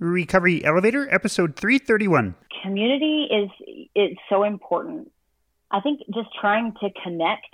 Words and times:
Recovery 0.00 0.64
Elevator, 0.64 1.12
episode 1.12 1.56
331. 1.56 2.36
Community 2.62 3.28
is 3.30 3.50
is 3.96 4.16
so 4.28 4.44
important. 4.44 5.10
I 5.72 5.80
think 5.80 6.00
just 6.14 6.28
trying 6.40 6.72
to 6.80 6.90
connect, 7.02 7.52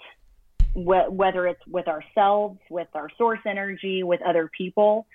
wh- 0.74 1.10
whether 1.10 1.46
it's 1.46 1.66
with 1.66 1.88
ourselves, 1.88 2.58
with 2.68 2.88
our 2.94 3.08
source 3.16 3.40
energy, 3.46 4.02
with 4.02 4.20
other 4.22 4.50
people, 4.56 5.06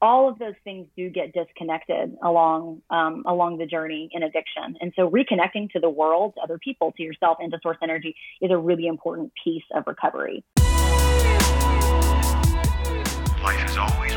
all 0.00 0.30
of 0.30 0.38
those 0.38 0.54
things 0.64 0.86
do 0.96 1.10
get 1.10 1.34
disconnected 1.34 2.16
along 2.22 2.80
um, 2.88 3.22
along 3.26 3.58
the 3.58 3.66
journey 3.66 4.08
in 4.12 4.22
addiction. 4.22 4.76
And 4.80 4.92
so, 4.96 5.10
reconnecting 5.10 5.70
to 5.72 5.80
the 5.80 5.90
world, 5.90 6.34
to 6.36 6.40
other 6.40 6.58
people, 6.58 6.92
to 6.96 7.02
yourself, 7.02 7.36
and 7.40 7.52
to 7.52 7.58
source 7.62 7.76
energy 7.82 8.16
is 8.40 8.50
a 8.50 8.56
really 8.56 8.86
important 8.86 9.32
piece 9.44 9.64
of 9.74 9.84
recovery. 9.86 10.42
Life 13.42 13.64
is 13.68 13.76
always 13.76 14.07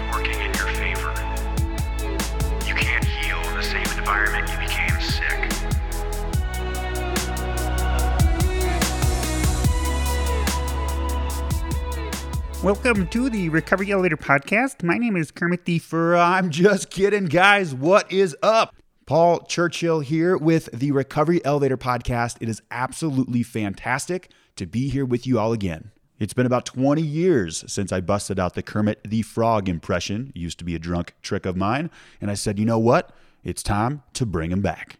Welcome 12.63 13.07
to 13.07 13.27
the 13.31 13.49
Recovery 13.49 13.91
Elevator 13.91 14.17
podcast. 14.17 14.83
My 14.83 14.99
name 14.99 15.15
is 15.15 15.31
Kermit 15.31 15.65
the 15.65 15.79
Fur. 15.79 16.15
I'm 16.15 16.51
just 16.51 16.91
kidding, 16.91 17.25
guys. 17.25 17.73
What 17.73 18.11
is 18.11 18.37
up? 18.43 18.75
Paul 19.07 19.39
Churchill 19.45 20.01
here 20.01 20.37
with 20.37 20.69
the 20.71 20.91
Recovery 20.91 21.43
Elevator 21.43 21.75
podcast. 21.75 22.37
It 22.39 22.47
is 22.47 22.61
absolutely 22.69 23.41
fantastic 23.41 24.29
to 24.57 24.67
be 24.67 24.89
here 24.89 25.05
with 25.05 25.25
you 25.25 25.39
all 25.39 25.53
again. 25.53 25.89
It's 26.19 26.35
been 26.35 26.45
about 26.45 26.67
20 26.67 27.01
years 27.01 27.63
since 27.65 27.91
I 27.91 27.99
busted 27.99 28.39
out 28.39 28.53
the 28.53 28.61
Kermit 28.61 28.99
the 29.03 29.23
Frog 29.23 29.67
impression. 29.67 30.31
It 30.35 30.39
used 30.39 30.59
to 30.59 30.65
be 30.65 30.75
a 30.75 30.79
drunk 30.79 31.15
trick 31.23 31.47
of 31.47 31.57
mine. 31.57 31.89
And 32.21 32.29
I 32.29 32.35
said, 32.35 32.59
you 32.59 32.65
know 32.65 32.77
what? 32.77 33.11
It's 33.43 33.63
time 33.63 34.03
to 34.13 34.23
bring 34.23 34.51
him 34.51 34.61
back. 34.61 34.99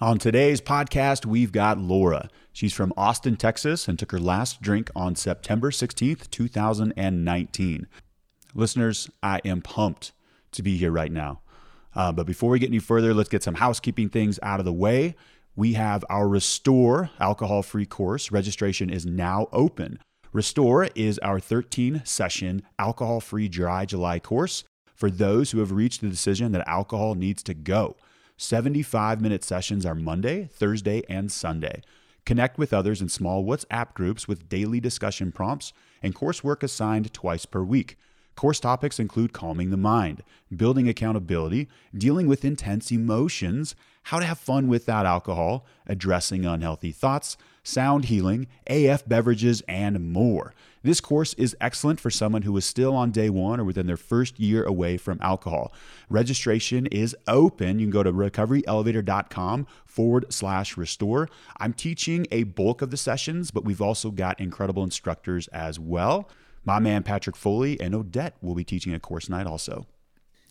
On 0.00 0.16
today's 0.16 0.60
podcast, 0.60 1.26
we've 1.26 1.50
got 1.50 1.76
Laura. 1.76 2.30
She's 2.52 2.72
from 2.72 2.92
Austin, 2.96 3.34
Texas, 3.36 3.88
and 3.88 3.98
took 3.98 4.12
her 4.12 4.20
last 4.20 4.62
drink 4.62 4.92
on 4.94 5.16
September 5.16 5.72
16th, 5.72 6.30
2019. 6.30 7.88
Listeners, 8.54 9.10
I 9.24 9.40
am 9.44 9.60
pumped 9.60 10.12
to 10.52 10.62
be 10.62 10.76
here 10.76 10.92
right 10.92 11.10
now. 11.10 11.40
Uh, 11.96 12.12
but 12.12 12.28
before 12.28 12.50
we 12.50 12.60
get 12.60 12.68
any 12.68 12.78
further, 12.78 13.12
let's 13.12 13.28
get 13.28 13.42
some 13.42 13.56
housekeeping 13.56 14.08
things 14.08 14.38
out 14.40 14.60
of 14.60 14.64
the 14.64 14.72
way. 14.72 15.16
We 15.56 15.72
have 15.72 16.04
our 16.08 16.28
Restore 16.28 17.10
alcohol 17.18 17.64
free 17.64 17.86
course. 17.86 18.30
Registration 18.30 18.90
is 18.90 19.04
now 19.04 19.48
open. 19.50 19.98
Restore 20.32 20.90
is 20.94 21.18
our 21.24 21.40
13 21.40 22.02
session 22.04 22.62
alcohol 22.78 23.18
free 23.18 23.48
dry 23.48 23.84
July 23.84 24.20
course 24.20 24.62
for 24.94 25.10
those 25.10 25.50
who 25.50 25.58
have 25.58 25.72
reached 25.72 26.02
the 26.02 26.08
decision 26.08 26.52
that 26.52 26.68
alcohol 26.68 27.16
needs 27.16 27.42
to 27.42 27.54
go. 27.54 27.96
75 28.40 29.20
minute 29.20 29.42
sessions 29.42 29.84
are 29.84 29.96
Monday, 29.96 30.48
Thursday, 30.52 31.02
and 31.08 31.30
Sunday. 31.30 31.82
Connect 32.24 32.56
with 32.56 32.72
others 32.72 33.02
in 33.02 33.08
small 33.08 33.44
WhatsApp 33.44 33.94
groups 33.94 34.28
with 34.28 34.48
daily 34.48 34.78
discussion 34.78 35.32
prompts 35.32 35.72
and 36.04 36.14
coursework 36.14 36.62
assigned 36.62 37.12
twice 37.12 37.46
per 37.46 37.64
week. 37.64 37.96
Course 38.36 38.60
topics 38.60 39.00
include 39.00 39.32
calming 39.32 39.70
the 39.70 39.76
mind, 39.76 40.22
building 40.56 40.88
accountability, 40.88 41.68
dealing 41.92 42.28
with 42.28 42.44
intense 42.44 42.92
emotions, 42.92 43.74
how 44.04 44.20
to 44.20 44.24
have 44.24 44.38
fun 44.38 44.68
without 44.68 45.04
alcohol, 45.04 45.66
addressing 45.88 46.46
unhealthy 46.46 46.92
thoughts, 46.92 47.36
sound 47.64 48.04
healing, 48.04 48.46
AF 48.68 49.04
beverages, 49.08 49.62
and 49.66 50.12
more. 50.12 50.54
This 50.82 51.00
course 51.00 51.34
is 51.34 51.56
excellent 51.60 52.00
for 52.00 52.10
someone 52.10 52.42
who 52.42 52.56
is 52.56 52.64
still 52.64 52.94
on 52.94 53.10
day 53.10 53.30
one 53.30 53.60
or 53.60 53.64
within 53.64 53.86
their 53.86 53.96
first 53.96 54.38
year 54.38 54.64
away 54.64 54.96
from 54.96 55.18
alcohol. 55.20 55.72
Registration 56.08 56.86
is 56.86 57.16
open. 57.26 57.78
You 57.78 57.86
can 57.86 57.90
go 57.90 58.02
to 58.02 58.12
recoveryelevator.com 58.12 59.66
forward 59.86 60.32
slash 60.32 60.76
restore. 60.76 61.28
I'm 61.58 61.72
teaching 61.72 62.26
a 62.30 62.44
bulk 62.44 62.82
of 62.82 62.90
the 62.90 62.96
sessions, 62.96 63.50
but 63.50 63.64
we've 63.64 63.82
also 63.82 64.10
got 64.10 64.40
incredible 64.40 64.84
instructors 64.84 65.48
as 65.48 65.78
well. 65.78 66.28
My 66.64 66.78
man 66.78 67.02
Patrick 67.02 67.36
Foley 67.36 67.80
and 67.80 67.94
Odette 67.94 68.36
will 68.40 68.54
be 68.54 68.64
teaching 68.64 68.92
a 68.94 69.00
course 69.00 69.28
night 69.28 69.46
also. 69.46 69.86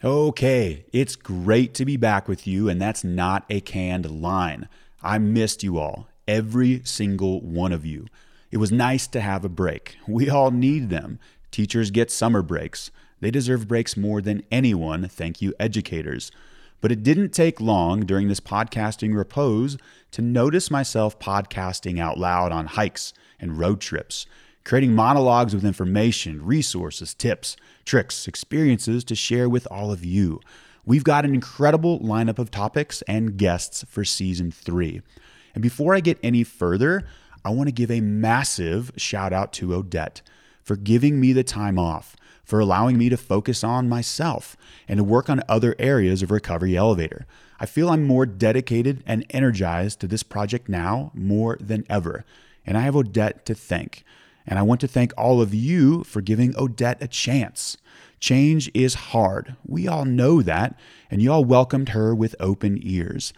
Okay, 0.04 0.86
it's 0.94 1.16
great 1.16 1.74
to 1.76 1.86
be 1.86 1.98
back 1.98 2.28
with 2.28 2.46
you, 2.46 2.70
and 2.70 2.80
that's 2.80 3.04
not 3.04 3.46
a 3.50 3.62
canned 3.62 4.22
line. 4.22 4.70
I 5.02 5.18
missed 5.18 5.64
you 5.64 5.80
all, 5.80 6.08
every 6.28 6.82
single 6.84 7.42
one 7.42 7.72
of 7.72 7.86
you. 7.86 8.06
It 8.50 8.58
was 8.58 8.72
nice 8.72 9.08
to 9.08 9.22
have 9.22 9.44
a 9.44 9.50
break. 9.50 9.98
We 10.08 10.30
all 10.30 10.52
need 10.52 10.90
them. 10.90 11.20
Teachers 11.52 11.92
get 11.92 12.12
summer 12.12 12.42
breaks. 12.42 12.92
They 13.20 13.32
deserve 13.32 13.68
breaks 13.68 13.98
more 13.98 14.22
than 14.22 14.44
anyone. 14.52 15.08
Thank 15.08 15.42
you, 15.42 15.54
educators. 15.60 16.32
But 16.80 16.92
it 16.92 17.04
didn't 17.04 17.32
take 17.32 17.60
long 17.60 18.02
during 18.02 18.28
this 18.28 18.40
podcasting 18.40 19.16
repose 19.16 19.78
to 20.12 20.22
notice 20.22 20.70
myself 20.70 21.20
podcasting 21.20 22.00
out 22.00 22.18
loud 22.18 22.52
on 22.52 22.68
hikes 22.68 23.14
and 23.40 23.58
road 23.58 23.82
trips, 23.82 24.28
creating 24.64 24.94
monologues 24.94 25.54
with 25.56 25.66
information, 25.66 26.46
resources, 26.46 27.14
tips, 27.14 27.58
tricks, 27.84 28.28
experiences 28.28 29.04
to 29.06 29.16
share 29.16 29.50
with 29.50 29.68
all 29.72 29.92
of 29.92 30.06
you. 30.06 30.40
We've 30.86 31.04
got 31.04 31.26
an 31.26 31.34
incredible 31.34 32.00
lineup 32.00 32.40
of 32.40 32.52
topics 32.52 33.02
and 33.10 33.36
guests 33.36 33.84
for 33.90 34.06
season 34.06 34.52
three. 34.52 35.02
And 35.54 35.62
before 35.62 35.96
I 35.96 36.00
get 36.00 36.20
any 36.22 36.44
further, 36.44 37.04
I 37.48 37.52
want 37.52 37.70
to 37.70 37.74
give 37.74 37.90
a 37.90 38.02
massive 38.02 38.92
shout 38.98 39.32
out 39.32 39.54
to 39.54 39.74
Odette 39.74 40.22
for 40.62 40.76
giving 40.76 41.18
me 41.18 41.32
the 41.32 41.46
time 41.46 41.80
off, 41.80 42.18
for 42.44 42.60
allowing 42.60 42.98
me 42.98 43.08
to 43.08 43.16
focus 43.16 43.64
on 43.64 43.88
myself 43.88 44.58
and 44.86 44.98
to 44.98 45.04
work 45.06 45.30
on 45.30 45.42
other 45.48 45.74
areas 45.80 46.22
of 46.22 46.30
Recovery 46.30 46.76
Elevator. 46.76 47.26
I 47.58 47.66
feel 47.66 47.88
I'm 47.88 48.06
more 48.06 48.26
dedicated 48.26 49.02
and 49.08 49.26
energized 49.30 50.02
to 50.02 50.08
this 50.08 50.24
project 50.24 50.68
now 50.68 51.14
more 51.14 51.58
than 51.62 51.86
ever. 51.90 52.26
And 52.66 52.78
I 52.78 52.82
have 52.82 52.98
Odette 52.98 53.46
to 53.46 53.56
thank. 53.56 54.04
And 54.46 54.60
I 54.60 54.64
want 54.64 54.82
to 54.82 54.88
thank 54.88 55.14
all 55.18 55.42
of 55.42 55.54
you 55.54 56.04
for 56.04 56.20
giving 56.20 56.54
Odette 56.58 57.02
a 57.02 57.08
chance. 57.08 57.78
Change 58.20 58.70
is 58.74 58.94
hard. 58.96 59.56
We 59.66 59.88
all 59.88 60.04
know 60.04 60.42
that, 60.42 60.78
and 61.10 61.22
you 61.22 61.32
all 61.32 61.46
welcomed 61.46 61.90
her 61.90 62.14
with 62.14 62.36
open 62.42 62.78
ears. 62.82 63.32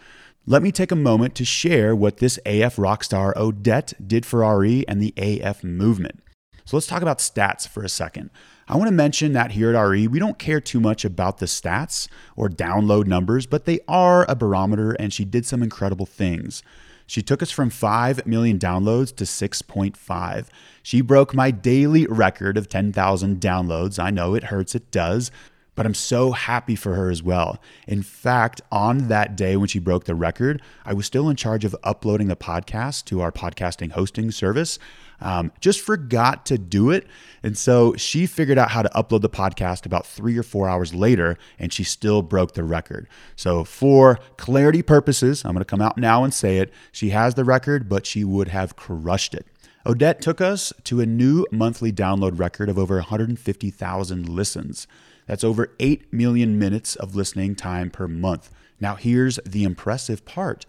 Let 0.46 0.62
me 0.62 0.72
take 0.72 0.90
a 0.90 0.96
moment 0.96 1.34
to 1.34 1.44
share 1.44 1.94
what 1.94 2.16
this 2.16 2.38
AF 2.46 2.76
rockstar 2.76 3.36
Odette 3.36 3.92
did 4.04 4.24
for 4.24 4.40
RE 4.58 4.84
and 4.88 5.00
the 5.00 5.12
AF 5.16 5.62
movement. 5.62 6.20
So 6.64 6.76
let's 6.76 6.86
talk 6.86 7.02
about 7.02 7.18
stats 7.18 7.68
for 7.68 7.84
a 7.84 7.90
second. 7.90 8.30
I 8.66 8.76
want 8.76 8.88
to 8.88 8.94
mention 8.94 9.32
that 9.34 9.52
here 9.52 9.74
at 9.74 9.80
RE, 9.80 10.06
we 10.06 10.18
don't 10.18 10.38
care 10.38 10.60
too 10.60 10.80
much 10.80 11.04
about 11.04 11.38
the 11.38 11.46
stats 11.46 12.08
or 12.36 12.48
download 12.48 13.06
numbers, 13.06 13.44
but 13.44 13.66
they 13.66 13.80
are 13.86 14.24
a 14.28 14.34
barometer, 14.34 14.92
and 14.92 15.12
she 15.12 15.26
did 15.26 15.44
some 15.44 15.62
incredible 15.62 16.06
things. 16.06 16.62
She 17.06 17.22
took 17.22 17.42
us 17.42 17.50
from 17.50 17.68
5 17.68 18.26
million 18.26 18.58
downloads 18.58 19.14
to 19.16 19.24
6.5. 19.24 20.46
She 20.82 21.00
broke 21.00 21.34
my 21.34 21.50
daily 21.50 22.06
record 22.06 22.56
of 22.56 22.68
10,000 22.68 23.40
downloads. 23.40 23.98
I 23.98 24.10
know 24.10 24.34
it 24.34 24.44
hurts, 24.44 24.74
it 24.74 24.90
does, 24.90 25.30
but 25.74 25.86
I'm 25.86 25.94
so 25.94 26.32
happy 26.32 26.76
for 26.76 26.94
her 26.94 27.10
as 27.10 27.22
well. 27.22 27.60
In 27.86 28.02
fact, 28.02 28.60
on 28.70 29.08
that 29.08 29.36
day 29.36 29.56
when 29.56 29.68
she 29.68 29.78
broke 29.78 30.04
the 30.04 30.14
record, 30.14 30.62
I 30.84 30.94
was 30.94 31.06
still 31.06 31.28
in 31.28 31.36
charge 31.36 31.64
of 31.64 31.74
uploading 31.82 32.28
the 32.28 32.36
podcast 32.36 33.04
to 33.06 33.20
our 33.20 33.32
podcasting 33.32 33.92
hosting 33.92 34.30
service. 34.30 34.78
Um, 35.20 35.52
just 35.60 35.80
forgot 35.80 36.46
to 36.46 36.58
do 36.58 36.90
it. 36.90 37.06
And 37.42 37.56
so 37.56 37.94
she 37.96 38.26
figured 38.26 38.58
out 38.58 38.70
how 38.70 38.82
to 38.82 38.88
upload 38.90 39.20
the 39.20 39.28
podcast 39.28 39.86
about 39.86 40.06
three 40.06 40.36
or 40.36 40.42
four 40.42 40.68
hours 40.68 40.94
later, 40.94 41.36
and 41.58 41.72
she 41.72 41.84
still 41.84 42.22
broke 42.22 42.54
the 42.54 42.64
record. 42.64 43.06
So, 43.36 43.64
for 43.64 44.18
clarity 44.36 44.82
purposes, 44.82 45.44
I'm 45.44 45.52
going 45.52 45.60
to 45.60 45.64
come 45.64 45.82
out 45.82 45.98
now 45.98 46.24
and 46.24 46.32
say 46.32 46.58
it. 46.58 46.72
She 46.92 47.10
has 47.10 47.34
the 47.34 47.44
record, 47.44 47.88
but 47.88 48.06
she 48.06 48.24
would 48.24 48.48
have 48.48 48.76
crushed 48.76 49.34
it. 49.34 49.46
Odette 49.86 50.20
took 50.20 50.40
us 50.40 50.72
to 50.84 51.00
a 51.00 51.06
new 51.06 51.46
monthly 51.50 51.90
download 51.90 52.38
record 52.38 52.68
of 52.68 52.78
over 52.78 52.96
150,000 52.96 54.28
listens. 54.28 54.86
That's 55.30 55.44
over 55.44 55.72
8 55.78 56.12
million 56.12 56.58
minutes 56.58 56.96
of 56.96 57.14
listening 57.14 57.54
time 57.54 57.88
per 57.88 58.08
month. 58.08 58.50
Now, 58.80 58.96
here's 58.96 59.38
the 59.46 59.62
impressive 59.62 60.24
part 60.24 60.66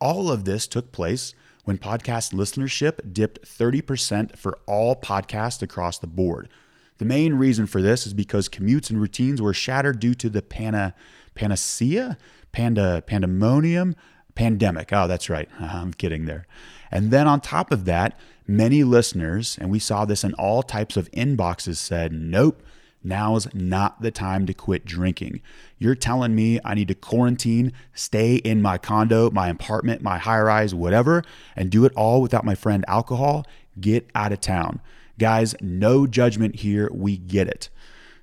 all 0.00 0.28
of 0.28 0.44
this 0.44 0.66
took 0.66 0.90
place 0.90 1.36
when 1.62 1.78
podcast 1.78 2.34
listenership 2.34 3.12
dipped 3.12 3.42
30% 3.42 4.36
for 4.36 4.58
all 4.66 4.96
podcasts 4.96 5.62
across 5.62 5.98
the 5.98 6.08
board. 6.08 6.48
The 6.98 7.04
main 7.04 7.34
reason 7.34 7.68
for 7.68 7.80
this 7.80 8.04
is 8.04 8.12
because 8.12 8.48
commutes 8.48 8.90
and 8.90 9.00
routines 9.00 9.40
were 9.40 9.54
shattered 9.54 10.00
due 10.00 10.14
to 10.14 10.28
the 10.28 10.42
pana, 10.42 10.96
panacea, 11.36 12.18
panda, 12.50 13.04
pandemonium, 13.06 13.94
pandemic. 14.34 14.92
Oh, 14.92 15.06
that's 15.06 15.30
right. 15.30 15.48
I'm 15.60 15.92
kidding 15.92 16.24
there. 16.24 16.48
And 16.90 17.12
then 17.12 17.28
on 17.28 17.40
top 17.40 17.70
of 17.70 17.84
that, 17.84 18.18
many 18.48 18.82
listeners, 18.82 19.56
and 19.60 19.70
we 19.70 19.78
saw 19.78 20.04
this 20.04 20.24
in 20.24 20.34
all 20.34 20.64
types 20.64 20.96
of 20.96 21.08
inboxes, 21.12 21.76
said, 21.76 22.12
nope, 22.12 22.64
Now's 23.04 23.52
not 23.52 24.00
the 24.00 24.10
time 24.10 24.46
to 24.46 24.54
quit 24.54 24.84
drinking. 24.84 25.40
You're 25.78 25.94
telling 25.94 26.34
me 26.34 26.60
I 26.64 26.74
need 26.74 26.88
to 26.88 26.94
quarantine, 26.94 27.72
stay 27.94 28.36
in 28.36 28.62
my 28.62 28.78
condo, 28.78 29.30
my 29.30 29.48
apartment, 29.48 30.02
my 30.02 30.18
high 30.18 30.40
rise, 30.40 30.74
whatever, 30.74 31.24
and 31.56 31.70
do 31.70 31.84
it 31.84 31.92
all 31.96 32.22
without 32.22 32.44
my 32.44 32.54
friend 32.54 32.84
alcohol? 32.86 33.46
Get 33.80 34.08
out 34.14 34.32
of 34.32 34.40
town. 34.40 34.80
Guys, 35.18 35.54
no 35.60 36.06
judgment 36.06 36.56
here. 36.56 36.88
We 36.92 37.16
get 37.16 37.48
it. 37.48 37.68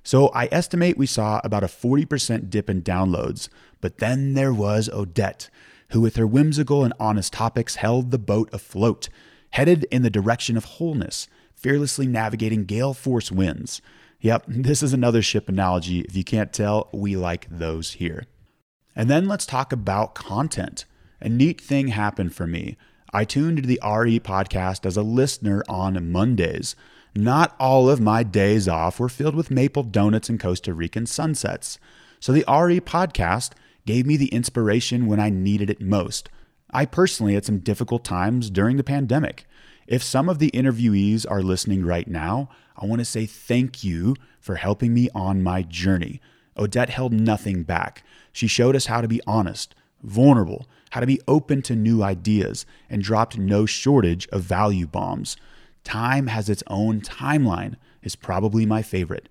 So 0.02 0.28
I 0.28 0.48
estimate 0.50 0.96
we 0.96 1.06
saw 1.06 1.40
about 1.44 1.62
a 1.62 1.68
40% 1.68 2.48
dip 2.48 2.70
in 2.70 2.82
downloads, 2.82 3.48
but 3.80 3.98
then 3.98 4.34
there 4.34 4.52
was 4.52 4.88
Odette, 4.88 5.50
who 5.90 6.00
with 6.00 6.16
her 6.16 6.26
whimsical 6.26 6.84
and 6.84 6.94
honest 6.98 7.32
topics 7.32 7.76
held 7.76 8.10
the 8.10 8.18
boat 8.18 8.48
afloat, 8.52 9.08
headed 9.50 9.84
in 9.90 10.02
the 10.02 10.10
direction 10.10 10.56
of 10.56 10.64
wholeness, 10.64 11.28
fearlessly 11.54 12.06
navigating 12.06 12.64
gale 12.64 12.94
force 12.94 13.30
winds. 13.30 13.82
Yep, 14.22 14.44
this 14.48 14.82
is 14.82 14.92
another 14.92 15.22
ship 15.22 15.48
analogy. 15.48 16.00
If 16.00 16.14
you 16.14 16.24
can't 16.24 16.52
tell, 16.52 16.90
we 16.92 17.16
like 17.16 17.46
those 17.48 17.92
here. 17.92 18.26
And 18.94 19.08
then 19.08 19.26
let's 19.26 19.46
talk 19.46 19.72
about 19.72 20.14
content. 20.14 20.84
A 21.22 21.28
neat 21.28 21.58
thing 21.58 21.88
happened 21.88 22.34
for 22.34 22.46
me. 22.46 22.76
I 23.14 23.24
tuned 23.24 23.58
into 23.58 23.68
the 23.68 23.80
RE 23.82 24.20
podcast 24.20 24.84
as 24.84 24.98
a 24.98 25.02
listener 25.02 25.64
on 25.70 26.12
Mondays. 26.12 26.76
Not 27.16 27.56
all 27.58 27.88
of 27.88 27.98
my 27.98 28.22
days 28.22 28.68
off 28.68 29.00
were 29.00 29.08
filled 29.08 29.34
with 29.34 29.50
maple 29.50 29.82
donuts 29.82 30.28
and 30.28 30.38
Costa 30.38 30.74
Rican 30.74 31.06
sunsets. 31.06 31.78
So 32.20 32.32
the 32.32 32.44
RE 32.46 32.78
podcast 32.80 33.52
gave 33.86 34.04
me 34.04 34.18
the 34.18 34.28
inspiration 34.28 35.06
when 35.06 35.18
I 35.18 35.30
needed 35.30 35.70
it 35.70 35.80
most. 35.80 36.28
I 36.70 36.84
personally 36.84 37.34
had 37.34 37.46
some 37.46 37.60
difficult 37.60 38.04
times 38.04 38.50
during 38.50 38.76
the 38.76 38.84
pandemic. 38.84 39.46
If 39.86 40.02
some 40.04 40.28
of 40.28 40.38
the 40.38 40.50
interviewees 40.52 41.26
are 41.28 41.42
listening 41.42 41.84
right 41.84 42.06
now, 42.06 42.50
I 42.80 42.86
want 42.86 43.00
to 43.00 43.04
say 43.04 43.26
thank 43.26 43.84
you 43.84 44.16
for 44.40 44.56
helping 44.56 44.94
me 44.94 45.10
on 45.14 45.42
my 45.42 45.62
journey. 45.62 46.20
Odette 46.56 46.90
held 46.90 47.12
nothing 47.12 47.62
back. 47.62 48.02
She 48.32 48.46
showed 48.46 48.74
us 48.74 48.86
how 48.86 49.00
to 49.00 49.08
be 49.08 49.20
honest, 49.26 49.74
vulnerable, 50.02 50.66
how 50.90 51.00
to 51.00 51.06
be 51.06 51.20
open 51.28 51.62
to 51.62 51.76
new 51.76 52.02
ideas, 52.02 52.64
and 52.88 53.02
dropped 53.02 53.38
no 53.38 53.66
shortage 53.66 54.26
of 54.28 54.42
value 54.42 54.86
bombs. 54.86 55.36
Time 55.84 56.28
has 56.28 56.48
its 56.48 56.62
own 56.68 57.00
timeline, 57.00 57.76
is 58.02 58.16
probably 58.16 58.64
my 58.64 58.82
favorite. 58.82 59.28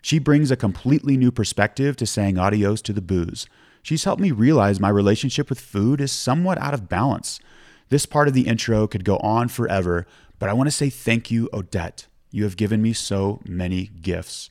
She 0.00 0.18
brings 0.18 0.50
a 0.50 0.56
completely 0.56 1.16
new 1.16 1.30
perspective 1.30 1.96
to 1.96 2.06
saying 2.06 2.38
adios 2.38 2.82
to 2.82 2.92
the 2.92 3.00
booze. 3.00 3.46
She's 3.82 4.04
helped 4.04 4.22
me 4.22 4.30
realize 4.30 4.78
my 4.78 4.88
relationship 4.88 5.48
with 5.48 5.60
food 5.60 6.00
is 6.00 6.12
somewhat 6.12 6.58
out 6.58 6.74
of 6.74 6.88
balance. 6.88 7.40
This 7.88 8.06
part 8.06 8.28
of 8.28 8.34
the 8.34 8.46
intro 8.46 8.86
could 8.86 9.04
go 9.04 9.18
on 9.18 9.48
forever, 9.48 10.06
but 10.38 10.48
I 10.48 10.52
want 10.52 10.68
to 10.68 10.72
say 10.72 10.88
thank 10.88 11.30
you, 11.30 11.48
Odette. 11.52 12.06
You 12.32 12.44
have 12.44 12.56
given 12.56 12.82
me 12.82 12.94
so 12.94 13.40
many 13.44 13.90
gifts. 14.00 14.50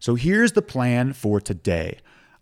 So 0.00 0.16
here's 0.16 0.52
the 0.52 0.62
plan 0.62 1.12
for 1.12 1.40
today. 1.40 1.98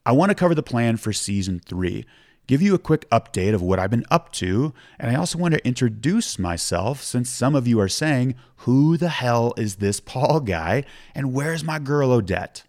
I 0.07 0.13
want 0.13 0.31
to 0.31 0.35
cover 0.35 0.55
the 0.55 0.63
plan 0.63 0.97
for 0.97 1.13
season 1.13 1.61
three, 1.61 2.07
give 2.47 2.63
you 2.63 2.75
a 2.75 2.79
quick 2.79 3.09
update 3.11 3.53
of 3.53 3.61
what 3.61 3.79
I've 3.79 3.91
been 3.91 4.07
up 4.11 4.33
to, 4.35 4.73
and 4.99 5.11
I 5.11 5.19
also 5.19 5.39
want 5.39 5.55
to 5.55 5.67
introduce 5.67 6.39
myself 6.39 7.03
since 7.03 7.29
some 7.29 7.55
of 7.55 7.67
you 7.67 7.79
are 7.81 7.89
saying, 7.89 8.37
Who 8.59 8.97
the 8.97 9.11
hell 9.11 9.53
is 9.59 9.77
this 9.77 10.01
Paul 10.01 10.41
guy? 10.41 10.85
And 11.15 11.35
where's 11.35 11.63
my 11.63 11.79
girl 11.79 12.13
Odette? 12.13 12.63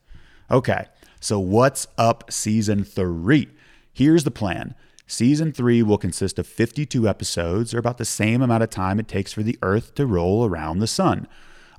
Okay, 0.49 0.87
so 1.21 1.39
what's 1.39 1.87
up 1.97 2.31
season 2.31 2.83
three? 2.83 3.47
Here's 3.93 4.23
the 4.23 4.31
plan. 4.31 4.75
Season 5.07 5.51
three 5.51 5.83
will 5.83 5.97
consist 5.97 6.39
of 6.39 6.47
52 6.47 7.07
episodes, 7.07 7.73
or 7.73 7.79
about 7.79 7.97
the 7.97 8.05
same 8.05 8.41
amount 8.41 8.63
of 8.63 8.69
time 8.69 8.99
it 8.99 9.07
takes 9.07 9.31
for 9.31 9.43
the 9.43 9.57
Earth 9.61 9.93
to 9.95 10.05
roll 10.05 10.45
around 10.45 10.79
the 10.79 10.87
sun. 10.87 11.27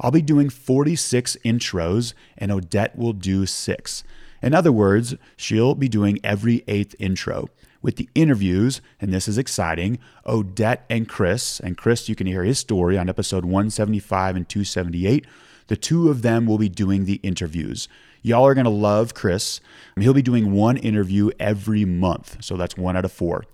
I'll 0.02 0.10
be 0.10 0.20
doing 0.20 0.50
46 0.50 1.36
intros, 1.44 2.12
and 2.36 2.50
Odette 2.50 2.98
will 2.98 3.12
do 3.12 3.46
six. 3.46 4.02
In 4.42 4.52
other 4.52 4.72
words, 4.72 5.14
she'll 5.36 5.76
be 5.76 5.88
doing 5.88 6.18
every 6.24 6.64
eighth 6.66 6.96
intro. 6.98 7.48
With 7.80 7.96
the 7.96 8.08
interviews, 8.14 8.80
and 9.00 9.12
this 9.12 9.26
is 9.26 9.38
exciting, 9.38 9.98
Odette 10.26 10.84
and 10.90 11.08
Chris, 11.08 11.60
and 11.60 11.76
Chris, 11.76 12.08
you 12.08 12.14
can 12.14 12.26
hear 12.26 12.44
his 12.44 12.58
story 12.58 12.98
on 12.98 13.08
episode 13.08 13.44
175 13.44 14.36
and 14.36 14.48
278. 14.48 15.26
The 15.68 15.76
two 15.76 16.10
of 16.10 16.22
them 16.22 16.46
will 16.46 16.58
be 16.58 16.68
doing 16.68 17.04
the 17.04 17.20
interviews. 17.22 17.88
Y'all 18.22 18.46
are 18.46 18.54
going 18.54 18.64
to 18.64 18.70
love 18.70 19.14
Chris. 19.14 19.60
He'll 19.98 20.14
be 20.14 20.22
doing 20.22 20.52
one 20.52 20.76
interview 20.76 21.30
every 21.40 21.84
month. 21.84 22.44
So 22.44 22.56
that's 22.56 22.76
one 22.76 22.96
out 22.96 23.04
of 23.04 23.12
four. 23.12 23.44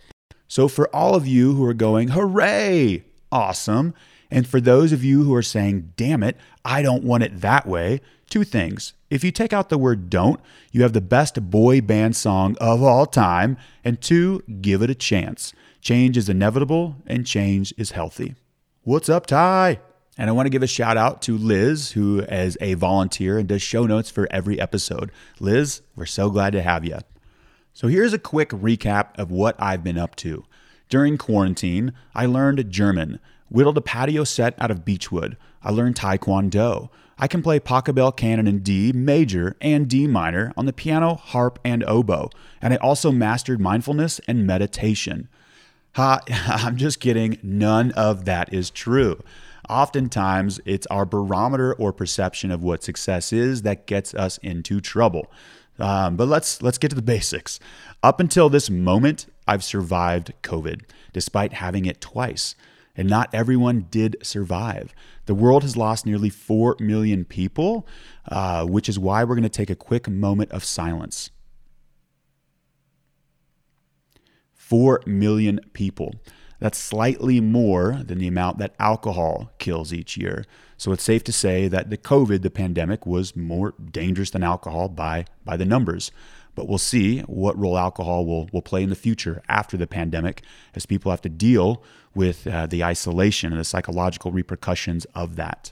So 0.46 0.68
for 0.68 0.94
all 0.94 1.14
of 1.14 1.26
you 1.26 1.54
who 1.54 1.64
are 1.64 1.74
going, 1.74 2.08
hooray, 2.08 3.04
awesome. 3.30 3.94
And 4.30 4.46
for 4.46 4.60
those 4.60 4.92
of 4.92 5.04
you 5.04 5.24
who 5.24 5.34
are 5.34 5.42
saying, 5.42 5.92
damn 5.96 6.22
it, 6.22 6.36
I 6.64 6.82
don't 6.82 7.04
want 7.04 7.22
it 7.22 7.40
that 7.40 7.66
way, 7.66 8.00
two 8.28 8.44
things. 8.44 8.92
If 9.10 9.24
you 9.24 9.30
take 9.30 9.52
out 9.52 9.70
the 9.70 9.78
word 9.78 10.10
don't, 10.10 10.40
you 10.70 10.82
have 10.82 10.92
the 10.92 11.00
best 11.00 11.50
boy 11.50 11.80
band 11.80 12.14
song 12.14 12.56
of 12.60 12.82
all 12.82 13.06
time. 13.06 13.56
And 13.84 14.00
two, 14.00 14.42
give 14.60 14.82
it 14.82 14.90
a 14.90 14.94
chance. 14.94 15.54
Change 15.80 16.16
is 16.16 16.28
inevitable 16.28 16.96
and 17.06 17.26
change 17.26 17.72
is 17.78 17.92
healthy. 17.92 18.34
What's 18.82 19.08
up, 19.08 19.26
Ty? 19.26 19.80
And 20.18 20.28
I 20.28 20.32
want 20.32 20.46
to 20.46 20.50
give 20.50 20.64
a 20.64 20.66
shout 20.66 20.96
out 20.96 21.22
to 21.22 21.38
Liz, 21.38 21.92
who 21.92 22.20
is 22.20 22.58
a 22.60 22.74
volunteer 22.74 23.38
and 23.38 23.48
does 23.48 23.62
show 23.62 23.86
notes 23.86 24.10
for 24.10 24.26
every 24.30 24.60
episode. 24.60 25.12
Liz, 25.38 25.80
we're 25.94 26.06
so 26.06 26.28
glad 26.28 26.52
to 26.54 26.62
have 26.62 26.84
you. 26.84 26.98
So 27.72 27.86
here's 27.86 28.12
a 28.12 28.18
quick 28.18 28.50
recap 28.50 29.16
of 29.16 29.30
what 29.30 29.54
I've 29.60 29.84
been 29.84 29.96
up 29.96 30.16
to. 30.16 30.44
During 30.88 31.18
quarantine, 31.18 31.92
I 32.14 32.26
learned 32.26 32.70
German, 32.70 33.20
whittled 33.50 33.78
a 33.78 33.82
patio 33.82 34.24
set 34.24 34.54
out 34.58 34.70
of 34.70 34.84
beechwood. 34.84 35.36
I 35.62 35.70
learned 35.70 35.96
Taekwondo. 35.96 36.90
I 37.18 37.26
can 37.26 37.42
play 37.42 37.58
Pachelbel 37.58 38.16
canon 38.16 38.46
in 38.46 38.60
D 38.60 38.92
major 38.92 39.56
and 39.60 39.88
D 39.88 40.06
minor 40.06 40.52
on 40.56 40.66
the 40.66 40.72
piano, 40.72 41.14
harp, 41.14 41.58
and 41.64 41.82
oboe. 41.84 42.30
And 42.62 42.72
I 42.72 42.76
also 42.76 43.10
mastered 43.10 43.60
mindfulness 43.60 44.20
and 44.28 44.46
meditation. 44.46 45.28
Ha, 45.94 46.20
I'm 46.28 46.76
just 46.76 47.00
kidding. 47.00 47.38
None 47.42 47.90
of 47.92 48.24
that 48.26 48.52
is 48.52 48.70
true. 48.70 49.20
Oftentimes, 49.68 50.60
it's 50.64 50.86
our 50.86 51.04
barometer 51.04 51.74
or 51.74 51.92
perception 51.92 52.50
of 52.50 52.62
what 52.62 52.82
success 52.82 53.32
is 53.32 53.62
that 53.62 53.86
gets 53.86 54.14
us 54.14 54.38
into 54.38 54.80
trouble. 54.80 55.30
Um, 55.78 56.16
but 56.16 56.28
let's 56.28 56.62
let's 56.62 56.78
get 56.78 56.88
to 56.88 56.96
the 56.96 57.02
basics. 57.02 57.60
Up 58.02 58.20
until 58.20 58.48
this 58.48 58.70
moment, 58.70 59.26
I've 59.46 59.64
survived 59.64 60.32
COVID, 60.42 60.82
despite 61.12 61.54
having 61.54 61.84
it 61.84 62.00
twice. 62.00 62.54
And 62.98 63.08
not 63.08 63.30
everyone 63.32 63.86
did 63.90 64.16
survive. 64.22 64.92
The 65.26 65.34
world 65.34 65.62
has 65.62 65.76
lost 65.76 66.04
nearly 66.04 66.30
4 66.30 66.76
million 66.80 67.24
people, 67.24 67.86
uh, 68.26 68.66
which 68.66 68.88
is 68.88 68.98
why 68.98 69.22
we're 69.22 69.36
going 69.36 69.44
to 69.44 69.48
take 69.48 69.70
a 69.70 69.76
quick 69.76 70.08
moment 70.08 70.50
of 70.50 70.64
silence. 70.64 71.30
4 74.52 75.02
million 75.06 75.60
people. 75.72 76.16
That's 76.58 76.76
slightly 76.76 77.40
more 77.40 78.02
than 78.04 78.18
the 78.18 78.26
amount 78.26 78.58
that 78.58 78.74
alcohol 78.80 79.52
kills 79.58 79.92
each 79.92 80.16
year. 80.16 80.44
So 80.76 80.90
it's 80.92 81.04
safe 81.04 81.22
to 81.24 81.32
say 81.32 81.68
that 81.68 81.90
the 81.90 81.96
COVID, 81.96 82.42
the 82.42 82.50
pandemic, 82.50 83.06
was 83.06 83.36
more 83.36 83.74
dangerous 83.92 84.30
than 84.30 84.42
alcohol 84.42 84.88
by, 84.88 85.24
by 85.44 85.56
the 85.56 85.64
numbers. 85.64 86.10
But 86.58 86.66
we'll 86.66 86.78
see 86.78 87.20
what 87.20 87.56
role 87.56 87.78
alcohol 87.78 88.26
will, 88.26 88.48
will 88.52 88.62
play 88.62 88.82
in 88.82 88.90
the 88.90 88.96
future 88.96 89.44
after 89.48 89.76
the 89.76 89.86
pandemic 89.86 90.42
as 90.74 90.86
people 90.86 91.12
have 91.12 91.22
to 91.22 91.28
deal 91.28 91.84
with 92.16 92.48
uh, 92.48 92.66
the 92.66 92.82
isolation 92.82 93.52
and 93.52 93.60
the 93.60 93.64
psychological 93.64 94.32
repercussions 94.32 95.04
of 95.14 95.36
that. 95.36 95.70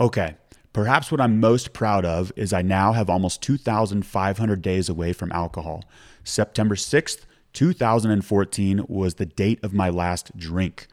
Okay, 0.00 0.34
perhaps 0.72 1.12
what 1.12 1.20
I'm 1.20 1.38
most 1.38 1.72
proud 1.72 2.04
of 2.04 2.32
is 2.34 2.52
I 2.52 2.60
now 2.60 2.90
have 2.90 3.08
almost 3.08 3.40
2,500 3.42 4.60
days 4.60 4.88
away 4.88 5.12
from 5.12 5.30
alcohol. 5.30 5.84
September 6.24 6.74
6th 6.74 7.20
2014 7.52 8.86
was 8.88 9.14
the 9.14 9.26
date 9.26 9.60
of 9.62 9.72
my 9.72 9.90
last 9.90 10.36
drink. 10.36 10.88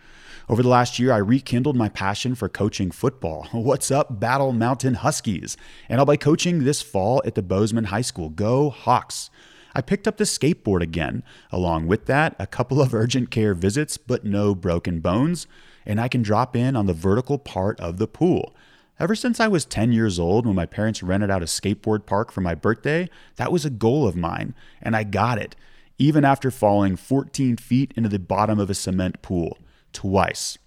Over 0.50 0.64
the 0.64 0.70
last 0.70 0.98
year, 0.98 1.12
I 1.12 1.18
rekindled 1.18 1.76
my 1.76 1.90
passion 1.90 2.34
for 2.34 2.48
coaching 2.48 2.90
football. 2.90 3.50
What's 3.52 3.92
up, 3.92 4.18
Battle 4.18 4.54
Mountain 4.54 4.94
Huskies? 4.94 5.58
And 5.90 6.00
I'll 6.00 6.06
be 6.06 6.16
coaching 6.16 6.64
this 6.64 6.82
fall 6.82 7.22
at 7.26 7.36
the 7.36 7.42
Bozeman 7.42 7.86
High 7.86 8.02
School. 8.02 8.30
Go 8.30 8.70
Hawks! 8.70 9.30
I 9.76 9.82
picked 9.82 10.08
up 10.08 10.16
the 10.16 10.24
skateboard 10.24 10.82
again. 10.82 11.22
Along 11.52 11.86
with 11.86 12.06
that, 12.06 12.34
a 12.40 12.48
couple 12.48 12.82
of 12.82 12.94
urgent 12.94 13.30
care 13.30 13.54
visits, 13.54 13.98
but 13.98 14.24
no 14.24 14.56
broken 14.56 15.02
bones. 15.02 15.48
And 15.86 16.00
I 16.00 16.08
can 16.08 16.22
drop 16.22 16.56
in 16.56 16.78
on 16.78 16.86
the 16.86 16.94
vertical 16.94 17.38
part 17.38 17.78
of 17.82 17.98
the 17.98 18.08
pool. 18.08 18.56
Ever 19.02 19.16
since 19.16 19.42
I 19.42 19.50
was 19.50 19.66
10 19.66 19.92
years 19.92 20.18
old, 20.18 20.46
when 20.46 20.56
my 20.56 20.66
parents 20.66 21.04
rented 21.04 21.30
out 21.30 21.44
a 21.44 21.46
skateboard 21.46 22.06
park 22.06 22.32
for 22.32 22.40
my 22.40 22.56
birthday, 22.56 23.10
that 23.36 23.52
was 23.52 23.66
a 23.66 23.70
goal 23.70 24.08
of 24.08 24.16
mine, 24.16 24.56
and 24.82 24.96
I 24.96 25.04
got 25.04 25.40
it 25.40 25.58
even 26.00 26.24
after 26.24 26.52
falling 26.52 26.96
14 26.96 27.58
feet 27.58 27.92
into 27.96 28.08
the 28.08 28.20
bottom 28.20 28.60
of 28.60 28.70
a 28.70 28.76
cement 28.76 29.22
pool 29.22 29.58
twice. 29.98 30.60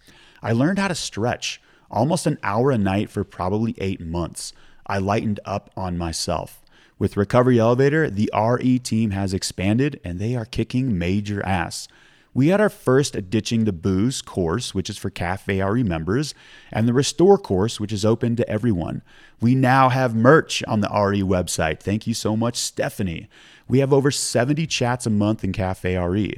I 0.42 0.50
learned 0.50 0.80
how 0.80 0.88
to 0.88 0.94
stretch 0.96 1.62
almost 1.88 2.26
an 2.26 2.36
hour 2.42 2.72
a 2.72 2.76
night 2.78 3.10
for 3.10 3.22
probably 3.22 3.76
eight 3.78 4.00
months. 4.00 4.52
I 4.88 4.98
lightened 4.98 5.38
up 5.44 5.70
on 5.76 5.96
myself. 5.96 6.60
With 6.98 7.16
Recovery 7.16 7.60
Elevator, 7.60 8.10
the 8.10 8.28
RE 8.34 8.80
team 8.80 9.12
has 9.12 9.32
expanded 9.32 10.00
and 10.02 10.18
they 10.18 10.34
are 10.34 10.44
kicking 10.44 10.98
major 10.98 11.46
ass. 11.46 11.86
We 12.34 12.48
had 12.48 12.60
our 12.60 12.68
first 12.68 13.30
Ditching 13.30 13.66
the 13.66 13.72
Booze 13.72 14.20
course, 14.20 14.74
which 14.74 14.90
is 14.90 14.98
for 14.98 15.10
Cafe 15.10 15.62
RE 15.62 15.84
members, 15.84 16.34
and 16.72 16.88
the 16.88 16.92
Restore 16.92 17.38
course, 17.38 17.78
which 17.78 17.92
is 17.92 18.04
open 18.04 18.34
to 18.34 18.48
everyone. 18.48 19.02
We 19.40 19.54
now 19.54 19.90
have 19.90 20.12
merch 20.16 20.64
on 20.64 20.80
the 20.80 20.88
RE 20.88 21.22
website. 21.22 21.78
Thank 21.78 22.08
you 22.08 22.14
so 22.14 22.36
much, 22.36 22.56
Stephanie. 22.56 23.28
We 23.68 23.78
have 23.78 23.92
over 23.92 24.10
70 24.10 24.66
chats 24.66 25.06
a 25.06 25.10
month 25.10 25.44
in 25.44 25.52
Cafe 25.52 25.96
RE. 25.96 26.36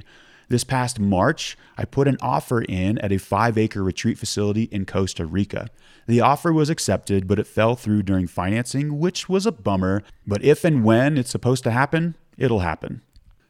This 0.49 0.65
past 0.65 0.99
March, 0.99 1.57
I 1.77 1.85
put 1.85 2.09
an 2.09 2.19
offer 2.21 2.63
in 2.63 2.99
at 2.99 3.13
a 3.13 3.19
five 3.19 3.57
acre 3.57 3.83
retreat 3.83 4.19
facility 4.19 4.65
in 4.65 4.87
Costa 4.87 5.25
Rica. 5.27 5.69
The 6.07 6.21
offer 6.21 6.53
was 6.53 6.69
accepted, 6.69 7.29
but 7.29 7.39
it 7.39 7.47
fell 7.47 7.77
through 7.77 8.03
during 8.03 8.27
financing, 8.27 8.99
which 8.99 9.29
was 9.29 9.47
a 9.47 9.53
bummer. 9.53 10.03
But 10.27 10.45
if 10.45 10.65
and 10.65 10.85
when 10.85 11.17
it's 11.17 11.31
supposed 11.31 11.65
to 11.65 11.71
happen, 11.71 12.17
it'll 12.37 12.61
happen. 12.61 13.03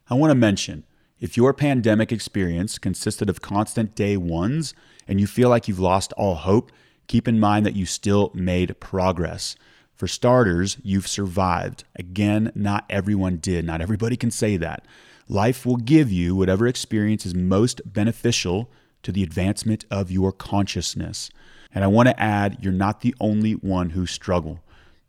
I 0.09 0.15
want 0.15 0.31
to 0.31 0.35
mention 0.35 0.85
if 1.19 1.37
your 1.37 1.53
pandemic 1.53 2.11
experience 2.11 2.77
consisted 2.77 3.29
of 3.29 3.41
constant 3.41 3.95
day 3.95 4.17
ones 4.17 4.73
and 5.07 5.19
you 5.19 5.27
feel 5.27 5.49
like 5.49 5.67
you've 5.67 5.79
lost 5.79 6.13
all 6.13 6.35
hope, 6.35 6.71
keep 7.07 7.27
in 7.27 7.39
mind 7.39 7.65
that 7.65 7.75
you 7.75 7.85
still 7.85 8.31
made 8.33 8.79
progress. 8.79 9.55
For 9.95 10.07
starters, 10.07 10.77
you've 10.83 11.07
survived. 11.07 11.85
Again, 11.95 12.51
not 12.55 12.85
everyone 12.89 13.37
did. 13.37 13.63
Not 13.63 13.79
everybody 13.79 14.17
can 14.17 14.31
say 14.31 14.57
that. 14.57 14.85
Life 15.29 15.65
will 15.65 15.77
give 15.77 16.11
you 16.11 16.35
whatever 16.35 16.67
experience 16.67 17.25
is 17.25 17.33
most 17.33 17.81
beneficial 17.85 18.69
to 19.03 19.11
the 19.11 19.23
advancement 19.23 19.85
of 19.89 20.11
your 20.11 20.31
consciousness. 20.31 21.29
And 21.73 21.83
I 21.83 21.87
want 21.87 22.09
to 22.09 22.19
add, 22.19 22.57
you're 22.61 22.73
not 22.73 23.01
the 23.01 23.15
only 23.19 23.53
one 23.53 23.91
who 23.91 24.05
struggle. 24.05 24.59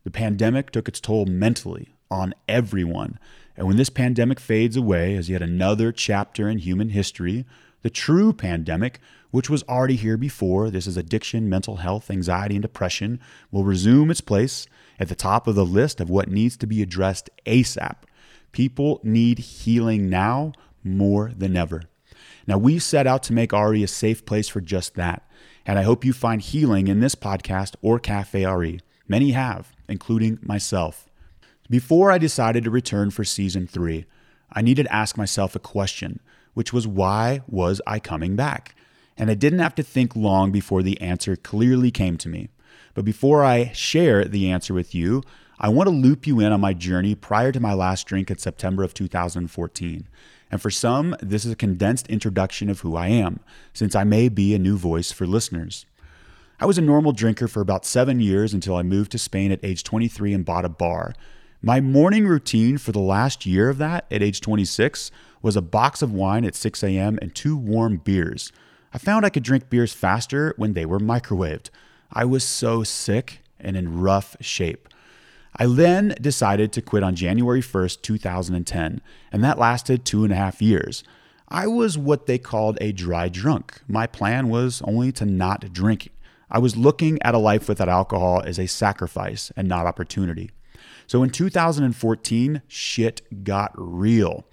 The 0.05 0.11
pandemic 0.11 0.71
took 0.71 0.89
its 0.89 1.01
toll 1.01 1.27
mentally 1.27 1.95
on 2.11 2.35
everyone. 2.49 3.19
And 3.57 3.67
when 3.67 3.77
this 3.77 3.91
pandemic 3.91 4.41
fades 4.41 4.77
away 4.77 5.17
as 5.17 5.29
yet 5.29 5.43
another 5.43 5.93
chapter 5.93 6.49
in 6.49 6.59
human 6.59 6.91
history, 6.91 7.45
the 7.83 7.91
true 7.91 8.33
pandemic, 8.33 9.01
which 9.31 9.51
was 9.51 9.63
already 9.65 9.97
here 9.97 10.17
before, 10.17 10.71
this 10.71 10.87
is 10.87 10.97
addiction, 10.97 11.49
mental 11.49 11.77
health, 11.77 12.11
anxiety, 12.11 12.55
and 12.57 12.63
depression, 12.63 13.21
will 13.51 13.65
resume 13.65 14.11
its 14.11 14.21
place 14.21 14.67
at 14.99 15.09
the 15.09 15.15
top 15.15 15.47
of 15.47 15.55
the 15.55 15.67
list 15.67 16.01
of 16.01 16.09
what 16.09 16.31
needs 16.31 16.57
to 16.57 16.67
be 16.67 16.83
addressed 16.83 17.31
ASAP. 17.47 17.97
People 18.55 19.01
need 19.03 19.41
healing 19.41 20.09
now 20.09 20.53
more 20.85 21.33
than 21.37 21.57
ever. 21.57 21.83
Now, 22.47 22.57
we 22.57 22.79
set 22.79 23.05
out 23.05 23.25
to 23.25 23.33
make 23.33 23.51
RE 23.51 23.83
a 23.83 23.89
safe 23.89 24.25
place 24.25 24.49
for 24.49 24.61
just 24.61 24.95
that. 24.95 25.29
And 25.67 25.77
I 25.77 25.83
hope 25.83 26.05
you 26.05 26.13
find 26.13 26.41
healing 26.41 26.87
in 26.87 27.01
this 27.01 27.17
podcast 27.17 27.75
or 27.83 27.99
Cafe 27.99 28.47
RE. 28.47 28.79
Many 29.09 29.33
have, 29.33 29.75
including 29.89 30.39
myself. 30.41 31.11
Before 31.69 32.13
I 32.13 32.19
decided 32.19 32.63
to 32.63 32.71
return 32.71 33.11
for 33.11 33.25
season 33.25 33.67
three, 33.67 34.05
I 34.53 34.63
needed 34.63 34.85
to 34.85 34.95
ask 34.95 35.17
myself 35.17 35.57
a 35.57 35.59
question, 35.59 36.21
which 36.53 36.73
was 36.73 36.87
why 36.87 37.41
was 37.49 37.81
I 37.89 37.99
coming 37.99 38.37
back? 38.37 38.77
And 39.17 39.33
I 39.33 39.35
didn't 39.35 39.59
have 39.59 39.75
to 39.75 39.83
think 39.83 40.15
long 40.15 40.53
before 40.53 40.85
the 40.85 41.01
answer 41.01 41.35
clearly 41.35 41.91
came 41.91 42.17
to 42.19 42.29
me. 42.29 42.51
But 42.95 43.05
before 43.05 43.43
I 43.43 43.73
share 43.73 44.25
the 44.25 44.49
answer 44.49 44.73
with 44.75 44.95
you, 44.95 45.25
I 45.65 45.69
want 45.69 45.89
to 45.89 45.95
loop 45.95 46.27
you 46.27 46.41
in 46.41 46.53
on 46.53 46.61
my 46.61 46.75
journey 46.75 47.15
prior 47.15 47.51
to 47.51 47.59
my 47.59 47.73
last 47.73 48.07
drink 48.07 48.31
in 48.31 48.37
September 48.37 48.83
of 48.83 48.93
2014. 48.93 50.07
And 50.51 50.61
for 50.61 50.71
some, 50.71 51.17
this 51.23 51.47
is 51.47 51.53
a 51.53 51.57
condensed 51.57 52.07
introduction 52.09 52.69
of 52.69 52.81
who 52.81 52.97
I 52.97 53.07
am, 53.07 53.41
since 53.73 53.97
I 53.97 54.05
may 54.05 54.29
be 54.29 54.55
a 54.55 54.59
new 54.59 54.77
voice 54.77 55.11
for 55.11 55.27
listeners. 55.27 55.87
I 56.61 56.67
was 56.67 56.77
a 56.77 56.83
normal 56.83 57.13
drinker 57.13 57.49
for 57.49 57.63
about 57.63 57.87
seven 57.87 58.21
years 58.21 58.53
until 58.53 58.77
I 58.77 58.83
moved 58.83 59.11
to 59.13 59.19
Spain 59.19 59.51
at 59.53 59.65
age 59.65 59.85
23 59.85 60.35
and 60.35 60.45
bought 60.45 60.67
a 60.67 60.69
bar. 60.69 61.15
My 61.63 61.81
morning 61.81 62.27
routine 62.27 62.77
for 62.77 62.93
the 62.93 62.99
last 62.99 63.47
year 63.47 63.71
of 63.71 63.79
that, 63.79 64.05
at 64.11 64.23
age 64.23 64.43
26, 64.43 65.11
was 65.41 65.57
a 65.57 65.63
box 65.63 66.03
of 66.03 66.13
wine 66.13 66.45
at 66.45 66.55
6 66.55 66.85
a.m. 66.85 67.19
and 67.23 67.35
two 67.35 67.57
warm 67.57 67.97
beers. 67.97 68.53
I 68.93 68.99
found 68.99 69.25
I 69.25 69.31
could 69.31 69.43
drink 69.43 69.71
beers 69.71 69.95
faster 69.95 70.53
when 70.59 70.75
they 70.75 70.85
were 70.85 71.01
microwaved. 71.01 71.71
I 72.13 72.27
was 72.27 72.45
so 72.45 72.83
sick 72.83 73.41
and 73.59 73.79
in 73.79 74.03
rough 74.03 74.37
shape. 74.43 74.91
I 75.57 75.67
then 75.67 76.17
decided 76.21 76.73
to 76.73 76.83
quit 76.83 77.05
on 77.05 77.15
January 77.15 77.61
1st, 77.61 78.03
2010, 78.03 79.01
and 79.31 79.45
that 79.45 79.59
lasted 79.59 80.05
two 80.05 80.25
and 80.25 80.33
a 80.33 80.37
half 80.37 80.61
years. 80.61 81.05
I 81.49 81.69
was 81.69 81.97
what 81.97 82.27
they 82.27 82.39
called 82.39 82.77
a 82.81 82.91
dry 82.91 83.29
drunk. 83.29 83.81
My 83.87 84.07
plan 84.09 84.49
was 84.49 84.83
only 84.83 85.13
to 85.13 85.25
not 85.25 85.73
drink. 85.73 86.11
I 86.51 86.59
was 86.59 86.77
looking 86.77 87.23
at 87.23 87.35
a 87.35 87.39
life 87.39 87.69
without 87.69 87.89
alcohol 87.89 88.43
as 88.45 88.59
a 88.59 88.67
sacrifice 88.67 89.53
and 89.57 89.69
not 89.69 89.87
opportunity. 89.87 90.51
So 91.07 91.23
in 91.23 91.31
2014, 91.31 92.63
shit 92.67 93.45
got 93.45 93.73
real. 93.77 94.45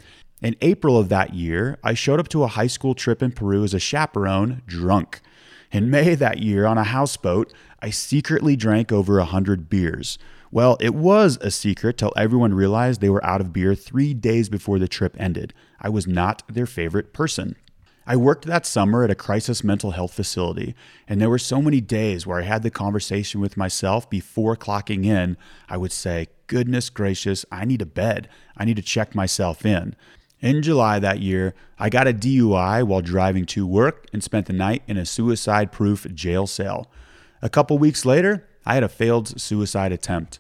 In 0.42 0.56
April 0.62 0.98
of 0.98 1.10
that 1.10 1.34
year, 1.34 1.80
I 1.84 1.94
showed 1.94 2.20
up 2.20 2.28
to 2.30 2.44
a 2.44 2.48
high 2.48 2.68
school 2.68 2.94
trip 2.94 3.24
in 3.24 3.32
Peru 3.32 3.64
as 3.64 3.74
a 3.74 3.80
chaperone, 3.80 4.62
drunk. 4.68 5.22
In 5.72 5.90
May 5.90 6.16
that 6.16 6.40
year, 6.40 6.66
on 6.66 6.78
a 6.78 6.84
houseboat, 6.84 7.54
I 7.82 7.92
secretly 7.92 8.56
drank 8.56 8.92
over 8.92 9.18
a 9.18 9.24
100 9.24 9.70
beers. 9.70 10.18
Well, 10.54 10.76
it 10.82 10.94
was 10.94 11.38
a 11.40 11.50
secret 11.50 11.98
till 11.98 12.12
everyone 12.18 12.54
realized 12.54 13.00
they 13.00 13.10
were 13.10 13.26
out 13.26 13.40
of 13.40 13.54
beer 13.54 13.74
three 13.74 14.14
days 14.14 14.50
before 14.50 14.80
the 14.80 14.88
trip 14.88 15.16
ended. 15.18 15.54
I 15.80 15.88
was 15.88 16.06
not 16.06 16.44
their 16.50 16.66
favorite 16.66 17.14
person. 17.14 17.56
I 18.06 18.18
worked 18.18 18.46
that 18.46 18.66
summer 18.66 19.06
at 19.06 19.12
a 19.12 19.16
crisis 19.16 19.64
mental 19.64 19.92
health 19.92 20.14
facility, 20.14 20.76
and 21.08 21.22
there 21.22 21.30
were 21.30 21.40
so 21.40 21.62
many 21.62 21.80
days 21.80 22.28
where 22.28 22.40
I 22.40 22.44
had 22.44 22.64
the 22.64 22.70
conversation 22.70 23.40
with 23.40 23.56
myself 23.56 24.10
before 24.10 24.58
clocking 24.58 25.06
in. 25.06 25.38
I 25.70 25.78
would 25.78 25.94
say, 25.94 26.28
Goodness 26.48 26.90
gracious, 26.90 27.46
I 27.50 27.64
need 27.64 27.82
a 27.82 27.86
bed. 27.86 28.28
I 28.58 28.66
need 28.66 28.76
to 28.76 28.82
check 28.82 29.16
myself 29.16 29.66
in. 29.66 29.96
In 30.42 30.62
July 30.62 31.00
that 31.00 31.20
year, 31.20 31.54
I 31.80 31.90
got 31.90 32.10
a 32.10 32.14
DUI 32.14 32.84
while 32.84 33.02
driving 33.02 33.46
to 33.46 33.66
work 33.66 34.08
and 34.12 34.22
spent 34.22 34.48
the 34.48 34.54
night 34.54 34.84
in 34.86 34.98
a 34.98 35.06
suicide 35.06 35.72
proof 35.72 36.06
jail 36.14 36.46
cell. 36.46 36.92
A 37.42 37.50
couple 37.50 37.78
weeks 37.78 38.06
later, 38.06 38.50
I 38.66 38.76
had 38.76 38.84
a 38.84 38.90
failed 38.90 39.40
suicide 39.40 39.92
attempt. 39.92 40.40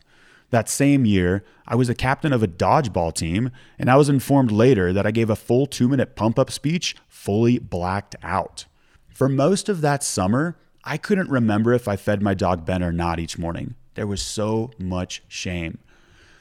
That 0.52 0.70
same 0.70 1.06
year, 1.06 1.44
I 1.66 1.76
was 1.76 1.90
a 1.90 1.96
captain 1.96 2.34
of 2.34 2.44
a 2.44 2.48
dodgeball 2.48 3.14
team, 3.14 3.52
and 3.80 3.90
I 3.90 3.96
was 3.96 4.10
informed 4.10 4.52
later 4.52 4.92
that 4.92 5.08
I 5.08 5.12
gave 5.12 5.30
a 5.30 5.36
full 5.36 5.66
two 5.66 5.88
minute 5.88 6.16
pump 6.16 6.38
up 6.38 6.52
speech 6.52 6.96
fully 7.08 7.58
blacked 7.58 8.16
out. 8.22 8.66
For 9.10 9.30
most 9.30 9.70
of 9.70 9.82
that 9.82 10.04
summer, 10.04 10.58
I 10.84 10.98
couldn't 10.98 11.30
remember 11.30 11.74
if 11.74 11.88
I 11.88 11.96
fed 11.96 12.22
my 12.22 12.34
dog 12.34 12.66
Ben 12.66 12.84
or 12.84 12.92
not 12.92 13.20
each 13.20 13.38
morning. 13.38 13.76
There 13.96 14.08
was 14.08 14.22
so 14.22 14.72
much 14.78 15.24
shame. 15.28 15.78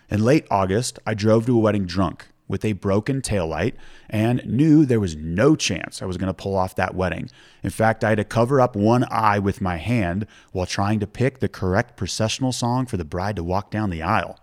In 0.09 0.25
late 0.25 0.47
August, 0.51 0.99
I 1.07 1.15
drove 1.15 1.47
to 1.47 1.57
a 1.57 1.61
wedding 1.61 1.85
drunk 1.87 2.29
with 2.51 2.65
a 2.65 2.73
broken 2.73 3.23
taillight 3.23 3.75
and 4.11 4.45
knew 4.45 4.85
there 4.85 5.01
was 5.01 5.15
no 5.15 5.55
chance 5.55 6.03
I 6.03 6.05
was 6.05 6.17
going 6.17 6.27
to 6.27 6.35
pull 6.35 6.57
off 6.57 6.75
that 6.75 6.97
wedding. 6.97 7.31
In 7.63 7.71
fact, 7.71 8.03
I 8.03 8.11
had 8.11 8.19
to 8.19 8.25
cover 8.25 8.61
up 8.61 8.75
one 8.75 9.05
eye 9.09 9.39
with 9.39 9.61
my 9.61 9.77
hand 9.77 10.27
while 10.51 10.67
trying 10.67 10.99
to 11.01 11.07
pick 11.07 11.39
the 11.39 11.49
correct 11.49 11.97
processional 11.97 12.51
song 12.51 12.87
for 12.87 12.97
the 12.97 13.05
bride 13.05 13.37
to 13.37 13.45
walk 13.45 13.71
down 13.71 13.91
the 13.91 14.03
aisle. 14.03 14.41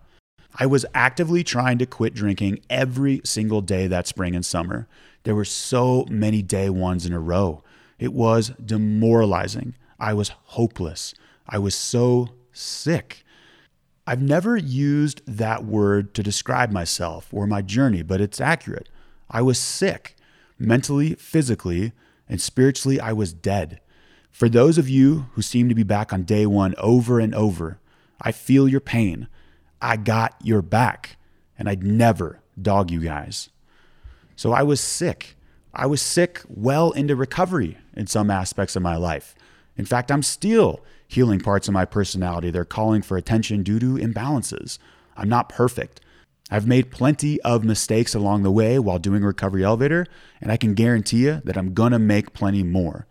I 0.55 0.65
was 0.65 0.85
actively 0.93 1.43
trying 1.43 1.77
to 1.79 1.85
quit 1.85 2.13
drinking 2.13 2.61
every 2.69 3.21
single 3.25 3.61
day 3.61 3.87
that 3.87 4.07
spring 4.07 4.35
and 4.35 4.45
summer. 4.45 4.87
There 5.23 5.35
were 5.35 5.45
so 5.45 6.05
many 6.09 6.41
day 6.41 6.69
ones 6.69 7.05
in 7.05 7.11
a 7.11 7.19
row. 7.19 7.61
It 7.99 8.13
was 8.13 8.53
demoralizing. 8.63 9.75
I 9.99 10.13
was 10.13 10.29
hopeless. 10.29 11.13
I 11.47 11.59
was 11.59 11.75
so 11.75 12.29
sick. 12.53 13.25
I've 14.09 14.21
never 14.21 14.55
used 14.55 15.21
that 15.27 15.65
word 15.65 16.13
to 16.13 16.23
describe 16.23 16.71
myself 16.71 17.27
or 17.33 17.45
my 17.45 17.61
journey, 17.61 18.03
but 18.03 18.21
it's 18.21 18.39
accurate. 18.39 18.87
I 19.29 19.41
was 19.41 19.59
sick, 19.59 20.15
mentally, 20.57 21.15
physically, 21.15 21.91
and 22.29 22.39
spiritually, 22.39 23.01
I 23.01 23.11
was 23.11 23.33
dead. 23.33 23.81
For 24.31 24.47
those 24.47 24.77
of 24.77 24.87
you 24.87 25.27
who 25.33 25.41
seem 25.41 25.67
to 25.67 25.75
be 25.75 25.83
back 25.83 26.13
on 26.13 26.23
day 26.23 26.45
one 26.45 26.73
over 26.77 27.19
and 27.19 27.35
over, 27.35 27.79
I 28.21 28.31
feel 28.31 28.65
your 28.65 28.79
pain. 28.79 29.27
I 29.81 29.97
got 29.97 30.35
your 30.41 30.61
back, 30.61 31.17
and 31.59 31.67
I'd 31.67 31.83
never 31.83 32.39
dog 32.59 32.89
you 32.89 33.01
guys. 33.01 33.49
So 34.37 34.53
I 34.53 34.63
was 34.63 34.79
sick. 34.79 35.35
I 35.73 35.85
was 35.85 36.01
sick 36.01 36.41
well 36.47 36.91
into 36.91 37.15
recovery 37.15 37.77
in 37.93 38.07
some 38.07 38.31
aspects 38.31 38.77
of 38.77 38.81
my 38.81 38.95
life. 38.95 39.35
In 39.75 39.83
fact, 39.83 40.13
I'm 40.13 40.23
still 40.23 40.79
healing 41.07 41.39
parts 41.39 41.67
of 41.67 41.73
my 41.73 41.85
personality. 41.85 42.49
They're 42.49 42.65
calling 42.65 43.01
for 43.01 43.17
attention 43.17 43.63
due 43.63 43.79
to 43.79 43.95
imbalances. 43.95 44.77
I'm 45.15 45.29
not 45.29 45.49
perfect. 45.49 46.01
I've 46.49 46.67
made 46.67 46.91
plenty 46.91 47.41
of 47.41 47.63
mistakes 47.63 48.15
along 48.15 48.43
the 48.43 48.51
way 48.51 48.79
while 48.79 48.99
doing 48.99 49.23
Recovery 49.23 49.63
Elevator, 49.63 50.05
and 50.39 50.51
I 50.51 50.57
can 50.57 50.75
guarantee 50.75 51.25
you 51.25 51.41
that 51.43 51.57
I'm 51.57 51.73
gonna 51.73 51.99
make 51.99 52.33
plenty 52.33 52.63
more. 52.63 53.05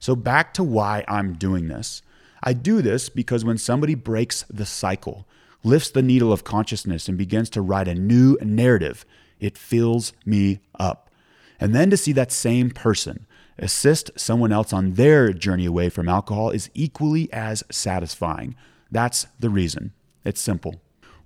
So, 0.00 0.16
back 0.16 0.52
to 0.54 0.64
why 0.64 1.04
I'm 1.06 1.34
doing 1.34 1.68
this. 1.68 2.02
I 2.42 2.54
do 2.54 2.82
this 2.82 3.08
because 3.08 3.44
when 3.44 3.58
somebody 3.58 3.94
breaks 3.94 4.44
the 4.50 4.66
cycle, 4.66 5.28
lifts 5.62 5.90
the 5.90 6.02
needle 6.02 6.32
of 6.32 6.42
consciousness, 6.42 7.08
and 7.08 7.16
begins 7.16 7.48
to 7.50 7.62
write 7.62 7.86
a 7.86 7.94
new 7.94 8.36
narrative, 8.42 9.04
it 9.38 9.56
fills 9.56 10.12
me 10.26 10.58
up. 10.78 11.08
And 11.60 11.72
then 11.72 11.90
to 11.90 11.96
see 11.96 12.10
that 12.12 12.32
same 12.32 12.70
person 12.70 13.26
assist 13.58 14.10
someone 14.16 14.52
else 14.52 14.72
on 14.72 14.94
their 14.94 15.32
journey 15.32 15.66
away 15.66 15.88
from 15.88 16.08
alcohol 16.08 16.50
is 16.50 16.70
equally 16.74 17.32
as 17.32 17.62
satisfying. 17.70 18.56
That's 18.90 19.26
the 19.38 19.50
reason. 19.50 19.92
It's 20.24 20.40
simple. 20.40 20.80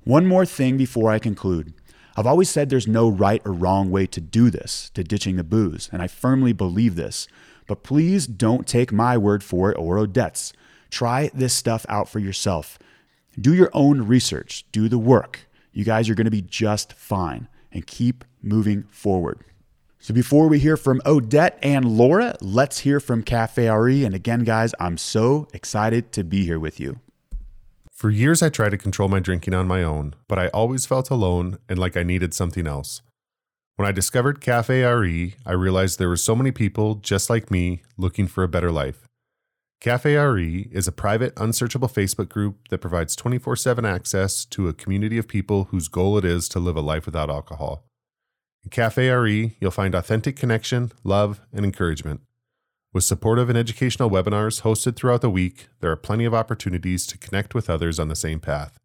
One 0.05 0.27
more 0.27 0.47
thing 0.47 0.77
before 0.77 1.11
I 1.11 1.19
conclude. 1.19 1.75
I've 2.17 2.27
always 2.27 2.49
said 2.49 2.71
there's 2.71 2.87
no 2.87 3.09
right 3.09 3.43
or 3.45 3.53
wrong 3.53 3.91
way 3.91 4.07
to 4.07 4.21
do 4.21 4.49
this, 4.49 4.91
to 4.95 5.05
ditching 5.05 5.37
the 5.37 5.45
booze, 5.45 5.91
and 5.93 6.01
I 6.01 6.07
firmly 6.07 6.53
believe 6.53 6.97
this. 6.97 7.29
But 7.67 7.83
please 7.83 8.27
don't 8.27 8.67
take 8.67 8.93
my 8.93 9.19
word 9.19 9.43
for 9.45 9.71
it 9.71 9.77
or 9.77 9.99
Odette's. 9.99 10.53
Try 10.91 11.31
this 11.35 11.53
stuff 11.53 11.85
out 11.89 12.09
for 12.09 12.21
yourself. 12.21 12.79
Do 13.39 13.53
your 13.53 13.71
own 13.75 14.03
research, 14.03 14.65
do 14.73 14.89
the 14.89 14.99
work. 14.99 15.49
You 15.73 15.85
guys 15.85 16.09
are 16.09 16.15
going 16.15 16.25
to 16.25 16.31
be 16.31 16.41
just 16.41 16.95
fine 16.95 17.49
and 17.71 17.87
keep 17.87 18.25
moving 18.41 18.85
forward. 18.85 19.45
So 20.07 20.15
before 20.15 20.47
we 20.47 20.61
hear 20.61 20.77
from 20.77 21.03
Odette 21.05 21.59
and 21.65 21.85
Laura, 21.85 22.37
let's 22.41 22.79
hear 22.79 23.01
from 23.01 23.25
Cafe 23.25 23.69
RE. 23.69 24.05
And 24.05 24.15
again, 24.15 24.45
guys, 24.45 24.73
I'm 24.79 24.99
so 24.99 25.49
excited 25.53 26.13
to 26.13 26.23
be 26.23 26.45
here 26.45 26.61
with 26.61 26.79
you. 26.79 27.01
For 27.91 28.09
years, 28.09 28.41
I 28.41 28.49
tried 28.49 28.69
to 28.69 28.79
control 28.79 29.09
my 29.09 29.19
drinking 29.19 29.53
on 29.53 29.67
my 29.67 29.83
own, 29.83 30.15
but 30.29 30.39
I 30.39 30.47
always 30.51 30.87
felt 30.87 31.11
alone 31.11 31.59
and 31.69 31.77
like 31.77 31.97
I 31.97 32.05
needed 32.05 32.35
something 32.35 32.69
else. 32.69 33.03
When 33.75 33.89
I 33.89 33.91
discovered 33.91 34.41
Cafe 34.41 34.85
RE, 34.85 35.35
I 35.45 35.53
realized 35.53 35.99
there 35.99 36.09
were 36.09 36.17
so 36.17 36.37
many 36.37 36.53
people 36.53 36.95
just 36.95 37.29
like 37.29 37.51
me 37.51 37.83
looking 37.97 38.29
for 38.29 38.45
a 38.45 38.49
better 38.49 38.71
life. 38.71 39.09
Cafe 39.81 40.15
RE 40.15 40.69
is 40.71 40.87
a 40.87 40.93
private, 40.93 41.33
unsearchable 41.37 41.89
Facebook 41.89 42.29
group 42.29 42.69
that 42.69 42.79
provides 42.79 43.17
24 43.17 43.57
7 43.57 43.85
access 43.85 44.45
to 44.45 44.69
a 44.69 44.73
community 44.73 45.19
of 45.19 45.27
people 45.27 45.65
whose 45.73 45.89
goal 45.89 46.17
it 46.17 46.25
is 46.25 46.49
to 46.51 46.61
live 46.61 46.77
a 46.77 46.81
life 46.81 47.07
without 47.07 47.29
alcohol. 47.29 47.83
In 48.67 48.71
Cafe 48.71 49.09
RE, 49.09 49.57
you'll 49.61 49.71
find 49.71 49.95
authentic 49.95 50.35
connection, 50.35 50.91
love, 51.05 51.41
and 51.53 51.65
encouragement. 51.65 52.23
With 52.93 53.05
supportive 53.05 53.49
and 53.49 53.57
educational 53.57 54.11
webinars 54.11 54.63
hosted 54.63 54.97
throughout 54.97 55.21
the 55.21 55.31
week, 55.31 55.69
there 55.79 55.93
are 55.93 55.97
plenty 55.97 56.25
of 56.25 56.35
opportunities 56.35 57.07
to 57.07 57.17
connect 57.17 57.55
with 57.55 57.71
others 57.71 58.01
on 58.01 58.09
the 58.09 58.17
same 58.17 58.41
path. 58.41 58.81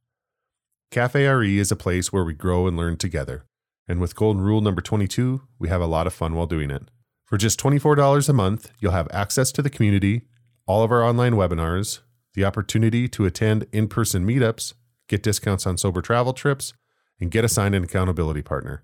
Cafe 0.91 1.25
RE 1.25 1.57
is 1.57 1.71
a 1.71 1.75
place 1.75 2.13
where 2.13 2.23
we 2.23 2.35
grow 2.35 2.67
and 2.67 2.77
learn 2.77 2.95
together. 2.95 3.43
And 3.87 3.99
with 3.99 4.15
Golden 4.15 4.43
Rule 4.43 4.61
number 4.61 4.83
22, 4.83 5.41
we 5.57 5.69
have 5.69 5.81
a 5.81 5.87
lot 5.87 6.05
of 6.05 6.13
fun 6.13 6.35
while 6.35 6.45
doing 6.45 6.69
it. 6.69 6.83
For 7.25 7.39
just 7.39 7.59
$24 7.59 8.29
a 8.29 8.33
month, 8.33 8.71
you'll 8.79 8.91
have 8.91 9.07
access 9.11 9.51
to 9.53 9.63
the 9.63 9.71
community, 9.71 10.27
all 10.67 10.83
of 10.83 10.91
our 10.91 11.03
online 11.03 11.33
webinars, 11.33 12.01
the 12.35 12.45
opportunity 12.45 13.07
to 13.07 13.25
attend 13.25 13.65
in 13.71 13.87
person 13.87 14.27
meetups, 14.27 14.75
get 15.07 15.23
discounts 15.23 15.65
on 15.65 15.79
sober 15.79 16.03
travel 16.03 16.33
trips, 16.33 16.71
and 17.19 17.31
get 17.31 17.43
assigned 17.43 17.73
an 17.73 17.83
accountability 17.83 18.43
partner. 18.43 18.83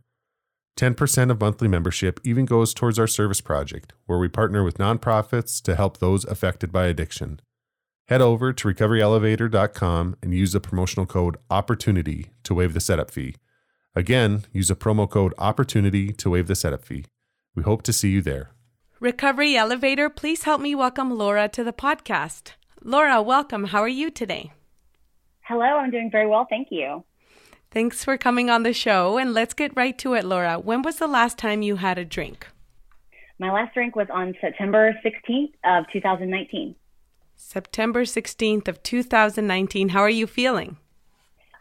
10% 0.77 1.31
of 1.31 1.41
monthly 1.41 1.67
membership 1.67 2.19
even 2.23 2.45
goes 2.45 2.73
towards 2.73 2.99
our 2.99 3.07
service 3.07 3.41
project, 3.41 3.93
where 4.05 4.19
we 4.19 4.29
partner 4.29 4.63
with 4.63 4.77
nonprofits 4.77 5.61
to 5.63 5.75
help 5.75 5.97
those 5.97 6.23
affected 6.25 6.71
by 6.71 6.85
addiction. 6.85 7.39
Head 8.07 8.21
over 8.21 8.53
to 8.53 8.67
recoveryelevator.com 8.67 10.15
and 10.21 10.33
use 10.33 10.53
the 10.53 10.61
promotional 10.61 11.05
code 11.05 11.35
OPPORTUNITY 11.49 12.29
to 12.43 12.53
waive 12.53 12.73
the 12.73 12.79
setup 12.79 13.11
fee. 13.11 13.35
Again, 13.95 14.45
use 14.53 14.69
a 14.69 14.75
promo 14.75 15.09
code 15.09 15.33
OPPORTUNITY 15.37 16.13
to 16.13 16.29
waive 16.29 16.47
the 16.47 16.55
setup 16.55 16.85
fee. 16.85 17.05
We 17.55 17.63
hope 17.63 17.81
to 17.83 17.91
see 17.91 18.11
you 18.11 18.21
there. 18.21 18.51
Recovery 18.99 19.57
Elevator, 19.57 20.09
please 20.09 20.43
help 20.43 20.61
me 20.61 20.75
welcome 20.75 21.11
Laura 21.11 21.49
to 21.49 21.63
the 21.63 21.73
podcast. 21.73 22.51
Laura, 22.83 23.21
welcome. 23.21 23.65
How 23.65 23.81
are 23.81 23.87
you 23.87 24.09
today? 24.09 24.53
Hello, 25.41 25.65
I'm 25.65 25.91
doing 25.91 26.09
very 26.11 26.27
well, 26.27 26.45
thank 26.49 26.67
you. 26.71 27.03
Thanks 27.71 28.03
for 28.03 28.17
coming 28.17 28.49
on 28.49 28.63
the 28.63 28.73
show. 28.73 29.17
And 29.17 29.33
let's 29.33 29.53
get 29.53 29.75
right 29.75 29.97
to 29.99 30.13
it, 30.13 30.25
Laura. 30.25 30.57
When 30.59 30.81
was 30.81 30.97
the 30.97 31.07
last 31.07 31.37
time 31.37 31.61
you 31.61 31.77
had 31.77 31.97
a 31.97 32.05
drink? 32.05 32.47
My 33.39 33.51
last 33.51 33.73
drink 33.73 33.95
was 33.95 34.07
on 34.11 34.33
September 34.41 34.97
16th 35.05 35.53
of 35.63 35.85
2019. 35.91 36.75
September 37.35 38.03
16th 38.03 38.67
of 38.67 38.81
2019. 38.81 39.89
How 39.89 39.99
are 39.99 40.09
you 40.09 40.25
feeling? 40.25 40.77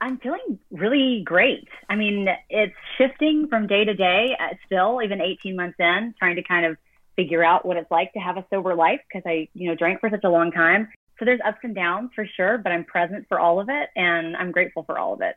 I'm 0.01 0.19
feeling 0.19 0.59
really 0.71 1.23
great. 1.25 1.69
I 1.89 1.97
mean, 1.97 2.29
it's 2.49 2.75
shifting 2.97 3.49
from 3.49 3.67
day 3.67 3.85
to 3.85 3.95
day 3.95 4.37
uh, 4.39 4.55
still, 4.65 5.01
even 5.03 5.21
18 5.21 5.57
months 5.57 5.77
in, 5.79 6.15
trying 6.19 6.37
to 6.37 6.43
kind 6.43 6.67
of 6.67 6.77
figure 7.17 7.43
out 7.43 7.65
what 7.65 7.77
it's 7.77 7.91
like 7.91 8.13
to 8.13 8.19
have 8.19 8.37
a 8.37 8.45
sober 8.51 8.75
life 8.75 9.01
because 9.09 9.23
I, 9.27 9.49
you 9.55 9.69
know, 9.69 9.75
drank 9.75 10.01
for 10.01 10.11
such 10.11 10.25
a 10.25 10.31
long 10.31 10.53
time. 10.53 10.89
So 11.19 11.25
there's 11.25 11.41
ups 11.47 11.59
and 11.63 11.75
downs 11.75 12.11
for 12.15 12.27
sure, 12.37 12.59
but 12.59 12.73
I'm 12.73 12.85
present 12.85 13.27
for 13.29 13.41
all 13.41 13.59
of 13.59 13.69
it 13.71 13.89
and 13.97 14.37
I'm 14.37 14.53
grateful 14.53 14.83
for 14.85 14.99
all 14.99 15.15
of 15.15 15.23
it. 15.23 15.37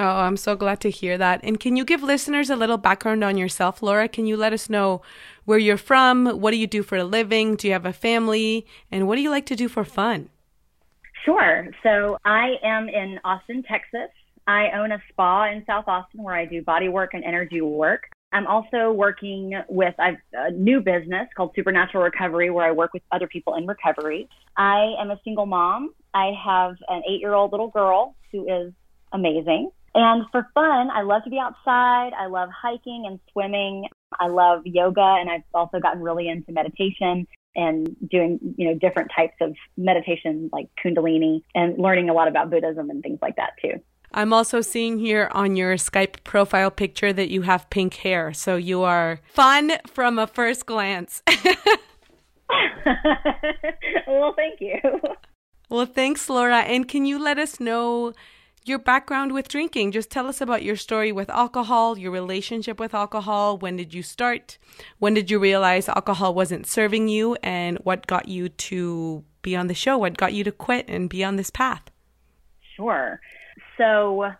Oh, 0.00 0.20
I'm 0.20 0.36
so 0.36 0.54
glad 0.54 0.80
to 0.82 0.90
hear 0.90 1.18
that. 1.18 1.40
And 1.42 1.58
can 1.58 1.76
you 1.76 1.84
give 1.84 2.04
listeners 2.04 2.50
a 2.50 2.56
little 2.56 2.78
background 2.78 3.24
on 3.24 3.36
yourself, 3.36 3.82
Laura? 3.82 4.06
Can 4.08 4.26
you 4.26 4.36
let 4.36 4.52
us 4.52 4.70
know 4.70 5.02
where 5.44 5.58
you're 5.58 5.76
from? 5.76 6.26
What 6.26 6.52
do 6.52 6.56
you 6.56 6.68
do 6.68 6.84
for 6.84 6.96
a 6.96 7.04
living? 7.04 7.56
Do 7.56 7.66
you 7.66 7.72
have 7.72 7.84
a 7.84 7.92
family? 7.92 8.64
And 8.92 9.08
what 9.08 9.16
do 9.16 9.22
you 9.22 9.30
like 9.30 9.46
to 9.46 9.56
do 9.56 9.68
for 9.68 9.84
fun? 9.84 10.30
Sure. 11.24 11.66
So 11.82 12.16
I 12.24 12.54
am 12.62 12.88
in 12.88 13.18
Austin, 13.24 13.64
Texas. 13.64 14.08
I 14.46 14.70
own 14.70 14.92
a 14.92 15.02
spa 15.08 15.46
in 15.46 15.64
South 15.66 15.88
Austin 15.88 16.22
where 16.22 16.36
I 16.36 16.44
do 16.44 16.62
body 16.62 16.88
work 16.88 17.12
and 17.12 17.24
energy 17.24 17.60
work. 17.60 18.04
I'm 18.30 18.46
also 18.46 18.92
working 18.92 19.60
with 19.68 19.94
a 19.98 20.50
new 20.52 20.80
business 20.80 21.26
called 21.36 21.52
Supernatural 21.56 22.04
Recovery 22.04 22.50
where 22.50 22.64
I 22.64 22.70
work 22.70 22.92
with 22.92 23.02
other 23.10 23.26
people 23.26 23.56
in 23.56 23.66
recovery. 23.66 24.28
I 24.56 24.94
am 25.00 25.10
a 25.10 25.18
single 25.24 25.46
mom. 25.46 25.92
I 26.14 26.32
have 26.44 26.76
an 26.88 27.02
eight 27.08 27.20
year 27.20 27.34
old 27.34 27.50
little 27.50 27.68
girl 27.68 28.14
who 28.30 28.46
is 28.48 28.72
amazing. 29.12 29.70
And 29.94 30.24
for 30.30 30.46
fun, 30.54 30.90
I 30.90 31.02
love 31.02 31.24
to 31.24 31.30
be 31.30 31.38
outside. 31.38 32.10
I 32.18 32.26
love 32.26 32.50
hiking 32.50 33.04
and 33.06 33.18
swimming. 33.32 33.88
I 34.18 34.28
love 34.28 34.62
yoga, 34.64 35.16
and 35.20 35.30
I've 35.30 35.42
also 35.54 35.80
gotten 35.80 36.02
really 36.02 36.28
into 36.28 36.52
meditation 36.52 37.26
and 37.56 37.96
doing, 38.08 38.38
you 38.56 38.68
know, 38.68 38.78
different 38.78 39.10
types 39.14 39.34
of 39.40 39.54
meditation 39.76 40.48
like 40.52 40.68
Kundalini 40.82 41.42
and 41.54 41.78
learning 41.78 42.08
a 42.08 42.12
lot 42.12 42.28
about 42.28 42.50
Buddhism 42.50 42.90
and 42.90 43.02
things 43.02 43.18
like 43.20 43.36
that 43.36 43.52
too. 43.60 43.80
I'm 44.12 44.32
also 44.32 44.60
seeing 44.60 44.98
here 44.98 45.28
on 45.32 45.56
your 45.56 45.74
Skype 45.74 46.24
profile 46.24 46.70
picture 46.70 47.12
that 47.12 47.28
you 47.28 47.42
have 47.42 47.68
pink 47.68 47.94
hair. 47.94 48.32
So 48.32 48.56
you 48.56 48.82
are 48.82 49.20
fun 49.32 49.72
from 49.86 50.18
a 50.18 50.26
first 50.26 50.66
glance. 50.66 51.22
well, 54.06 54.34
thank 54.34 54.60
you. 54.60 54.78
Well, 55.68 55.86
thanks, 55.86 56.30
Laura. 56.30 56.60
And 56.60 56.88
can 56.88 57.04
you 57.04 57.18
let 57.18 57.38
us 57.38 57.60
know 57.60 58.14
your 58.68 58.78
background 58.78 59.32
with 59.32 59.48
drinking. 59.48 59.92
Just 59.92 60.10
tell 60.10 60.26
us 60.26 60.40
about 60.40 60.62
your 60.62 60.76
story 60.76 61.12
with 61.12 61.30
alcohol, 61.30 61.98
your 61.98 62.10
relationship 62.10 62.78
with 62.78 62.94
alcohol. 62.94 63.58
When 63.58 63.76
did 63.76 63.94
you 63.94 64.02
start? 64.02 64.58
When 64.98 65.14
did 65.14 65.30
you 65.30 65.38
realize 65.38 65.88
alcohol 65.88 66.34
wasn't 66.34 66.66
serving 66.66 67.08
you? 67.08 67.36
And 67.42 67.78
what 67.78 68.06
got 68.06 68.28
you 68.28 68.48
to 68.48 69.24
be 69.42 69.56
on 69.56 69.66
the 69.66 69.74
show? 69.74 69.98
What 69.98 70.16
got 70.16 70.34
you 70.34 70.44
to 70.44 70.52
quit 70.52 70.86
and 70.88 71.08
be 71.08 71.24
on 71.24 71.36
this 71.36 71.50
path? 71.50 71.90
Sure. 72.76 73.20
So 73.76 74.30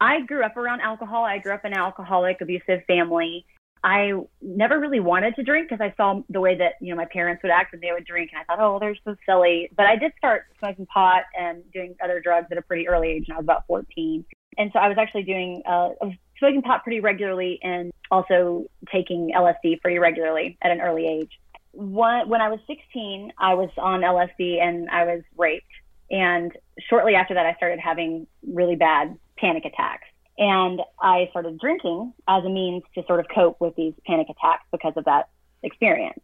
I 0.00 0.20
grew 0.20 0.44
up 0.44 0.56
around 0.56 0.80
alcohol. 0.80 1.24
I 1.24 1.38
grew 1.38 1.52
up 1.54 1.64
in 1.64 1.72
an 1.72 1.78
alcoholic, 1.78 2.40
abusive 2.40 2.84
family. 2.86 3.46
I 3.84 4.12
never 4.40 4.78
really 4.78 5.00
wanted 5.00 5.34
to 5.36 5.42
drink 5.42 5.68
because 5.68 5.82
I 5.82 5.92
saw 5.96 6.22
the 6.28 6.40
way 6.40 6.56
that, 6.56 6.74
you 6.80 6.90
know, 6.90 6.96
my 6.96 7.06
parents 7.06 7.42
would 7.42 7.50
act 7.50 7.72
when 7.72 7.80
they 7.80 7.90
would 7.90 8.04
drink. 8.04 8.30
And 8.32 8.40
I 8.40 8.44
thought, 8.44 8.64
oh, 8.64 8.78
they're 8.78 8.96
so 9.04 9.16
silly. 9.26 9.70
But 9.76 9.86
I 9.86 9.96
did 9.96 10.12
start 10.16 10.44
smoking 10.58 10.86
pot 10.86 11.24
and 11.38 11.62
doing 11.72 11.96
other 12.02 12.20
drugs 12.20 12.46
at 12.52 12.58
a 12.58 12.62
pretty 12.62 12.88
early 12.88 13.08
age. 13.08 13.24
And 13.28 13.34
I 13.34 13.38
was 13.38 13.44
about 13.44 13.66
14. 13.66 14.24
And 14.56 14.70
so 14.72 14.78
I 14.78 14.88
was 14.88 14.98
actually 14.98 15.24
doing, 15.24 15.62
uh, 15.66 15.90
I 16.00 16.04
was 16.04 16.14
smoking 16.38 16.62
pot 16.62 16.84
pretty 16.84 17.00
regularly 17.00 17.58
and 17.62 17.92
also 18.10 18.66
taking 18.92 19.32
LSD 19.36 19.80
pretty 19.80 19.98
regularly 19.98 20.58
at 20.62 20.70
an 20.70 20.80
early 20.80 21.06
age. 21.08 21.30
One, 21.72 22.28
when 22.28 22.40
I 22.40 22.50
was 22.50 22.60
16, 22.68 23.32
I 23.38 23.54
was 23.54 23.70
on 23.78 24.02
LSD 24.02 24.60
and 24.60 24.88
I 24.90 25.04
was 25.04 25.22
raped. 25.36 25.64
And 26.10 26.52
shortly 26.88 27.14
after 27.14 27.34
that, 27.34 27.46
I 27.46 27.54
started 27.54 27.80
having 27.80 28.26
really 28.46 28.76
bad 28.76 29.16
panic 29.38 29.64
attacks. 29.64 30.06
And 30.38 30.80
I 31.00 31.28
started 31.30 31.58
drinking 31.58 32.14
as 32.26 32.44
a 32.44 32.48
means 32.48 32.82
to 32.94 33.04
sort 33.06 33.20
of 33.20 33.26
cope 33.34 33.60
with 33.60 33.76
these 33.76 33.94
panic 34.06 34.28
attacks 34.30 34.64
because 34.72 34.94
of 34.96 35.04
that 35.04 35.28
experience. 35.62 36.20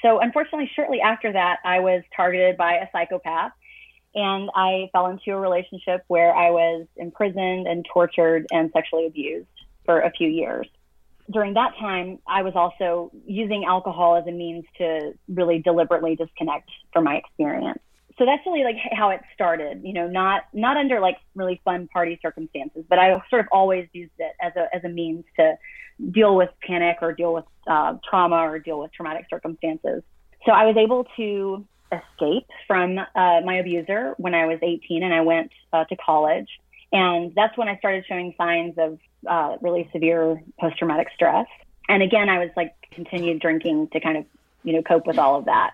So, 0.00 0.20
unfortunately, 0.20 0.70
shortly 0.74 1.00
after 1.00 1.32
that, 1.32 1.58
I 1.64 1.80
was 1.80 2.02
targeted 2.16 2.56
by 2.56 2.74
a 2.74 2.86
psychopath 2.92 3.52
and 4.14 4.50
I 4.54 4.88
fell 4.92 5.06
into 5.06 5.32
a 5.32 5.40
relationship 5.40 6.04
where 6.08 6.34
I 6.34 6.50
was 6.50 6.86
imprisoned 6.96 7.66
and 7.66 7.84
tortured 7.92 8.46
and 8.52 8.70
sexually 8.72 9.06
abused 9.06 9.48
for 9.84 10.00
a 10.00 10.10
few 10.10 10.28
years. 10.28 10.68
During 11.30 11.54
that 11.54 11.72
time, 11.78 12.18
I 12.26 12.42
was 12.42 12.54
also 12.54 13.10
using 13.26 13.64
alcohol 13.64 14.16
as 14.16 14.26
a 14.26 14.32
means 14.32 14.64
to 14.78 15.12
really 15.28 15.60
deliberately 15.60 16.14
disconnect 16.16 16.70
from 16.92 17.04
my 17.04 17.16
experience 17.16 17.80
so 18.18 18.26
that's 18.26 18.44
really 18.46 18.64
like 18.64 18.76
how 18.92 19.10
it 19.10 19.20
started 19.34 19.82
you 19.84 19.92
know 19.92 20.06
not 20.06 20.42
not 20.52 20.76
under 20.76 21.00
like 21.00 21.18
really 21.34 21.60
fun 21.64 21.88
party 21.88 22.18
circumstances 22.22 22.84
but 22.88 22.98
i 22.98 23.20
sort 23.30 23.40
of 23.40 23.46
always 23.52 23.88
used 23.92 24.12
it 24.18 24.32
as 24.40 24.52
a 24.56 24.74
as 24.74 24.84
a 24.84 24.88
means 24.88 25.24
to 25.36 25.56
deal 26.10 26.34
with 26.34 26.48
panic 26.66 26.98
or 27.00 27.12
deal 27.12 27.32
with 27.34 27.44
uh, 27.66 27.94
trauma 28.08 28.36
or 28.36 28.58
deal 28.58 28.78
with 28.78 28.92
traumatic 28.92 29.26
circumstances. 29.30 30.02
So 30.46 30.52
i 30.52 30.64
was 30.66 30.76
able 30.76 31.06
to 31.16 31.66
escape 31.92 32.48
from 32.66 32.98
uh, 32.98 33.40
my 33.44 33.56
abuser 33.58 34.14
when 34.16 34.34
i 34.34 34.46
was 34.46 34.58
18 34.62 35.02
and 35.02 35.14
i 35.14 35.20
went 35.20 35.52
uh, 35.72 35.84
to 35.84 35.96
college. 35.96 36.48
And 36.92 37.34
that's 37.34 37.56
when 37.56 37.68
i 37.68 37.76
started 37.78 38.04
showing 38.08 38.34
signs 38.36 38.74
of 38.78 38.98
uh, 39.28 39.56
really 39.60 39.88
severe 39.92 40.42
post-traumatic 40.60 41.08
stress. 41.14 41.46
And 41.88 42.02
again 42.02 42.28
i 42.28 42.38
was 42.38 42.50
like 42.56 42.74
continued 42.90 43.40
drinking 43.40 43.88
to 43.92 44.00
kind 44.00 44.16
of 44.16 44.24
you 44.64 44.72
know 44.72 44.82
cope 44.82 45.06
with 45.06 45.18
all 45.18 45.38
of 45.38 45.44
that 45.46 45.72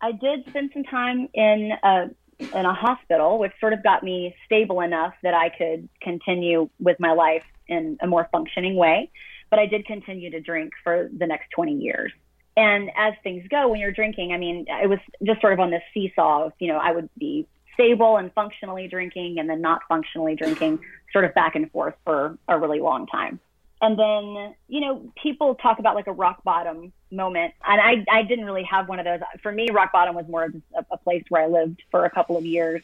I 0.00 0.12
did 0.12 0.46
spend 0.48 0.70
some 0.72 0.84
time 0.84 1.28
in 1.34 1.72
a 1.82 2.10
in 2.38 2.64
a 2.64 2.72
hospital, 2.72 3.38
which 3.38 3.52
sort 3.58 3.72
of 3.72 3.82
got 3.82 4.04
me 4.04 4.34
stable 4.46 4.80
enough 4.80 5.12
that 5.22 5.34
I 5.34 5.48
could 5.48 5.88
continue 6.00 6.70
with 6.78 6.98
my 7.00 7.12
life 7.12 7.42
in 7.66 7.98
a 8.00 8.06
more 8.06 8.28
functioning 8.30 8.76
way. 8.76 9.10
But 9.50 9.58
I 9.58 9.66
did 9.66 9.86
continue 9.86 10.30
to 10.30 10.40
drink 10.40 10.72
for 10.84 11.10
the 11.16 11.26
next 11.26 11.50
20 11.50 11.74
years. 11.74 12.12
And 12.56 12.90
as 12.96 13.14
things 13.22 13.44
go, 13.48 13.68
when 13.68 13.80
you're 13.80 13.92
drinking, 13.92 14.32
I 14.32 14.36
mean, 14.36 14.66
it 14.68 14.88
was 14.88 14.98
just 15.24 15.40
sort 15.40 15.52
of 15.52 15.60
on 15.60 15.70
this 15.70 15.82
seesaw 15.94 16.46
of, 16.46 16.52
you 16.58 16.68
know, 16.68 16.78
I 16.78 16.92
would 16.92 17.08
be 17.18 17.46
stable 17.74 18.16
and 18.16 18.32
functionally 18.32 18.88
drinking 18.88 19.38
and 19.38 19.48
then 19.48 19.60
not 19.60 19.82
functionally 19.88 20.34
drinking, 20.34 20.80
sort 21.12 21.24
of 21.24 21.34
back 21.34 21.54
and 21.54 21.70
forth 21.70 21.94
for 22.04 22.36
a 22.48 22.58
really 22.58 22.80
long 22.80 23.06
time. 23.06 23.40
And 23.80 23.98
then, 23.98 24.54
you 24.66 24.80
know, 24.80 25.12
people 25.22 25.54
talk 25.54 25.78
about 25.78 25.94
like 25.94 26.08
a 26.08 26.12
rock 26.12 26.42
bottom 26.42 26.92
moment. 27.10 27.54
And 27.66 27.80
I, 27.80 28.18
I 28.18 28.22
didn't 28.22 28.44
really 28.44 28.64
have 28.64 28.88
one 28.88 28.98
of 28.98 29.04
those. 29.04 29.20
For 29.42 29.52
me, 29.52 29.68
rock 29.70 29.92
bottom 29.92 30.14
was 30.14 30.26
more 30.28 30.44
of 30.44 30.54
a, 30.76 30.84
a 30.92 30.96
place 30.96 31.22
where 31.28 31.42
I 31.42 31.46
lived 31.46 31.82
for 31.90 32.04
a 32.04 32.10
couple 32.10 32.36
of 32.36 32.44
years. 32.44 32.82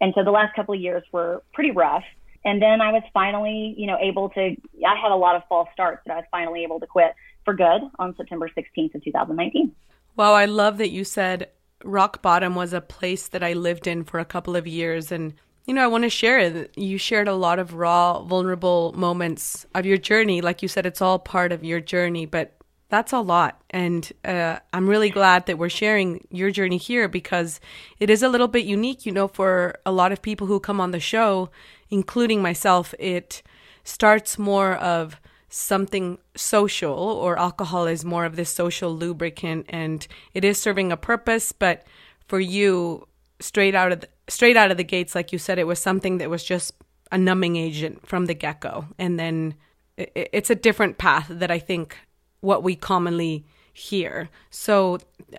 And 0.00 0.14
so 0.14 0.24
the 0.24 0.30
last 0.30 0.54
couple 0.56 0.74
of 0.74 0.80
years 0.80 1.02
were 1.12 1.42
pretty 1.52 1.72
rough. 1.72 2.04
And 2.42 2.60
then 2.62 2.80
I 2.80 2.90
was 2.90 3.02
finally, 3.12 3.74
you 3.76 3.86
know, 3.86 3.98
able 4.00 4.30
to, 4.30 4.40
I 4.86 4.96
had 4.96 5.12
a 5.12 5.16
lot 5.16 5.36
of 5.36 5.42
false 5.46 5.68
starts, 5.74 6.00
but 6.06 6.12
I 6.12 6.16
was 6.16 6.24
finally 6.30 6.64
able 6.64 6.80
to 6.80 6.86
quit 6.86 7.14
for 7.44 7.52
good 7.52 7.82
on 7.98 8.16
September 8.16 8.48
16th 8.48 8.94
of 8.94 9.04
2019. 9.04 9.74
Wow, 10.16 10.32
I 10.32 10.46
love 10.46 10.78
that 10.78 10.90
you 10.90 11.04
said 11.04 11.50
rock 11.84 12.22
bottom 12.22 12.54
was 12.54 12.72
a 12.72 12.80
place 12.80 13.28
that 13.28 13.42
I 13.42 13.52
lived 13.52 13.86
in 13.86 14.04
for 14.04 14.20
a 14.20 14.24
couple 14.24 14.56
of 14.56 14.66
years. 14.66 15.12
And, 15.12 15.34
you 15.70 15.74
know, 15.74 15.84
I 15.84 15.86
want 15.86 16.02
to 16.02 16.10
share. 16.10 16.66
You 16.74 16.98
shared 16.98 17.28
a 17.28 17.34
lot 17.36 17.60
of 17.60 17.74
raw, 17.74 18.22
vulnerable 18.22 18.92
moments 18.96 19.66
of 19.72 19.86
your 19.86 19.98
journey. 19.98 20.40
Like 20.40 20.62
you 20.62 20.68
said, 20.68 20.84
it's 20.84 21.00
all 21.00 21.20
part 21.20 21.52
of 21.52 21.62
your 21.62 21.78
journey, 21.78 22.26
but 22.26 22.56
that's 22.88 23.12
a 23.12 23.20
lot. 23.20 23.62
And 23.70 24.12
uh, 24.24 24.58
I'm 24.72 24.88
really 24.88 25.10
glad 25.10 25.46
that 25.46 25.58
we're 25.58 25.68
sharing 25.68 26.26
your 26.28 26.50
journey 26.50 26.76
here 26.76 27.06
because 27.06 27.60
it 28.00 28.10
is 28.10 28.20
a 28.20 28.28
little 28.28 28.48
bit 28.48 28.64
unique. 28.64 29.06
You 29.06 29.12
know, 29.12 29.28
for 29.28 29.76
a 29.86 29.92
lot 29.92 30.10
of 30.10 30.22
people 30.22 30.48
who 30.48 30.58
come 30.58 30.80
on 30.80 30.90
the 30.90 30.98
show, 30.98 31.50
including 31.88 32.42
myself, 32.42 32.92
it 32.98 33.40
starts 33.84 34.40
more 34.40 34.74
of 34.74 35.20
something 35.50 36.18
social, 36.34 36.98
or 36.98 37.38
alcohol 37.38 37.86
is 37.86 38.04
more 38.04 38.24
of 38.24 38.34
this 38.34 38.50
social 38.50 38.92
lubricant, 38.92 39.66
and 39.68 40.08
it 40.34 40.44
is 40.44 40.58
serving 40.60 40.90
a 40.90 40.96
purpose. 40.96 41.52
But 41.52 41.86
for 42.26 42.40
you, 42.40 43.06
straight 43.40 43.76
out 43.76 43.92
of 43.92 44.00
the, 44.00 44.08
straight 44.30 44.56
out 44.56 44.70
of 44.70 44.76
the 44.76 44.84
gates, 44.84 45.14
like 45.14 45.32
you 45.32 45.38
said, 45.38 45.58
it 45.58 45.66
was 45.66 45.78
something 45.78 46.18
that 46.18 46.30
was 46.30 46.44
just 46.44 46.74
a 47.12 47.18
numbing 47.18 47.56
agent 47.56 48.06
from 48.06 48.26
the 48.26 48.34
get 48.34 48.60
go, 48.60 48.86
and 48.98 49.18
then 49.18 49.54
it, 49.96 50.30
it's 50.32 50.50
a 50.50 50.54
different 50.54 50.98
path 50.98 51.26
that 51.28 51.50
I 51.50 51.58
think 51.58 51.96
what 52.40 52.62
we 52.62 52.76
commonly 52.76 53.44
hear. 53.72 54.28
So 54.50 54.98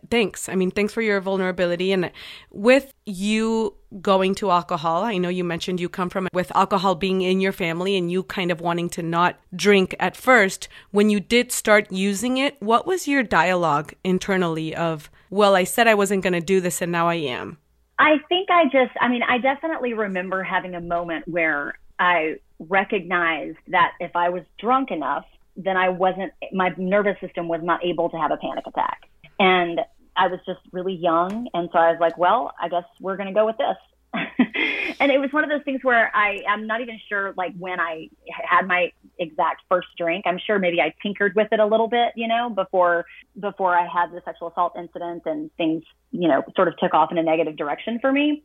thanks. 0.09 0.49
I 0.49 0.55
mean, 0.55 0.71
thanks 0.71 0.93
for 0.93 1.01
your 1.01 1.19
vulnerability. 1.19 1.91
And 1.91 2.11
with 2.49 2.93
you 3.05 3.75
going 4.01 4.35
to 4.35 4.51
alcohol, 4.51 5.03
I 5.03 5.17
know 5.17 5.29
you 5.29 5.43
mentioned 5.43 5.79
you 5.79 5.89
come 5.89 6.09
from 6.09 6.27
with 6.33 6.55
alcohol 6.55 6.95
being 6.95 7.21
in 7.21 7.41
your 7.41 7.51
family 7.51 7.97
and 7.97 8.11
you 8.11 8.23
kind 8.23 8.51
of 8.51 8.61
wanting 8.61 8.89
to 8.91 9.03
not 9.03 9.39
drink 9.55 9.95
at 9.99 10.15
first. 10.15 10.69
When 10.91 11.09
you 11.09 11.19
did 11.19 11.51
start 11.51 11.91
using 11.91 12.37
it, 12.37 12.55
what 12.61 12.87
was 12.87 13.07
your 13.07 13.23
dialogue 13.23 13.93
internally 14.03 14.75
of, 14.75 15.11
well, 15.29 15.55
I 15.55 15.65
said 15.65 15.87
I 15.87 15.95
wasn't 15.95 16.23
going 16.23 16.33
to 16.33 16.41
do 16.41 16.61
this 16.61 16.81
and 16.81 16.91
now 16.91 17.07
I 17.07 17.15
am? 17.15 17.57
I 18.01 18.17
think 18.29 18.49
I 18.49 18.63
just, 18.63 18.93
I 18.99 19.09
mean, 19.09 19.21
I 19.21 19.37
definitely 19.37 19.93
remember 19.93 20.41
having 20.41 20.73
a 20.73 20.81
moment 20.81 21.27
where 21.27 21.75
I 21.99 22.37
recognized 22.57 23.59
that 23.67 23.91
if 23.99 24.15
I 24.15 24.29
was 24.29 24.41
drunk 24.59 24.89
enough, 24.89 25.25
then 25.55 25.77
I 25.77 25.89
wasn't, 25.89 26.33
my 26.51 26.73
nervous 26.77 27.19
system 27.21 27.47
was 27.47 27.61
not 27.63 27.85
able 27.85 28.09
to 28.09 28.17
have 28.17 28.31
a 28.31 28.37
panic 28.37 28.65
attack. 28.65 29.03
And 29.39 29.81
I 30.17 30.27
was 30.27 30.39
just 30.47 30.61
really 30.71 30.95
young. 30.95 31.47
And 31.53 31.69
so 31.71 31.77
I 31.77 31.91
was 31.91 31.99
like, 32.01 32.17
well, 32.17 32.55
I 32.59 32.69
guess 32.69 32.85
we're 32.99 33.17
going 33.17 33.27
to 33.27 33.35
go 33.35 33.45
with 33.45 33.57
this. 33.57 33.77
and 34.99 35.11
it 35.11 35.19
was 35.19 35.31
one 35.31 35.43
of 35.43 35.51
those 35.51 35.63
things 35.63 35.83
where 35.83 36.09
I, 36.15 36.41
I'm 36.49 36.65
not 36.65 36.81
even 36.81 36.99
sure 37.07 37.35
like 37.37 37.53
when 37.59 37.79
I 37.79 38.09
had 38.27 38.65
my 38.65 38.93
exact 39.19 39.61
first 39.69 39.87
drink. 39.97 40.25
I'm 40.25 40.39
sure 40.39 40.59
maybe 40.59 40.81
I 40.81 40.93
tinkered 41.01 41.33
with 41.35 41.47
it 41.51 41.59
a 41.59 41.65
little 41.65 41.87
bit, 41.87 42.13
you 42.15 42.27
know, 42.27 42.49
before, 42.49 43.05
before 43.39 43.77
I 43.77 43.87
had 43.87 44.11
the 44.11 44.21
sexual 44.25 44.49
assault 44.49 44.73
incident 44.77 45.23
and 45.25 45.51
things, 45.57 45.83
you 46.11 46.27
know, 46.27 46.43
sort 46.55 46.67
of 46.67 46.77
took 46.77 46.93
off 46.93 47.11
in 47.11 47.17
a 47.17 47.23
negative 47.23 47.55
direction 47.55 47.99
for 47.99 48.11
me. 48.11 48.43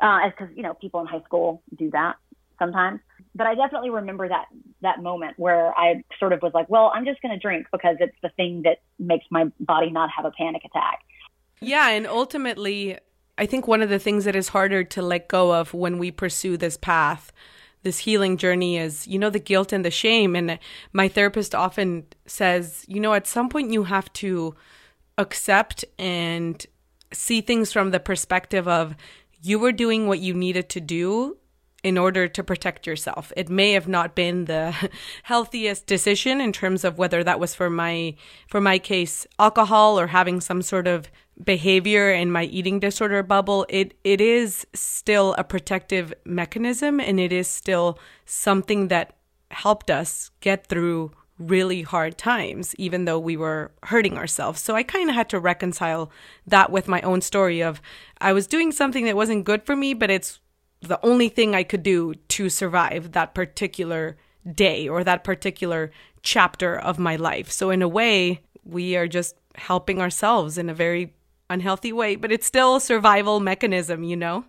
Uh, 0.00 0.30
cause, 0.36 0.48
you 0.54 0.62
know, 0.62 0.74
people 0.74 1.00
in 1.00 1.06
high 1.06 1.22
school 1.22 1.62
do 1.76 1.90
that 1.90 2.16
sometimes 2.58 3.00
but 3.34 3.46
I 3.46 3.54
definitely 3.54 3.90
remember 3.90 4.28
that 4.28 4.46
that 4.82 5.02
moment 5.02 5.38
where 5.38 5.76
I 5.78 6.02
sort 6.18 6.32
of 6.32 6.42
was 6.42 6.52
like, 6.54 6.68
well, 6.68 6.92
I'm 6.94 7.04
just 7.04 7.22
going 7.22 7.32
to 7.32 7.38
drink 7.38 7.66
because 7.72 7.96
it's 8.00 8.16
the 8.22 8.28
thing 8.30 8.62
that 8.62 8.78
makes 8.98 9.24
my 9.30 9.50
body 9.60 9.90
not 9.90 10.10
have 10.14 10.24
a 10.24 10.30
panic 10.30 10.62
attack. 10.64 11.00
Yeah, 11.60 11.88
and 11.90 12.06
ultimately, 12.06 12.98
I 13.38 13.46
think 13.46 13.66
one 13.66 13.80
of 13.80 13.88
the 13.88 13.98
things 13.98 14.24
that 14.24 14.36
is 14.36 14.48
harder 14.48 14.84
to 14.84 15.02
let 15.02 15.28
go 15.28 15.54
of 15.54 15.72
when 15.72 15.98
we 15.98 16.10
pursue 16.10 16.56
this 16.56 16.76
path, 16.76 17.32
this 17.82 17.98
healing 17.98 18.36
journey 18.36 18.78
is, 18.78 19.06
you 19.06 19.18
know, 19.18 19.30
the 19.30 19.38
guilt 19.38 19.72
and 19.72 19.84
the 19.84 19.90
shame. 19.90 20.36
And 20.36 20.58
my 20.92 21.08
therapist 21.08 21.54
often 21.54 22.06
says, 22.26 22.84
you 22.88 23.00
know, 23.00 23.14
at 23.14 23.26
some 23.26 23.48
point 23.48 23.72
you 23.72 23.84
have 23.84 24.12
to 24.14 24.54
accept 25.18 25.84
and 25.98 26.64
see 27.12 27.40
things 27.40 27.72
from 27.72 27.90
the 27.90 28.00
perspective 28.00 28.66
of 28.66 28.94
you 29.42 29.58
were 29.58 29.72
doing 29.72 30.06
what 30.06 30.20
you 30.20 30.34
needed 30.34 30.68
to 30.70 30.80
do 30.80 31.36
in 31.82 31.98
order 31.98 32.28
to 32.28 32.44
protect 32.44 32.86
yourself. 32.86 33.32
It 33.36 33.48
may 33.48 33.72
have 33.72 33.88
not 33.88 34.14
been 34.14 34.44
the 34.44 34.74
healthiest 35.24 35.86
decision 35.86 36.40
in 36.40 36.52
terms 36.52 36.84
of 36.84 36.96
whether 36.96 37.24
that 37.24 37.40
was 37.40 37.54
for 37.54 37.68
my 37.68 38.14
for 38.46 38.60
my 38.60 38.78
case 38.78 39.26
alcohol 39.38 39.98
or 39.98 40.08
having 40.08 40.40
some 40.40 40.62
sort 40.62 40.86
of 40.86 41.10
behavior 41.42 42.10
in 42.10 42.30
my 42.30 42.44
eating 42.44 42.80
disorder 42.80 43.22
bubble. 43.22 43.66
It 43.68 43.94
it 44.04 44.20
is 44.20 44.66
still 44.74 45.34
a 45.38 45.44
protective 45.44 46.12
mechanism 46.24 47.00
and 47.00 47.18
it 47.18 47.32
is 47.32 47.48
still 47.48 47.98
something 48.26 48.88
that 48.88 49.16
helped 49.50 49.90
us 49.90 50.30
get 50.40 50.66
through 50.66 51.12
really 51.38 51.82
hard 51.82 52.16
times 52.16 52.74
even 52.76 53.04
though 53.04 53.18
we 53.18 53.36
were 53.36 53.72
hurting 53.84 54.16
ourselves. 54.16 54.60
So 54.60 54.76
I 54.76 54.82
kind 54.82 55.08
of 55.08 55.16
had 55.16 55.28
to 55.30 55.40
reconcile 55.40 56.10
that 56.46 56.70
with 56.70 56.88
my 56.88 57.00
own 57.02 57.20
story 57.20 57.62
of 57.62 57.80
I 58.20 58.32
was 58.32 58.46
doing 58.46 58.72
something 58.72 59.04
that 59.06 59.16
wasn't 59.16 59.44
good 59.44 59.64
for 59.64 59.74
me 59.74 59.94
but 59.94 60.10
it's 60.10 60.38
the 60.80 61.04
only 61.04 61.28
thing 61.28 61.54
I 61.54 61.62
could 61.62 61.82
do 61.82 62.14
to 62.14 62.48
survive 62.48 63.12
that 63.12 63.34
particular 63.34 64.16
day 64.50 64.88
or 64.88 65.04
that 65.04 65.24
particular 65.24 65.90
chapter 66.22 66.78
of 66.78 66.98
my 66.98 67.16
life. 67.16 67.50
So, 67.50 67.70
in 67.70 67.82
a 67.82 67.88
way, 67.88 68.40
we 68.64 68.96
are 68.96 69.08
just 69.08 69.36
helping 69.54 70.00
ourselves 70.00 70.58
in 70.58 70.68
a 70.68 70.74
very 70.74 71.14
unhealthy 71.52 71.92
weight, 71.92 72.20
but 72.20 72.32
it's 72.32 72.46
still 72.46 72.76
a 72.76 72.80
survival 72.80 73.40
mechanism, 73.40 74.04
you 74.04 74.16
know? 74.16 74.44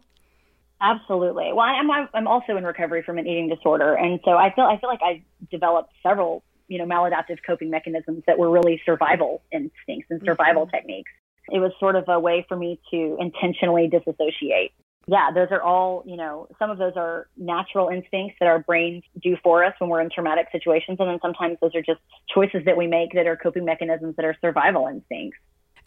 Absolutely. 0.82 1.52
Well, 1.54 1.66
I'm 1.66 1.90
I'm 2.14 2.28
also 2.28 2.58
in 2.58 2.66
recovery 2.66 3.04
from 3.04 3.18
an 3.18 3.26
eating 3.26 3.48
disorder, 3.48 3.94
and 3.94 4.20
so 4.26 4.32
I 4.32 4.54
feel 4.54 4.66
I 4.66 4.78
feel 4.78 4.90
like 4.90 5.00
I 5.02 5.24
developed 5.50 5.94
several 6.04 6.44
you 6.68 6.78
know 6.78 6.86
maladaptive 6.86 7.38
coping 7.46 7.70
mechanisms 7.70 8.24
that 8.28 8.38
were 8.38 8.50
really 8.50 8.82
survival 8.86 9.42
instincts 9.52 10.08
and 10.10 10.22
survival 10.26 10.64
mm-hmm. 10.64 10.76
techniques. 10.76 11.12
It 11.50 11.60
was 11.60 11.72
sort 11.80 11.96
of 11.96 12.06
a 12.10 12.20
way 12.20 12.46
for 12.50 12.58
me 12.58 12.82
to 12.92 13.18
intentionally 13.20 13.88
disassociate 13.88 14.74
yeah, 15.06 15.32
those 15.34 15.50
are 15.52 15.62
all, 15.62 16.04
you 16.06 16.16
know, 16.16 16.48
some 16.58 16.70
of 16.70 16.78
those 16.78 16.94
are 16.96 17.28
natural 17.36 17.90
instincts 17.90 18.38
that 18.40 18.48
our 18.48 18.60
brains 18.60 19.04
do 19.22 19.36
for 19.44 19.64
us 19.64 19.74
when 19.80 19.90
we're 19.90 20.00
in 20.00 20.10
traumatic 20.10 20.48
situations. 20.52 20.98
And 21.00 21.10
then 21.10 21.20
sometimes 21.22 21.58
those 21.62 21.76
are 21.76 21.82
just 21.82 22.00
choices 22.34 22.64
that 22.66 22.78
we 22.78 22.88
make 22.88 23.12
that 23.14 23.28
are 23.28 23.36
coping 23.36 23.66
mechanisms 23.66 24.16
that 24.16 24.24
are 24.24 24.38
survival 24.40 24.88
instincts. 24.88 25.38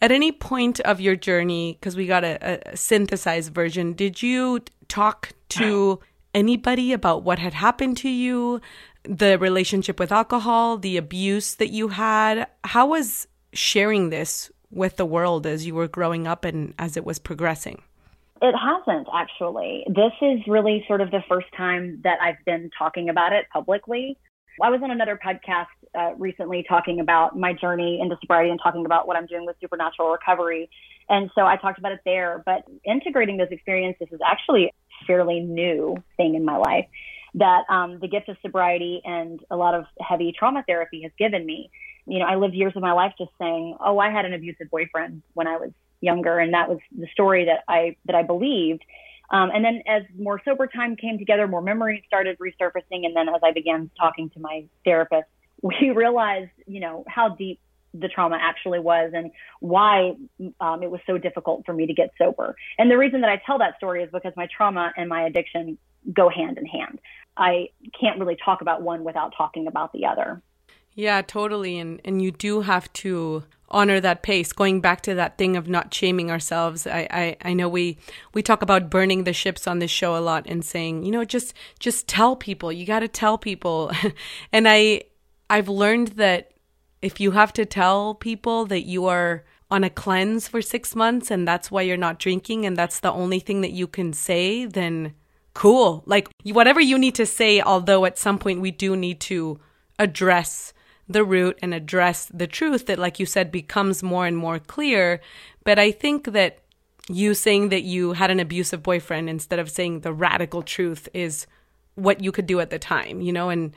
At 0.03 0.13
any 0.13 0.31
point 0.31 0.81
of 0.81 1.01
your 1.01 1.17
journey, 1.17 1.79
because 1.81 1.97
we 1.97 2.07
got 2.07 2.25
a, 2.25 2.71
a, 2.73 2.77
synthesized 2.77 3.55
version, 3.55 3.95
did 3.95 4.23
you 4.23 4.61
talk 4.89 5.33
to 5.51 6.01
anybody 6.35 6.93
about 6.93 7.23
what 7.23 7.39
had 7.39 7.55
happened 7.55 7.97
to 7.99 8.11
you, 8.11 8.61
the 9.05 9.39
relationship 9.39 9.99
with 9.99 10.13
alcohol, 10.13 10.77
the 10.77 10.99
abuse 10.99 11.55
that 11.55 11.71
you 11.71 11.89
had? 11.89 12.47
How 12.65 12.87
was 12.87 13.27
sharing 13.55 14.11
this 14.11 14.51
with 14.71 14.97
the 14.97 15.07
world 15.07 15.47
as 15.47 15.67
you 15.67 15.75
were 15.75 15.89
growing 15.89 16.27
up 16.27 16.45
and 16.45 16.75
as 16.79 16.97
it 16.97 17.05
was 17.05 17.19
progressing? 17.19 17.81
It 18.43 18.55
hasn't 18.55 19.09
actually. 19.15 19.85
This 19.89 20.13
is 20.21 20.41
really 20.47 20.85
sort 20.87 21.01
of 21.01 21.11
the 21.11 21.23
first 21.27 21.47
time 21.57 22.01
that 22.05 22.19
I've 22.21 22.45
been 22.45 22.71
talking 22.79 23.09
about 23.09 23.33
it 23.33 23.47
publicly. 23.51 24.19
I 24.63 24.71
was 24.71 24.81
on 24.83 24.91
another 24.91 25.19
podcast 25.25 25.67
uh, 25.94 26.14
recently 26.16 26.64
talking 26.68 27.01
about 27.01 27.38
my 27.38 27.53
journey 27.53 28.01
into 28.01 28.16
sobriety 28.20 28.51
and 28.51 28.61
talking 28.62 28.87
about 28.87 29.07
what 29.07 29.16
I'm 29.16 29.27
doing 29.27 29.46
with 29.46 29.57
supernatural 29.61 30.11
recovery. 30.11 30.70
And 31.09 31.31
so 31.35 31.46
I 31.46 31.57
talked 31.57 31.79
about 31.79 31.92
it 31.92 32.01
there, 32.05 32.42
but 32.44 32.64
integrating 32.85 33.37
those 33.37 33.51
experiences 33.51 34.09
is 34.11 34.20
actually 34.27 34.66
a 34.66 34.70
fairly 35.07 35.40
new 35.40 35.96
thing 36.16 36.35
in 36.35 36.44
my 36.44 36.57
life 36.57 36.87
that 37.35 37.64
um, 37.68 37.99
the 38.01 38.09
gift 38.09 38.29
of 38.29 38.37
sobriety 38.42 39.03
and 39.05 39.40
a 39.51 39.57
lot 39.57 39.75
of 39.75 39.85
heavy 40.01 40.35
trauma 40.37 40.64
therapy 40.66 41.03
has 41.03 41.12
given 41.18 41.44
me. 41.44 41.70
You 42.07 42.18
know, 42.18 42.25
I 42.25 42.37
lived 42.37 42.55
years 42.55 42.72
of 42.77 42.83
my 42.83 42.92
life 42.92 43.12
just 43.18 43.31
saying, 43.38 43.77
oh, 43.85 43.99
I 43.99 44.11
had 44.11 44.25
an 44.25 44.33
abusive 44.33 44.70
boyfriend 44.70 45.22
when 45.35 45.46
I 45.46 45.57
was 45.57 45.70
younger, 46.01 46.38
and 46.38 46.55
that 46.55 46.68
was 46.68 46.79
the 46.96 47.07
story 47.12 47.44
that 47.46 47.64
I 47.68 47.96
that 48.07 48.14
I 48.14 48.22
believed. 48.22 48.83
Um, 49.31 49.51
and 49.53 49.64
then 49.64 49.83
as 49.87 50.03
more 50.16 50.40
sober 50.44 50.66
time 50.66 50.96
came 50.96 51.18
together, 51.18 51.49
more 51.49 51.62
memories 51.62 52.03
started 52.07 52.38
resurfacing, 52.38 53.05
and 53.05 53.14
then 53.14 53.29
as 53.29 53.40
I 53.44 53.53
began 53.53 53.90
talking 53.99 54.31
to 54.31 54.40
my 54.40 54.64
therapist, 54.85 55.27
we 55.62 55.90
realized, 55.95 56.51
you 56.66 56.81
know, 56.81 57.05
how 57.09 57.31
deep 57.31 57.61
the 57.95 58.09
trauma 58.09 58.38
actually 58.40 58.79
was 58.79 59.12
and 59.14 59.31
why 59.61 60.14
um, 60.61 60.83
it 60.83 60.90
was 60.90 61.01
so 61.07 61.19
difficult 61.19 61.64
for 61.64 61.73
me 61.73 61.87
to 61.87 61.95
get 61.95 62.11
sober. 62.19 62.55
And 62.79 62.90
the 62.90 62.99
reason 62.99 63.23
that 63.23 63.31
I 63.31 63.40
tell 63.47 63.59
that 63.59 63.77
story 63.79 64.03
is 64.03 64.11
because 64.12 64.33
my 64.37 64.49
trauma 64.55 64.92
and 64.97 65.09
my 65.09 65.23
addiction 65.23 65.79
go 66.12 66.29
hand 66.29 66.59
in 66.59 66.66
hand. 66.66 67.01
I 67.37 67.71
can't 67.99 68.19
really 68.19 68.37
talk 68.42 68.61
about 68.61 68.83
one 68.83 69.05
without 69.05 69.33
talking 69.37 69.66
about 69.66 69.92
the 69.92 70.07
other. 70.07 70.42
Yeah, 70.95 71.21
totally. 71.23 71.79
And 71.79 72.01
and 72.05 72.23
you 72.23 72.31
do 72.31 72.62
have 72.62 72.90
to 72.95 73.45
honor 73.69 74.01
that 74.01 74.23
pace 74.23 74.53
going 74.53 74.81
back 74.81 75.01
to 75.03 75.14
that 75.14 75.37
thing 75.37 75.57
of 75.57 75.69
not 75.69 75.92
shaming 75.92 76.31
ourselves 76.31 76.87
I, 76.87 77.09
I 77.11 77.37
i 77.42 77.53
know 77.53 77.69
we 77.69 77.99
we 78.33 78.40
talk 78.40 78.62
about 78.62 78.90
burning 78.90 79.25
the 79.25 79.33
ships 79.33 79.66
on 79.66 79.81
this 79.81 79.90
show 79.90 80.16
a 80.16 80.21
lot 80.23 80.47
and 80.47 80.64
saying 80.64 81.03
you 81.03 81.11
know 81.11 81.25
just 81.25 81.53
just 81.81 82.07
tell 82.07 82.37
people 82.37 82.73
you 82.73 82.87
got 82.87 83.01
to 83.01 83.09
tell 83.09 83.37
people 83.38 83.90
and 84.53 84.69
i 84.69 85.03
I've 85.49 85.69
learned 85.69 86.09
that 86.09 86.53
if 87.03 87.21
you 87.21 87.33
have 87.33 87.53
to 87.55 87.65
tell 87.65 88.15
people 88.15 88.67
that 88.67 88.83
you 88.83 89.07
are 89.07 89.45
on 89.71 89.85
a 89.85 89.91
cleanse 89.91 90.49
for 90.49 90.63
six 90.63 90.95
months 90.95 91.31
and 91.31 91.47
that's 91.47 91.71
why 91.71 91.83
you're 91.83 91.97
not 91.97 92.19
drinking 92.19 92.65
and 92.65 92.77
that's 92.77 93.01
the 93.01 93.13
only 93.13 93.41
thing 93.41 93.61
that 93.61 93.73
you 93.73 93.87
can 93.87 94.13
say, 94.13 94.65
then 94.65 95.15
cool. 95.55 96.03
Like 96.07 96.29
whatever 96.45 96.81
you 96.81 96.99
need 96.99 97.15
to 97.17 97.27
say, 97.27 97.61
although 97.61 98.05
at 98.05 98.19
some 98.19 98.39
point 98.39 98.61
we 98.61 98.71
do 98.71 98.97
need 98.97 99.21
to 99.21 99.59
address 99.99 100.73
the 101.09 101.25
root 101.25 101.59
and 101.63 101.73
address 101.73 102.27
the 102.27 102.47
truth 102.47 102.87
that, 102.87 102.99
like 102.99 103.21
you 103.21 103.27
said, 103.27 103.51
becomes 103.53 104.03
more 104.03 104.27
and 104.27 104.37
more 104.37 104.59
clear. 104.59 105.21
But 105.65 105.79
I 105.79 105.93
think 105.93 106.33
that 106.33 106.59
you 107.09 107.35
saying 107.35 107.69
that 107.69 107.83
you 107.83 108.13
had 108.13 108.31
an 108.31 108.41
abusive 108.41 108.83
boyfriend 108.83 109.31
instead 109.31 109.59
of 109.59 109.71
saying 109.71 110.01
the 110.01 110.13
radical 110.13 110.63
truth 110.63 111.09
is 111.15 111.47
what 111.95 112.23
you 112.23 112.33
could 112.33 112.47
do 112.47 112.61
at 112.61 112.71
the 112.71 112.79
time, 112.79 113.21
you 113.21 113.33
know, 113.33 113.49
and 113.49 113.73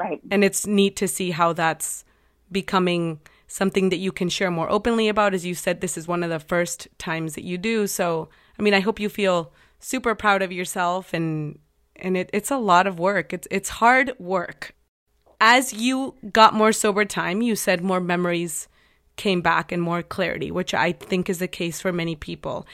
right. 0.00 0.20
And 0.30 0.42
it's 0.42 0.66
neat 0.66 0.96
to 0.96 1.08
see 1.08 1.30
how 1.30 1.52
that's 1.52 2.04
becoming 2.50 3.20
something 3.46 3.90
that 3.90 3.96
you 3.96 4.12
can 4.12 4.28
share 4.28 4.50
more 4.50 4.70
openly 4.70 5.08
about. 5.08 5.34
As 5.34 5.44
you 5.44 5.54
said, 5.54 5.80
this 5.80 5.98
is 5.98 6.08
one 6.08 6.22
of 6.22 6.30
the 6.30 6.40
first 6.40 6.88
times 6.98 7.34
that 7.34 7.44
you 7.44 7.58
do. 7.58 7.86
So, 7.86 8.28
I 8.58 8.62
mean, 8.62 8.74
I 8.74 8.80
hope 8.80 9.00
you 9.00 9.08
feel 9.08 9.52
super 9.78 10.14
proud 10.14 10.42
of 10.42 10.52
yourself 10.52 11.12
and 11.12 11.58
and 11.96 12.16
it, 12.16 12.30
it's 12.32 12.50
a 12.50 12.56
lot 12.56 12.86
of 12.86 12.98
work. 12.98 13.32
It's 13.32 13.48
it's 13.50 13.68
hard 13.68 14.12
work. 14.18 14.74
As 15.40 15.72
you 15.72 16.14
got 16.32 16.54
more 16.54 16.72
sober 16.72 17.04
time, 17.04 17.42
you 17.42 17.56
said 17.56 17.82
more 17.82 18.00
memories 18.00 18.68
came 19.16 19.40
back 19.42 19.72
and 19.72 19.82
more 19.82 20.02
clarity, 20.02 20.50
which 20.50 20.72
I 20.72 20.92
think 20.92 21.28
is 21.28 21.38
the 21.38 21.48
case 21.48 21.80
for 21.80 21.92
many 21.92 22.16
people. 22.16 22.66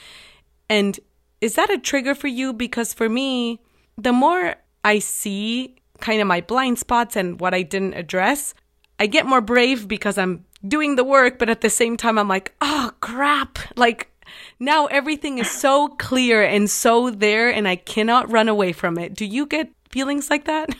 And 0.68 0.98
is 1.40 1.54
that 1.54 1.70
a 1.70 1.78
trigger 1.78 2.14
for 2.14 2.28
you? 2.28 2.52
Because 2.52 2.92
for 2.92 3.08
me, 3.08 3.60
the 3.96 4.12
more 4.12 4.56
I 4.84 4.98
see 5.00 5.76
kind 6.00 6.20
of 6.20 6.26
my 6.26 6.40
blind 6.40 6.78
spots 6.78 7.16
and 7.16 7.40
what 7.40 7.54
I 7.54 7.62
didn't 7.62 7.94
address, 7.94 8.54
I 8.98 9.06
get 9.06 9.26
more 9.26 9.40
brave 9.40 9.88
because 9.88 10.18
I'm 10.18 10.44
doing 10.66 10.96
the 10.96 11.04
work, 11.04 11.38
but 11.38 11.48
at 11.48 11.60
the 11.60 11.70
same 11.70 11.96
time, 11.96 12.18
I'm 12.18 12.28
like, 12.28 12.54
oh 12.60 12.90
crap. 13.00 13.58
Like 13.76 14.10
now 14.58 14.86
everything 14.86 15.38
is 15.38 15.50
so 15.50 15.88
clear 15.88 16.42
and 16.42 16.68
so 16.70 17.10
there, 17.10 17.50
and 17.50 17.68
I 17.68 17.76
cannot 17.76 18.30
run 18.30 18.48
away 18.48 18.72
from 18.72 18.98
it. 18.98 19.14
Do 19.14 19.24
you 19.24 19.46
get 19.46 19.70
feelings 19.90 20.30
like 20.30 20.44
that? 20.44 20.70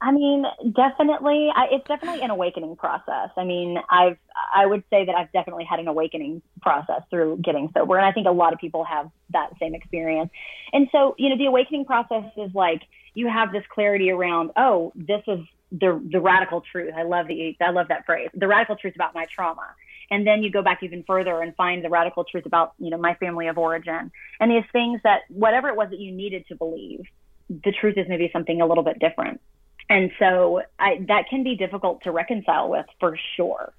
I 0.00 0.12
mean, 0.12 0.44
definitely. 0.76 1.50
I, 1.54 1.66
it's 1.72 1.86
definitely 1.88 2.22
an 2.22 2.30
awakening 2.30 2.76
process. 2.76 3.30
I 3.36 3.44
mean, 3.44 3.78
I've 3.90 4.16
I 4.54 4.64
would 4.64 4.84
say 4.90 5.04
that 5.04 5.14
I've 5.14 5.32
definitely 5.32 5.64
had 5.64 5.80
an 5.80 5.88
awakening 5.88 6.40
process 6.62 7.02
through 7.10 7.38
getting 7.38 7.70
sober, 7.74 7.96
and 7.96 8.06
I 8.06 8.12
think 8.12 8.28
a 8.28 8.32
lot 8.32 8.52
of 8.52 8.60
people 8.60 8.84
have 8.84 9.10
that 9.32 9.50
same 9.60 9.74
experience. 9.74 10.30
And 10.72 10.88
so, 10.92 11.16
you 11.18 11.28
know, 11.28 11.36
the 11.36 11.46
awakening 11.46 11.84
process 11.84 12.24
is 12.36 12.54
like 12.54 12.82
you 13.18 13.28
have 13.28 13.50
this 13.50 13.64
clarity 13.74 14.10
around, 14.10 14.52
oh, 14.56 14.92
this 14.94 15.22
is 15.26 15.40
the 15.72 16.00
the 16.12 16.20
radical 16.20 16.62
truth. 16.72 16.94
I 16.96 17.02
love 17.02 17.26
the 17.26 17.56
I 17.60 17.70
love 17.70 17.88
that 17.88 18.06
phrase. 18.06 18.28
The 18.34 18.46
radical 18.46 18.76
truth 18.76 18.94
about 18.94 19.14
my 19.14 19.26
trauma. 19.34 19.66
And 20.10 20.26
then 20.26 20.42
you 20.42 20.50
go 20.50 20.62
back 20.62 20.78
even 20.82 21.04
further 21.06 21.42
and 21.42 21.54
find 21.54 21.84
the 21.84 21.90
radical 21.90 22.24
truth 22.24 22.46
about, 22.46 22.72
you 22.78 22.90
know, 22.90 22.96
my 22.96 23.14
family 23.16 23.48
of 23.48 23.58
origin. 23.58 24.10
And 24.40 24.50
these 24.50 24.64
things 24.72 25.00
that 25.04 25.22
whatever 25.28 25.68
it 25.68 25.76
was 25.76 25.90
that 25.90 25.98
you 25.98 26.12
needed 26.12 26.46
to 26.48 26.54
believe, 26.54 27.00
the 27.50 27.72
truth 27.78 27.98
is 27.98 28.06
maybe 28.08 28.30
something 28.32 28.62
a 28.62 28.66
little 28.66 28.84
bit 28.84 28.98
different. 29.00 29.40
And 29.90 30.10
so 30.18 30.62
I, 30.78 31.04
that 31.08 31.24
can 31.28 31.42
be 31.44 31.56
difficult 31.56 32.02
to 32.04 32.12
reconcile 32.12 32.70
with 32.70 32.86
for 33.00 33.18
sure. 33.36 33.74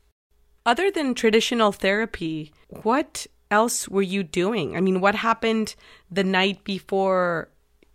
Other 0.65 0.91
than 0.91 1.15
traditional 1.15 1.71
therapy, 1.71 2.51
what 2.83 3.25
else 3.49 3.87
were 3.89 4.03
you 4.03 4.21
doing? 4.21 4.75
I 4.75 4.81
mean, 4.81 5.01
what 5.01 5.15
happened 5.15 5.75
the 6.11 6.23
night 6.23 6.63
before 6.63 7.49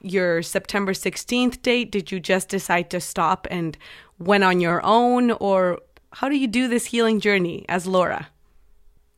your 0.04 0.42
September 0.42 0.92
16th 0.92 1.62
date? 1.62 1.90
Did 1.90 2.12
you 2.12 2.20
just 2.20 2.48
decide 2.48 2.90
to 2.90 3.00
stop 3.00 3.46
and 3.50 3.76
went 4.18 4.44
on 4.44 4.60
your 4.60 4.84
own? 4.84 5.30
Or 5.32 5.80
how 6.12 6.28
do 6.28 6.36
you 6.36 6.46
do 6.46 6.68
this 6.68 6.86
healing 6.86 7.20
journey 7.20 7.64
as 7.68 7.86
Laura? 7.86 8.28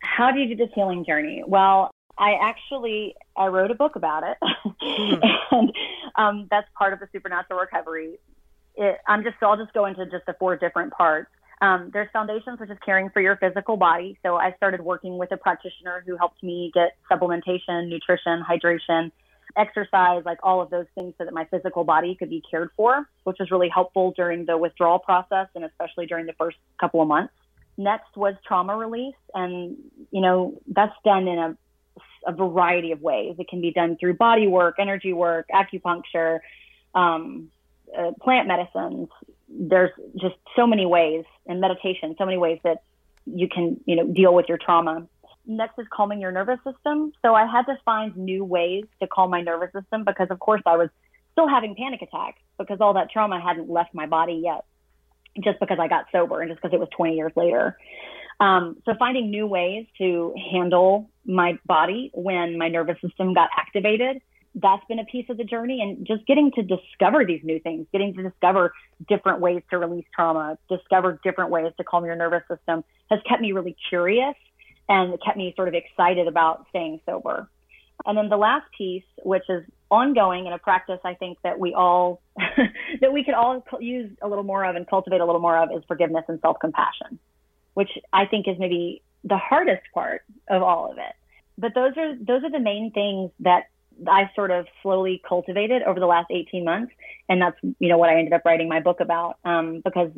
How 0.00 0.30
do 0.30 0.40
you 0.40 0.54
do 0.54 0.56
this 0.56 0.72
healing 0.74 1.04
journey? 1.04 1.42
Well, 1.46 1.90
I 2.18 2.34
actually 2.40 3.14
I 3.36 3.46
wrote 3.48 3.70
a 3.70 3.74
book 3.74 3.96
about 3.96 4.22
it, 4.22 4.38
mm-hmm. 4.82 5.22
and 5.50 5.72
um, 6.14 6.48
that's 6.50 6.68
part 6.78 6.94
of 6.94 7.00
the 7.00 7.08
supernatural 7.12 7.60
recovery 7.60 8.18
it, 8.76 8.98
I'm 9.06 9.22
just, 9.24 9.36
so 9.40 9.46
I'll 9.46 9.56
just 9.56 9.72
go 9.72 9.86
into 9.86 10.04
just 10.06 10.26
the 10.26 10.34
four 10.38 10.56
different 10.56 10.92
parts. 10.92 11.30
Um, 11.62 11.90
there's 11.92 12.08
foundations, 12.12 12.60
which 12.60 12.70
is 12.70 12.76
caring 12.84 13.08
for 13.10 13.20
your 13.22 13.36
physical 13.36 13.76
body. 13.76 14.18
So 14.22 14.36
I 14.36 14.52
started 14.56 14.82
working 14.82 15.16
with 15.16 15.32
a 15.32 15.38
practitioner 15.38 16.04
who 16.06 16.16
helped 16.16 16.42
me 16.42 16.70
get 16.74 16.96
supplementation, 17.10 17.88
nutrition, 17.88 18.44
hydration, 18.48 19.10
exercise, 19.56 20.22
like 20.24 20.38
all 20.42 20.60
of 20.60 20.70
those 20.70 20.86
things 20.94 21.14
so 21.18 21.24
that 21.24 21.32
my 21.32 21.44
physical 21.46 21.84
body 21.84 22.14
could 22.14 22.30
be 22.30 22.42
cared 22.50 22.70
for, 22.76 23.08
which 23.24 23.36
was 23.38 23.50
really 23.50 23.68
helpful 23.68 24.12
during 24.16 24.44
the 24.44 24.56
withdrawal 24.56 24.98
process 24.98 25.48
and 25.54 25.64
especially 25.64 26.06
during 26.06 26.26
the 26.26 26.32
first 26.34 26.56
couple 26.80 27.00
of 27.00 27.08
months. 27.08 27.32
Next 27.78 28.16
was 28.16 28.34
trauma 28.46 28.76
release. 28.76 29.14
And, 29.34 29.76
you 30.10 30.20
know, 30.20 30.60
that's 30.66 30.94
done 31.04 31.28
in 31.28 31.38
a, 31.38 31.56
a 32.26 32.32
variety 32.32 32.92
of 32.92 33.00
ways. 33.02 33.36
It 33.38 33.48
can 33.48 33.60
be 33.60 33.72
done 33.72 33.96
through 33.98 34.14
body 34.14 34.46
work, 34.46 34.76
energy 34.78 35.12
work, 35.12 35.46
acupuncture, 35.52 36.40
um, 36.94 37.50
uh, 37.96 38.12
plant 38.20 38.48
medicines. 38.48 39.08
There's 39.48 39.92
just 40.20 40.34
so 40.56 40.66
many 40.66 40.86
ways, 40.86 41.24
and 41.46 41.60
meditation, 41.60 42.16
so 42.18 42.24
many 42.24 42.36
ways 42.36 42.58
that 42.64 42.82
you 43.26 43.48
can, 43.48 43.80
you 43.86 43.96
know, 43.96 44.06
deal 44.06 44.34
with 44.34 44.46
your 44.48 44.58
trauma. 44.58 45.06
Next 45.46 45.78
is 45.78 45.86
calming 45.92 46.20
your 46.20 46.32
nervous 46.32 46.58
system. 46.64 47.12
So 47.22 47.34
I 47.34 47.46
had 47.46 47.62
to 47.62 47.78
find 47.84 48.16
new 48.16 48.44
ways 48.44 48.84
to 49.00 49.06
calm 49.06 49.30
my 49.30 49.42
nervous 49.42 49.70
system 49.72 50.04
because, 50.04 50.28
of 50.30 50.38
course, 50.38 50.62
I 50.66 50.76
was 50.76 50.88
still 51.32 51.48
having 51.48 51.74
panic 51.74 52.02
attacks 52.02 52.40
because 52.58 52.78
all 52.80 52.94
that 52.94 53.10
trauma 53.10 53.40
hadn't 53.40 53.70
left 53.70 53.94
my 53.94 54.06
body 54.06 54.40
yet, 54.44 54.64
just 55.42 55.60
because 55.60 55.78
I 55.80 55.88
got 55.88 56.06
sober 56.10 56.40
and 56.40 56.50
just 56.50 56.60
because 56.60 56.74
it 56.74 56.80
was 56.80 56.88
20 56.96 57.14
years 57.14 57.32
later. 57.36 57.76
Um, 58.40 58.76
so 58.84 58.94
finding 58.98 59.30
new 59.30 59.46
ways 59.46 59.86
to 59.98 60.34
handle 60.52 61.10
my 61.24 61.58
body 61.64 62.10
when 62.12 62.58
my 62.58 62.68
nervous 62.68 63.00
system 63.00 63.32
got 63.32 63.48
activated 63.56 64.20
that's 64.56 64.84
been 64.86 64.98
a 64.98 65.04
piece 65.04 65.26
of 65.28 65.36
the 65.36 65.44
journey 65.44 65.82
and 65.82 66.06
just 66.06 66.26
getting 66.26 66.50
to 66.52 66.62
discover 66.62 67.24
these 67.24 67.42
new 67.44 67.60
things, 67.60 67.86
getting 67.92 68.14
to 68.14 68.22
discover 68.22 68.72
different 69.06 69.40
ways 69.40 69.62
to 69.70 69.78
release 69.78 70.06
trauma, 70.14 70.56
discover 70.70 71.20
different 71.22 71.50
ways 71.50 71.70
to 71.76 71.84
calm 71.84 72.06
your 72.06 72.16
nervous 72.16 72.42
system 72.48 72.82
has 73.10 73.20
kept 73.28 73.42
me 73.42 73.52
really 73.52 73.76
curious 73.88 74.34
and 74.88 75.18
kept 75.24 75.36
me 75.36 75.52
sort 75.56 75.68
of 75.68 75.74
excited 75.74 76.28
about 76.28 76.66
staying 76.70 77.00
sober. 77.06 77.48
And 78.04 78.16
then 78.16 78.28
the 78.28 78.36
last 78.36 78.66
piece, 78.76 79.04
which 79.22 79.44
is 79.48 79.64
ongoing 79.90 80.46
and 80.46 80.54
a 80.54 80.58
practice 80.58 80.98
I 81.04 81.14
think 81.14 81.38
that 81.42 81.58
we 81.58 81.74
all 81.74 82.20
that 83.00 83.12
we 83.12 83.24
could 83.24 83.34
all 83.34 83.64
use 83.80 84.10
a 84.20 84.28
little 84.28 84.44
more 84.44 84.64
of 84.64 84.76
and 84.76 84.86
cultivate 84.86 85.20
a 85.20 85.24
little 85.24 85.40
more 85.40 85.56
of 85.56 85.70
is 85.76 85.82
forgiveness 85.88 86.24
and 86.28 86.40
self-compassion, 86.40 87.18
which 87.74 87.90
I 88.12 88.26
think 88.26 88.48
is 88.48 88.56
maybe 88.58 89.02
the 89.24 89.38
hardest 89.38 89.82
part 89.94 90.22
of 90.48 90.62
all 90.62 90.90
of 90.90 90.98
it. 90.98 91.14
But 91.58 91.74
those 91.74 91.96
are 91.96 92.14
those 92.16 92.44
are 92.44 92.50
the 92.50 92.60
main 92.60 92.92
things 92.92 93.30
that 93.40 93.64
I 94.06 94.30
sort 94.34 94.50
of 94.50 94.66
slowly 94.82 95.22
cultivated 95.26 95.82
over 95.82 96.00
the 96.00 96.06
last 96.06 96.30
18 96.30 96.64
months. 96.64 96.92
And 97.28 97.40
that's, 97.40 97.56
you 97.78 97.88
know, 97.88 97.98
what 97.98 98.10
I 98.10 98.18
ended 98.18 98.32
up 98.32 98.42
writing 98.44 98.68
my 98.68 98.80
book 98.80 99.00
about 99.00 99.38
um, 99.44 99.80
because 99.84 100.10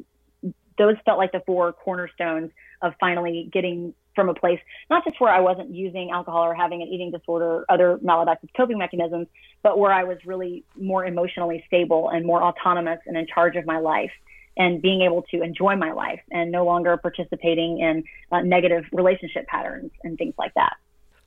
those 0.78 0.96
felt 1.04 1.18
like 1.18 1.32
the 1.32 1.42
four 1.46 1.72
cornerstones 1.72 2.50
of 2.82 2.94
finally 3.00 3.48
getting 3.52 3.94
from 4.14 4.28
a 4.28 4.34
place, 4.34 4.58
not 4.90 5.04
just 5.04 5.20
where 5.20 5.32
I 5.32 5.40
wasn't 5.40 5.72
using 5.72 6.10
alcohol 6.10 6.42
or 6.42 6.54
having 6.54 6.82
an 6.82 6.88
eating 6.88 7.12
disorder, 7.12 7.44
or 7.44 7.64
other 7.68 7.98
maladaptive 8.04 8.48
coping 8.56 8.78
mechanisms, 8.78 9.28
but 9.62 9.78
where 9.78 9.92
I 9.92 10.04
was 10.04 10.18
really 10.24 10.64
more 10.76 11.04
emotionally 11.04 11.62
stable 11.66 12.08
and 12.08 12.26
more 12.26 12.42
autonomous 12.42 12.98
and 13.06 13.16
in 13.16 13.26
charge 13.32 13.54
of 13.54 13.64
my 13.64 13.78
life 13.78 14.10
and 14.56 14.82
being 14.82 15.02
able 15.02 15.22
to 15.30 15.40
enjoy 15.40 15.76
my 15.76 15.92
life 15.92 16.20
and 16.32 16.50
no 16.50 16.64
longer 16.64 16.96
participating 16.96 17.78
in 17.78 18.02
uh, 18.32 18.40
negative 18.40 18.84
relationship 18.92 19.46
patterns 19.46 19.92
and 20.02 20.18
things 20.18 20.34
like 20.36 20.52
that. 20.54 20.74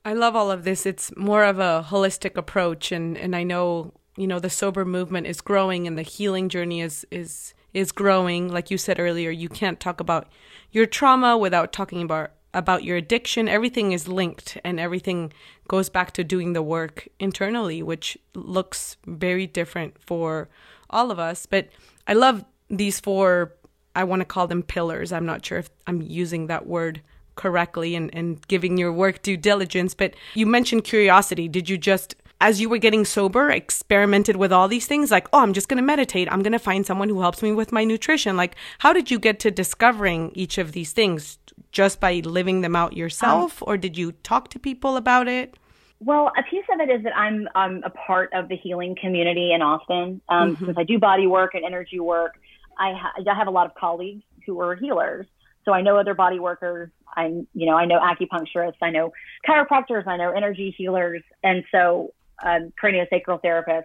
I 0.04 0.12
love 0.12 0.36
all 0.36 0.50
of 0.50 0.64
this. 0.64 0.84
It's 0.84 1.16
more 1.16 1.44
of 1.44 1.58
a 1.58 1.86
holistic 1.88 2.36
approach 2.36 2.92
and 2.92 3.16
and 3.16 3.34
I 3.34 3.42
know, 3.42 3.94
you 4.16 4.26
know, 4.26 4.38
the 4.38 4.50
sober 4.50 4.84
movement 4.84 5.26
is 5.26 5.40
growing 5.40 5.86
and 5.86 5.96
the 5.96 6.02
healing 6.02 6.50
journey 6.50 6.82
is 6.82 7.06
is 7.10 7.54
is 7.72 7.92
growing. 7.92 8.48
Like 8.48 8.70
you 8.70 8.78
said 8.78 8.98
earlier, 8.98 9.30
you 9.30 9.48
can't 9.48 9.80
talk 9.80 10.00
about 10.00 10.28
your 10.70 10.86
trauma 10.86 11.36
without 11.36 11.72
talking 11.72 12.02
about 12.02 12.32
about 12.54 12.84
your 12.84 12.98
addiction. 12.98 13.48
Everything 13.48 13.92
is 13.92 14.06
linked 14.06 14.58
and 14.62 14.78
everything 14.78 15.32
goes 15.68 15.88
back 15.88 16.12
to 16.12 16.22
doing 16.22 16.52
the 16.52 16.62
work 16.62 17.08
internally, 17.18 17.82
which 17.82 18.18
looks 18.34 18.98
very 19.06 19.46
different 19.46 19.96
for 19.98 20.50
all 20.90 21.10
of 21.10 21.18
us. 21.18 21.46
But 21.46 21.70
I 22.06 22.12
love 22.12 22.44
these 22.68 23.00
four 23.00 23.54
I 23.94 24.04
want 24.04 24.20
to 24.20 24.26
call 24.26 24.46
them 24.46 24.62
pillars. 24.62 25.12
I'm 25.12 25.26
not 25.26 25.44
sure 25.44 25.58
if 25.58 25.70
I'm 25.86 26.00
using 26.02 26.46
that 26.46 26.66
word 26.66 27.02
correctly 27.34 27.94
and, 27.94 28.14
and 28.14 28.46
giving 28.48 28.76
your 28.76 28.92
work 28.92 29.22
due 29.22 29.36
diligence. 29.36 29.94
But 29.94 30.14
you 30.34 30.46
mentioned 30.46 30.84
curiosity. 30.84 31.48
Did 31.48 31.68
you 31.68 31.78
just, 31.78 32.14
as 32.42 32.60
you 32.60 32.68
were 32.68 32.78
getting 32.78 33.04
sober, 33.04 33.50
experimented 33.50 34.36
with 34.36 34.52
all 34.52 34.66
these 34.66 34.86
things? 34.86 35.12
Like, 35.12 35.28
oh, 35.32 35.38
I'm 35.38 35.52
just 35.52 35.68
going 35.68 35.76
to 35.76 35.82
meditate. 35.82 36.30
I'm 36.30 36.42
going 36.42 36.52
to 36.52 36.58
find 36.58 36.84
someone 36.84 37.08
who 37.08 37.20
helps 37.20 37.40
me 37.40 37.52
with 37.52 37.70
my 37.70 37.84
nutrition. 37.84 38.36
Like, 38.36 38.56
how 38.80 38.92
did 38.92 39.10
you 39.10 39.18
get 39.20 39.38
to 39.40 39.50
discovering 39.50 40.32
each 40.34 40.58
of 40.58 40.72
these 40.72 40.92
things? 40.92 41.38
Just 41.70 42.00
by 42.00 42.14
living 42.24 42.60
them 42.60 42.76
out 42.76 42.94
yourself, 42.94 43.62
um, 43.62 43.68
or 43.68 43.76
did 43.78 43.96
you 43.96 44.12
talk 44.12 44.50
to 44.50 44.58
people 44.58 44.96
about 44.96 45.26
it? 45.26 45.54
Well, 46.00 46.30
a 46.36 46.42
piece 46.42 46.64
of 46.70 46.80
it 46.80 46.90
is 46.90 47.02
that 47.04 47.16
I'm 47.16 47.48
I'm 47.54 47.82
a 47.84 47.90
part 47.90 48.30
of 48.34 48.48
the 48.48 48.56
healing 48.56 48.96
community 49.00 49.52
in 49.54 49.62
Austin. 49.62 50.20
Um, 50.28 50.56
mm-hmm. 50.56 50.66
Since 50.66 50.78
I 50.78 50.82
do 50.82 50.98
body 50.98 51.26
work 51.26 51.54
and 51.54 51.64
energy 51.64 52.00
work, 52.00 52.34
I, 52.78 52.92
ha- 52.92 53.12
I 53.26 53.34
have 53.34 53.46
a 53.46 53.50
lot 53.50 53.66
of 53.66 53.74
colleagues 53.74 54.22
who 54.44 54.60
are 54.60 54.74
healers. 54.74 55.26
So 55.64 55.72
I 55.72 55.80
know 55.80 55.96
other 55.96 56.14
body 56.14 56.40
workers. 56.40 56.90
I, 57.16 57.26
you 57.54 57.66
know, 57.66 57.76
I 57.76 57.86
know 57.86 58.00
acupuncturists. 58.00 58.82
I 58.82 58.90
know 58.90 59.12
chiropractors. 59.48 60.06
I 60.06 60.16
know 60.16 60.32
energy 60.32 60.74
healers, 60.76 61.22
and 61.42 61.64
so 61.70 62.12
um, 62.42 62.72
craniosacral 62.82 63.40
therapists 63.42 63.84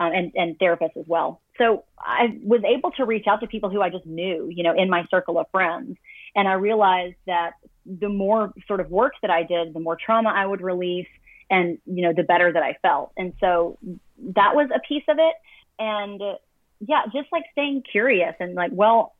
um, 0.00 0.12
and 0.12 0.32
and 0.34 0.58
therapists 0.58 0.96
as 0.96 1.06
well. 1.06 1.40
So 1.58 1.84
I 1.98 2.38
was 2.42 2.62
able 2.64 2.90
to 2.92 3.04
reach 3.04 3.26
out 3.26 3.40
to 3.40 3.46
people 3.46 3.70
who 3.70 3.82
I 3.82 3.90
just 3.90 4.06
knew, 4.06 4.48
you 4.50 4.62
know, 4.62 4.74
in 4.74 4.90
my 4.90 5.04
circle 5.10 5.38
of 5.38 5.46
friends, 5.50 5.96
and 6.34 6.48
I 6.48 6.54
realized 6.54 7.16
that 7.26 7.52
the 7.86 8.08
more 8.08 8.52
sort 8.66 8.80
of 8.80 8.90
work 8.90 9.14
that 9.22 9.30
I 9.30 9.42
did, 9.42 9.74
the 9.74 9.80
more 9.80 9.96
trauma 9.96 10.30
I 10.30 10.46
would 10.46 10.60
release, 10.60 11.08
and 11.50 11.78
you 11.86 12.02
know, 12.02 12.12
the 12.14 12.22
better 12.22 12.52
that 12.52 12.62
I 12.62 12.76
felt. 12.82 13.12
And 13.16 13.32
so 13.40 13.78
that 14.34 14.54
was 14.54 14.70
a 14.74 14.80
piece 14.86 15.04
of 15.08 15.18
it, 15.18 15.34
and 15.78 16.20
yeah, 16.86 17.02
just 17.12 17.28
like 17.30 17.44
staying 17.52 17.82
curious 17.90 18.34
and 18.40 18.54
like, 18.54 18.70
well, 18.74 19.14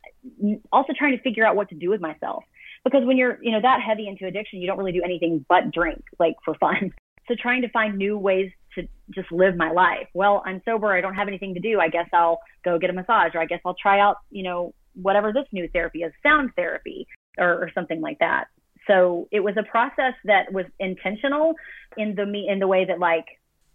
also 0.72 0.92
trying 0.96 1.16
to 1.16 1.22
figure 1.22 1.46
out 1.46 1.54
what 1.54 1.68
to 1.68 1.74
do 1.74 1.90
with 1.90 2.00
myself. 2.00 2.44
Because 2.84 3.04
when 3.04 3.16
you're, 3.16 3.38
you 3.40 3.52
know, 3.52 3.60
that 3.60 3.80
heavy 3.80 4.08
into 4.08 4.26
addiction, 4.26 4.60
you 4.60 4.66
don't 4.66 4.78
really 4.78 4.92
do 4.92 5.02
anything 5.04 5.44
but 5.48 5.70
drink, 5.70 6.02
like 6.18 6.34
for 6.44 6.54
fun. 6.54 6.92
So 7.28 7.36
trying 7.40 7.62
to 7.62 7.68
find 7.68 7.96
new 7.96 8.18
ways 8.18 8.50
to 8.74 8.88
just 9.10 9.30
live 9.30 9.56
my 9.56 9.70
life. 9.70 10.08
Well, 10.14 10.42
I'm 10.44 10.62
sober. 10.64 10.92
I 10.92 11.00
don't 11.00 11.14
have 11.14 11.28
anything 11.28 11.54
to 11.54 11.60
do. 11.60 11.80
I 11.80 11.88
guess 11.88 12.08
I'll 12.12 12.40
go 12.64 12.78
get 12.78 12.90
a 12.90 12.92
massage, 12.92 13.34
or 13.34 13.40
I 13.40 13.46
guess 13.46 13.60
I'll 13.64 13.76
try 13.80 14.00
out, 14.00 14.16
you 14.30 14.42
know, 14.42 14.74
whatever 14.94 15.32
this 15.32 15.46
new 15.52 15.68
therapy 15.72 16.00
is, 16.00 16.12
sound 16.22 16.50
therapy, 16.56 17.06
or, 17.38 17.64
or 17.64 17.70
something 17.74 18.00
like 18.00 18.18
that. 18.18 18.46
So 18.86 19.28
it 19.30 19.40
was 19.40 19.54
a 19.56 19.62
process 19.62 20.14
that 20.24 20.52
was 20.52 20.66
intentional 20.80 21.54
in 21.96 22.14
the 22.14 22.26
me 22.26 22.48
in 22.48 22.58
the 22.58 22.66
way 22.66 22.84
that 22.84 22.98
like 22.98 23.26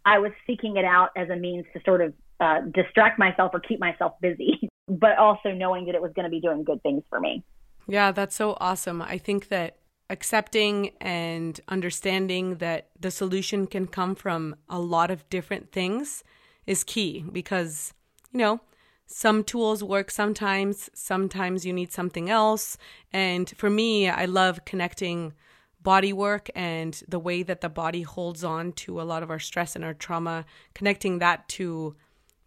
I 0.05 0.19
was 0.19 0.31
seeking 0.45 0.77
it 0.77 0.85
out 0.85 1.09
as 1.15 1.29
a 1.29 1.35
means 1.35 1.65
to 1.73 1.81
sort 1.85 2.01
of 2.01 2.13
uh, 2.39 2.61
distract 2.73 3.17
myself 3.17 3.51
or 3.53 3.59
keep 3.59 3.79
myself 3.79 4.13
busy, 4.21 4.69
but 4.87 5.17
also 5.17 5.51
knowing 5.51 5.85
that 5.85 5.95
it 5.95 6.01
was 6.01 6.11
going 6.13 6.25
to 6.25 6.29
be 6.29 6.41
doing 6.41 6.63
good 6.63 6.81
things 6.83 7.03
for 7.09 7.19
me. 7.19 7.43
Yeah, 7.87 8.11
that's 8.11 8.35
so 8.35 8.57
awesome. 8.59 9.01
I 9.01 9.17
think 9.17 9.47
that 9.47 9.77
accepting 10.09 10.91
and 11.01 11.59
understanding 11.67 12.55
that 12.55 12.89
the 12.99 13.11
solution 13.11 13.67
can 13.67 13.87
come 13.87 14.15
from 14.15 14.55
a 14.69 14.79
lot 14.79 15.11
of 15.11 15.27
different 15.29 15.71
things 15.71 16.23
is 16.65 16.83
key 16.83 17.25
because, 17.31 17.93
you 18.31 18.39
know, 18.39 18.61
some 19.05 19.43
tools 19.43 19.83
work 19.83 20.11
sometimes, 20.11 20.89
sometimes 20.93 21.65
you 21.65 21.71
need 21.71 21.91
something 21.91 22.29
else. 22.29 22.77
And 23.11 23.49
for 23.49 23.69
me, 23.69 24.09
I 24.09 24.25
love 24.25 24.65
connecting 24.65 25.33
body 25.81 26.11
work 26.11 26.49
and 26.53 27.01
the 27.07 27.19
way 27.19 27.43
that 27.43 27.61
the 27.61 27.69
body 27.69 28.01
holds 28.01 28.43
on 28.43 28.73
to 28.73 28.99
a 29.01 29.03
lot 29.03 29.23
of 29.23 29.29
our 29.29 29.39
stress 29.39 29.75
and 29.75 29.85
our 29.85 29.93
trauma, 29.93 30.45
connecting 30.73 31.19
that 31.19 31.47
to 31.49 31.95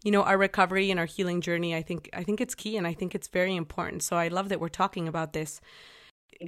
you 0.03 0.11
know 0.11 0.23
our 0.23 0.37
recovery 0.37 0.89
and 0.89 0.99
our 0.99 1.05
healing 1.05 1.41
journey 1.41 1.75
i 1.75 1.81
think 1.83 2.09
i 2.11 2.23
think 2.23 2.41
it's 2.41 2.55
key 2.55 2.75
and 2.75 2.87
i 2.87 2.93
think 2.93 3.13
it's 3.15 3.27
very 3.27 3.55
important. 3.55 4.03
So 4.03 4.15
i 4.15 4.27
love 4.27 4.49
that 4.49 4.59
we're 4.59 4.69
talking 4.69 5.07
about 5.07 5.33
this. 5.33 5.61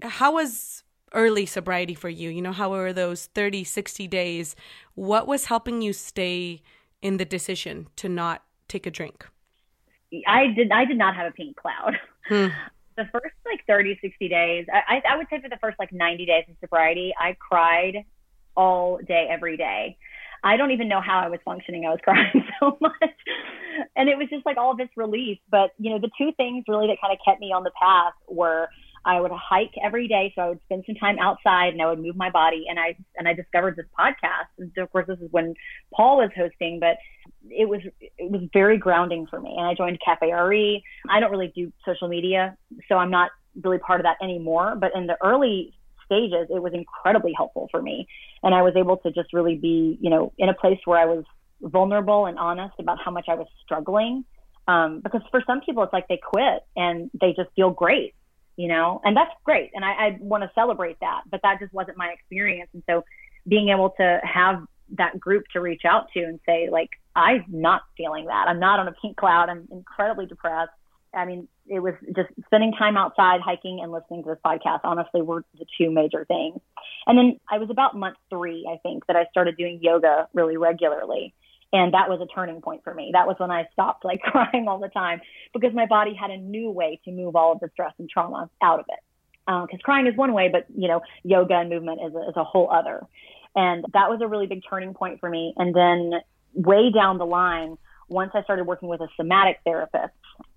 How 0.04 0.34
was 0.34 0.84
early 1.14 1.46
sobriety 1.46 1.94
for 1.94 2.10
you 2.10 2.30
you 2.30 2.42
know 2.42 2.52
how 2.52 2.70
were 2.70 2.94
those 2.94 3.28
30 3.28 3.64
60 3.64 4.08
days 4.08 4.56
what 4.96 5.28
was 5.28 5.46
helping 5.46 5.82
you 5.82 5.94
stay 5.94 6.62
in 7.02 7.18
the 7.18 7.26
decision 7.26 7.88
to 7.96 8.10
not 8.10 8.44
take 8.68 8.86
a 8.86 8.92
drink 8.92 9.26
i 10.28 10.48
did 10.48 10.72
i 10.72 10.86
did 10.86 10.98
not 10.98 11.16
have 11.16 11.28
a 11.28 11.32
pink 11.32 11.56
cloud 11.56 11.98
hmm. 12.28 12.48
the 12.98 13.06
first 13.12 13.34
like 13.46 13.66
30 13.68 13.98
60 14.02 14.28
days 14.28 14.66
I, 14.72 15.02
I 15.08 15.18
would 15.18 15.28
say 15.30 15.42
for 15.42 15.50
the 15.50 15.58
first 15.58 15.78
like 15.80 15.92
90 15.92 16.26
days 16.26 16.46
of 16.50 16.56
sobriety 16.60 17.14
i 17.20 17.36
cried 17.40 18.06
all 18.56 19.00
day 19.06 19.28
every 19.30 19.58
day 19.58 19.98
I 20.44 20.58
don't 20.58 20.72
even 20.72 20.90
know 20.90 21.00
how 21.00 21.20
I 21.20 21.30
was 21.30 21.40
functioning. 21.46 21.86
I 21.86 21.90
was 21.90 22.00
crying 22.04 22.46
so 22.60 22.78
much. 22.82 22.94
And 23.96 24.10
it 24.10 24.18
was 24.18 24.28
just 24.30 24.46
like 24.46 24.58
all 24.58 24.76
this 24.76 24.90
relief. 24.96 25.40
But, 25.50 25.72
you 25.78 25.90
know, 25.90 26.00
the 26.00 26.12
two 26.18 26.32
things 26.34 26.66
really 26.68 26.88
that 26.88 26.98
kind 27.02 27.14
of 27.14 27.20
kept 27.26 27.40
me 27.40 27.54
on 27.54 27.64
the 27.64 27.72
path 27.82 28.14
were 28.28 28.68
I 29.06 29.20
would 29.20 29.32
hike 29.32 29.74
every 29.84 30.08
day. 30.08 30.32
So 30.36 30.42
I 30.42 30.50
would 30.50 30.62
spend 30.66 30.84
some 30.86 30.96
time 30.96 31.18
outside 31.20 31.74
and 31.74 31.82
I 31.82 31.88
would 31.88 32.00
move 32.00 32.16
my 32.16 32.30
body. 32.30 32.66
And 32.70 32.80
I, 32.80 32.96
and 33.18 33.28
I 33.28 33.34
discovered 33.34 33.76
this 33.76 33.86
podcast. 33.98 34.48
And 34.58 34.72
of 34.78 34.92
course, 34.92 35.08
this 35.08 35.20
is 35.20 35.32
when 35.32 35.56
Paul 35.94 36.18
was 36.18 36.30
hosting, 36.36 36.80
but 36.80 36.98
it 37.50 37.68
was, 37.68 37.82
it 38.00 38.32
was 38.32 38.42
very 38.54 38.78
grounding 38.78 39.28
for 39.28 39.40
me. 39.40 39.54
And 39.58 39.66
I 39.66 39.74
joined 39.74 40.00
Cafe 40.04 40.32
RE. 40.32 40.84
I 41.10 41.20
don't 41.20 41.32
really 41.32 41.52
do 41.56 41.72
social 41.86 42.08
media, 42.08 42.58
so 42.88 42.96
I'm 42.96 43.12
not 43.12 43.32
really 43.62 43.80
part 43.80 44.00
of 44.00 44.06
that 44.06 44.18
anymore. 44.24 44.76
But 44.80 44.92
in 44.96 45.08
the 45.08 45.18
early 45.24 45.74
stages, 46.06 46.48
it 46.50 46.62
was 46.62 46.74
incredibly 46.74 47.34
helpful 47.36 47.68
for 47.72 47.82
me. 47.82 48.08
And 48.42 48.54
I 48.54 48.62
was 48.62 48.74
able 48.76 48.98
to 48.98 49.12
just 49.12 49.34
really 49.34 49.56
be, 49.56 49.98
you 50.02 50.10
know, 50.10 50.34
in 50.38 50.50
a 50.50 50.54
place 50.54 50.80
where 50.86 51.00
I 51.00 51.06
was 51.06 51.26
vulnerable 51.62 52.26
and 52.26 52.38
honest 52.38 52.76
about 52.80 53.00
how 53.04 53.12
much 53.12 53.26
I 53.28 53.36
was 53.36 53.48
struggling. 53.64 54.26
Um, 54.68 55.02
because 55.02 55.22
for 55.32 55.44
some 55.46 55.62
people, 55.62 55.84
it's 55.84 55.94
like 55.94 56.08
they 56.08 56.20
quit 56.24 56.66
and 56.76 57.10
they 57.20 57.34
just 57.34 57.50
feel 57.56 57.70
great, 57.70 58.16
you 58.56 58.68
know, 58.68 59.02
and 59.04 59.16
that's 59.16 59.32
great. 59.44 59.72
And 59.74 59.84
I, 59.84 59.92
I 59.92 60.18
want 60.20 60.44
to 60.44 60.52
celebrate 60.56 61.00
that, 61.02 61.22
but 61.30 61.42
that 61.44 61.60
just 61.60 61.74
wasn't 61.74 61.98
my 61.98 62.10
experience. 62.10 62.70
And 62.74 62.84
so 62.90 63.04
being 63.48 63.70
able 63.70 63.92
to 63.98 64.20
have 64.24 64.64
that 64.98 65.20
group 65.20 65.46
to 65.54 65.62
reach 65.62 65.84
out 65.86 66.08
to 66.14 66.24
and 66.24 66.40
say, 66.46 66.70
like, 66.72 66.90
I'm 67.16 67.46
not 67.50 67.82
feeling 67.98 68.26
that. 68.26 68.48
I'm 68.48 68.60
not 68.60 68.80
on 68.80 68.88
a 68.88 68.94
pink 68.94 69.18
cloud. 69.18 69.50
I'm 69.50 69.68
incredibly 69.72 70.26
depressed. 70.26 70.72
I 71.14 71.26
mean, 71.26 71.48
it 71.68 71.80
was 71.80 71.94
just 72.16 72.30
spending 72.46 72.74
time 72.74 72.98
outside 72.98 73.40
hiking 73.42 73.80
and 73.82 73.92
listening 73.92 74.24
to 74.24 74.30
this 74.30 74.40
podcast 74.46 74.82
honestly 74.84 75.22
were 75.22 75.44
the 75.58 75.66
two 75.78 75.90
major 75.90 76.26
things 76.26 76.60
and 77.08 77.18
then 77.18 77.40
i 77.50 77.58
was 77.58 77.70
about 77.70 77.96
month 77.96 78.18
three 78.30 78.68
i 78.72 78.78
think 78.78 79.06
that 79.08 79.16
i 79.16 79.26
started 79.32 79.56
doing 79.58 79.80
yoga 79.82 80.28
really 80.34 80.58
regularly 80.58 81.34
and 81.74 81.94
that 81.94 82.08
was 82.08 82.22
a 82.22 82.28
turning 82.34 82.62
point 82.62 82.84
for 82.84 82.94
me. 82.94 83.10
That 83.14 83.28
was 83.28 83.36
when 83.40 83.52
i 83.52 83.68
stopped 83.74 84.06
like 84.06 84.22
crying 84.32 84.68
all 84.68 84.80
the 84.80 84.90
time 84.90 85.20
because 85.54 85.74
my 85.74 85.88
body 85.88 86.14
had 86.14 86.32
a 86.32 86.38
new 86.38 86.70
way 86.70 87.02
to 87.06 87.12
move 87.12 87.36
all 87.36 87.52
of 87.52 87.60
the 87.60 87.70
stress 87.74 87.94
and 87.98 88.10
trauma 88.10 88.50
out 88.62 88.80
of 88.80 88.86
it. 88.90 89.00
Because 89.46 89.74
um, 89.74 89.80
crying 89.84 90.08
is 90.08 90.16
one 90.16 90.34
way 90.34 90.50
but 90.50 90.66
you 90.74 90.88
know 90.88 91.02
yoga 91.24 91.56
and 91.56 91.70
movement 91.70 92.00
is 92.06 92.14
a, 92.16 92.30
is 92.30 92.36
a 92.38 92.44
whole 92.44 92.72
other. 92.72 93.02
And 93.56 93.86
that 93.94 94.10
was 94.10 94.20
a 94.22 94.28
really 94.28 94.48
big 94.48 94.62
turning 94.68 94.94
point 94.94 95.20
for 95.20 95.30
me. 95.30 95.54
And 95.58 95.76
then 95.76 96.22
way 96.54 96.92
down 96.92 97.18
the 97.18 97.26
line 97.26 97.78
once 98.08 98.32
i 98.36 98.44
started 98.44 98.66
working 98.66 98.90
with 98.90 99.02
a 99.02 99.08
somatic 99.18 99.60
therapist 99.66 100.14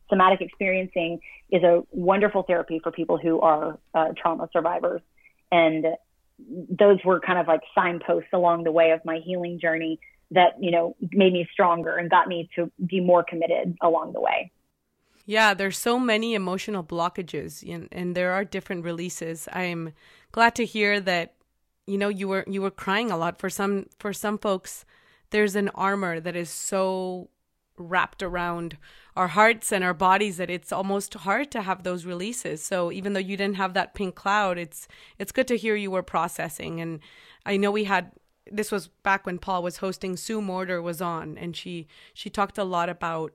somatic 0.08 0.40
experiencing 0.40 1.20
is 1.50 1.62
a 1.62 1.82
wonderful 1.90 2.42
therapy 2.42 2.80
for 2.82 2.92
people 2.92 3.18
who 3.18 3.40
are 3.40 3.78
uh, 3.94 4.08
trauma 4.20 4.48
survivors. 4.52 5.00
And 5.50 5.86
those 6.38 6.98
were 7.04 7.20
kind 7.20 7.38
of 7.38 7.46
like 7.48 7.60
signposts 7.74 8.28
along 8.32 8.64
the 8.64 8.72
way 8.72 8.90
of 8.90 9.04
my 9.04 9.20
healing 9.24 9.58
journey 9.58 9.98
that, 10.30 10.54
you 10.60 10.70
know, 10.70 10.96
made 11.12 11.32
me 11.32 11.46
stronger 11.52 11.96
and 11.96 12.10
got 12.10 12.28
me 12.28 12.48
to 12.56 12.70
be 12.84 13.00
more 13.00 13.24
committed 13.24 13.76
along 13.82 14.12
the 14.12 14.20
way. 14.20 14.50
Yeah, 15.24 15.54
there's 15.54 15.78
so 15.78 15.98
many 15.98 16.34
emotional 16.34 16.84
blockages 16.84 17.62
and, 17.68 17.88
and 17.90 18.14
there 18.14 18.32
are 18.32 18.44
different 18.44 18.84
releases. 18.84 19.48
I'm 19.52 19.92
glad 20.32 20.54
to 20.56 20.64
hear 20.64 21.00
that 21.00 21.34
you 21.86 21.98
know 21.98 22.08
you 22.08 22.26
were 22.26 22.44
you 22.48 22.62
were 22.62 22.70
crying 22.70 23.12
a 23.12 23.16
lot 23.16 23.38
for 23.38 23.48
some 23.48 23.86
for 24.00 24.12
some 24.12 24.38
folks 24.38 24.84
there's 25.30 25.54
an 25.54 25.68
armor 25.70 26.18
that 26.18 26.34
is 26.34 26.50
so 26.50 27.28
wrapped 27.78 28.22
around 28.22 28.76
our 29.16 29.28
hearts 29.28 29.72
and 29.72 29.82
our 29.84 29.94
bodies 29.94 30.36
that 30.36 30.50
it's 30.50 30.72
almost 30.72 31.14
hard 31.14 31.50
to 31.50 31.62
have 31.62 31.82
those 31.82 32.04
releases. 32.04 32.62
So 32.62 32.92
even 32.92 33.12
though 33.12 33.20
you 33.20 33.36
didn't 33.36 33.56
have 33.56 33.74
that 33.74 33.94
pink 33.94 34.14
cloud, 34.14 34.58
it's 34.58 34.88
it's 35.18 35.32
good 35.32 35.48
to 35.48 35.56
hear 35.56 35.76
you 35.76 35.90
were 35.90 36.02
processing. 36.02 36.80
And 36.80 37.00
I 37.44 37.56
know 37.56 37.70
we 37.70 37.84
had 37.84 38.12
this 38.50 38.70
was 38.70 38.88
back 39.02 39.26
when 39.26 39.38
Paul 39.38 39.62
was 39.62 39.78
hosting. 39.78 40.16
Sue 40.16 40.40
Morter 40.40 40.80
was 40.80 41.00
on, 41.00 41.36
and 41.38 41.56
she 41.56 41.86
she 42.14 42.30
talked 42.30 42.58
a 42.58 42.64
lot 42.64 42.88
about 42.88 43.32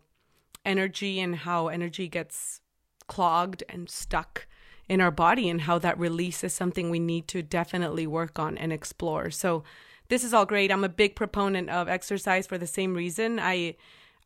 energy 0.65 1.19
and 1.19 1.35
how 1.37 1.67
energy 1.67 2.07
gets 2.07 2.61
clogged 3.07 3.63
and 3.67 3.89
stuck 3.89 4.47
in 4.87 5.01
our 5.01 5.11
body, 5.11 5.49
and 5.49 5.61
how 5.61 5.77
that 5.79 5.99
release 5.99 6.43
is 6.43 6.53
something 6.53 6.89
we 6.89 6.99
need 6.99 7.27
to 7.27 7.41
definitely 7.41 8.07
work 8.07 8.39
on 8.39 8.57
and 8.57 8.73
explore. 8.73 9.31
So 9.31 9.63
this 10.09 10.23
is 10.23 10.33
all 10.33 10.45
great. 10.45 10.71
I'm 10.71 10.83
a 10.83 10.89
big 10.89 11.15
proponent 11.15 11.69
of 11.69 11.87
exercise 11.87 12.45
for 12.45 12.57
the 12.57 12.67
same 12.67 12.93
reason. 12.93 13.39
I 13.39 13.75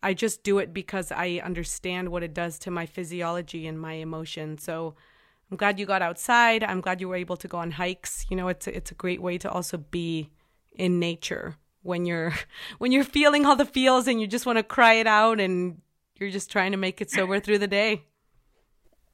I 0.02 0.13
just 0.13 0.43
do 0.43 0.60
it 0.60 0.74
because 0.74 1.12
I 1.12 1.41
understand 1.43 2.10
what 2.10 2.24
it 2.24 2.34
does 2.34 2.60
to 2.60 2.71
my 2.71 2.86
physiology 2.86 3.65
and 3.67 3.80
my 3.80 3.93
emotion. 3.93 4.58
So 4.58 4.95
I'm 5.50 5.58
glad 5.58 5.80
you 5.80 5.86
got 5.86 6.02
outside. 6.02 6.63
I'm 6.63 6.82
glad 6.82 7.02
you 7.02 7.10
were 7.10 7.15
able 7.15 7.38
to 7.38 7.48
go 7.48 7.58
on 7.58 7.71
hikes. 7.71 8.26
You 8.30 8.38
know, 8.38 8.48
it's 8.48 8.67
a, 8.67 8.76
it's 8.76 8.91
a 8.91 8.95
great 8.95 9.21
way 9.21 9.38
to 9.39 9.50
also 9.50 9.78
be 9.78 10.30
in 10.75 10.99
nature 10.99 11.55
when 11.83 12.05
you're 12.05 12.33
when 12.77 12.91
you're 12.91 13.03
feeling 13.03 13.45
all 13.45 13.55
the 13.55 13.65
feels 13.65 14.07
and 14.07 14.19
you 14.19 14.27
just 14.27 14.45
want 14.45 14.57
to 14.57 14.63
cry 14.63 14.93
it 14.93 15.07
out 15.07 15.39
and 15.39 15.81
you're 16.15 16.31
just 16.31 16.52
trying 16.52 16.71
to 16.71 16.77
make 16.77 17.02
it 17.02 17.12
sober 17.12 17.39
through 17.39 17.60
the 17.60 17.67
day. 17.67 18.04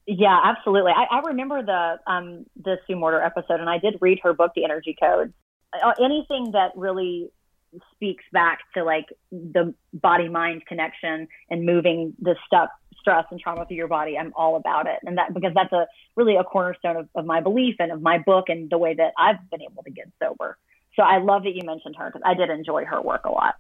Yeah, 0.08 0.40
absolutely. 0.44 0.92
I, 0.92 1.18
I 1.18 1.20
remember 1.22 1.64
the 1.64 2.00
um 2.12 2.46
the 2.62 2.78
Sue 2.88 2.96
Morter 2.96 3.22
episode, 3.22 3.60
and 3.60 3.70
I 3.70 3.78
did 3.78 3.98
read 4.02 4.20
her 4.24 4.34
book, 4.34 4.52
The 4.56 4.64
Energy 4.64 4.96
Code. 5.00 5.34
Anything 6.00 6.52
that 6.52 6.72
really 6.76 7.32
speaks 7.94 8.24
back 8.34 8.60
to 8.74 8.84
like 8.84 9.06
the 9.32 9.74
body 9.94 10.28
mind 10.28 10.66
connection 10.66 11.28
and 11.50 11.66
moving 11.66 12.14
the 12.20 12.36
stuff 12.46 12.70
stress 13.00 13.26
and 13.32 13.40
trauma 13.40 13.66
through 13.66 13.78
your 13.78 13.88
body 13.88 14.18
i'm 14.18 14.34
all 14.36 14.56
about 14.58 14.88
it 14.88 15.00
and 15.04 15.18
that 15.18 15.34
because 15.34 15.52
that's 15.56 15.72
a 15.72 15.88
really 16.16 16.36
a 16.36 16.44
cornerstone 16.44 16.98
of, 16.98 17.10
of 17.16 17.26
my 17.26 17.40
belief 17.40 17.76
and 17.80 17.92
of 17.92 18.02
my 18.02 18.18
book 18.18 18.46
and 18.50 18.70
the 18.70 18.78
way 18.78 18.94
that 18.94 19.14
i've 19.18 19.38
been 19.50 19.62
able 19.62 19.82
to 19.84 19.90
get 19.90 20.06
sober 20.22 20.58
so 20.96 21.04
i 21.04 21.18
love 21.18 21.44
that 21.44 21.56
you 21.56 21.64
mentioned 21.66 21.96
her 21.98 22.08
because 22.08 22.22
i 22.26 22.34
did 22.34 22.50
enjoy 22.50 22.84
her 22.86 23.02
work 23.02 23.26
a 23.26 23.32
lot 23.32 23.56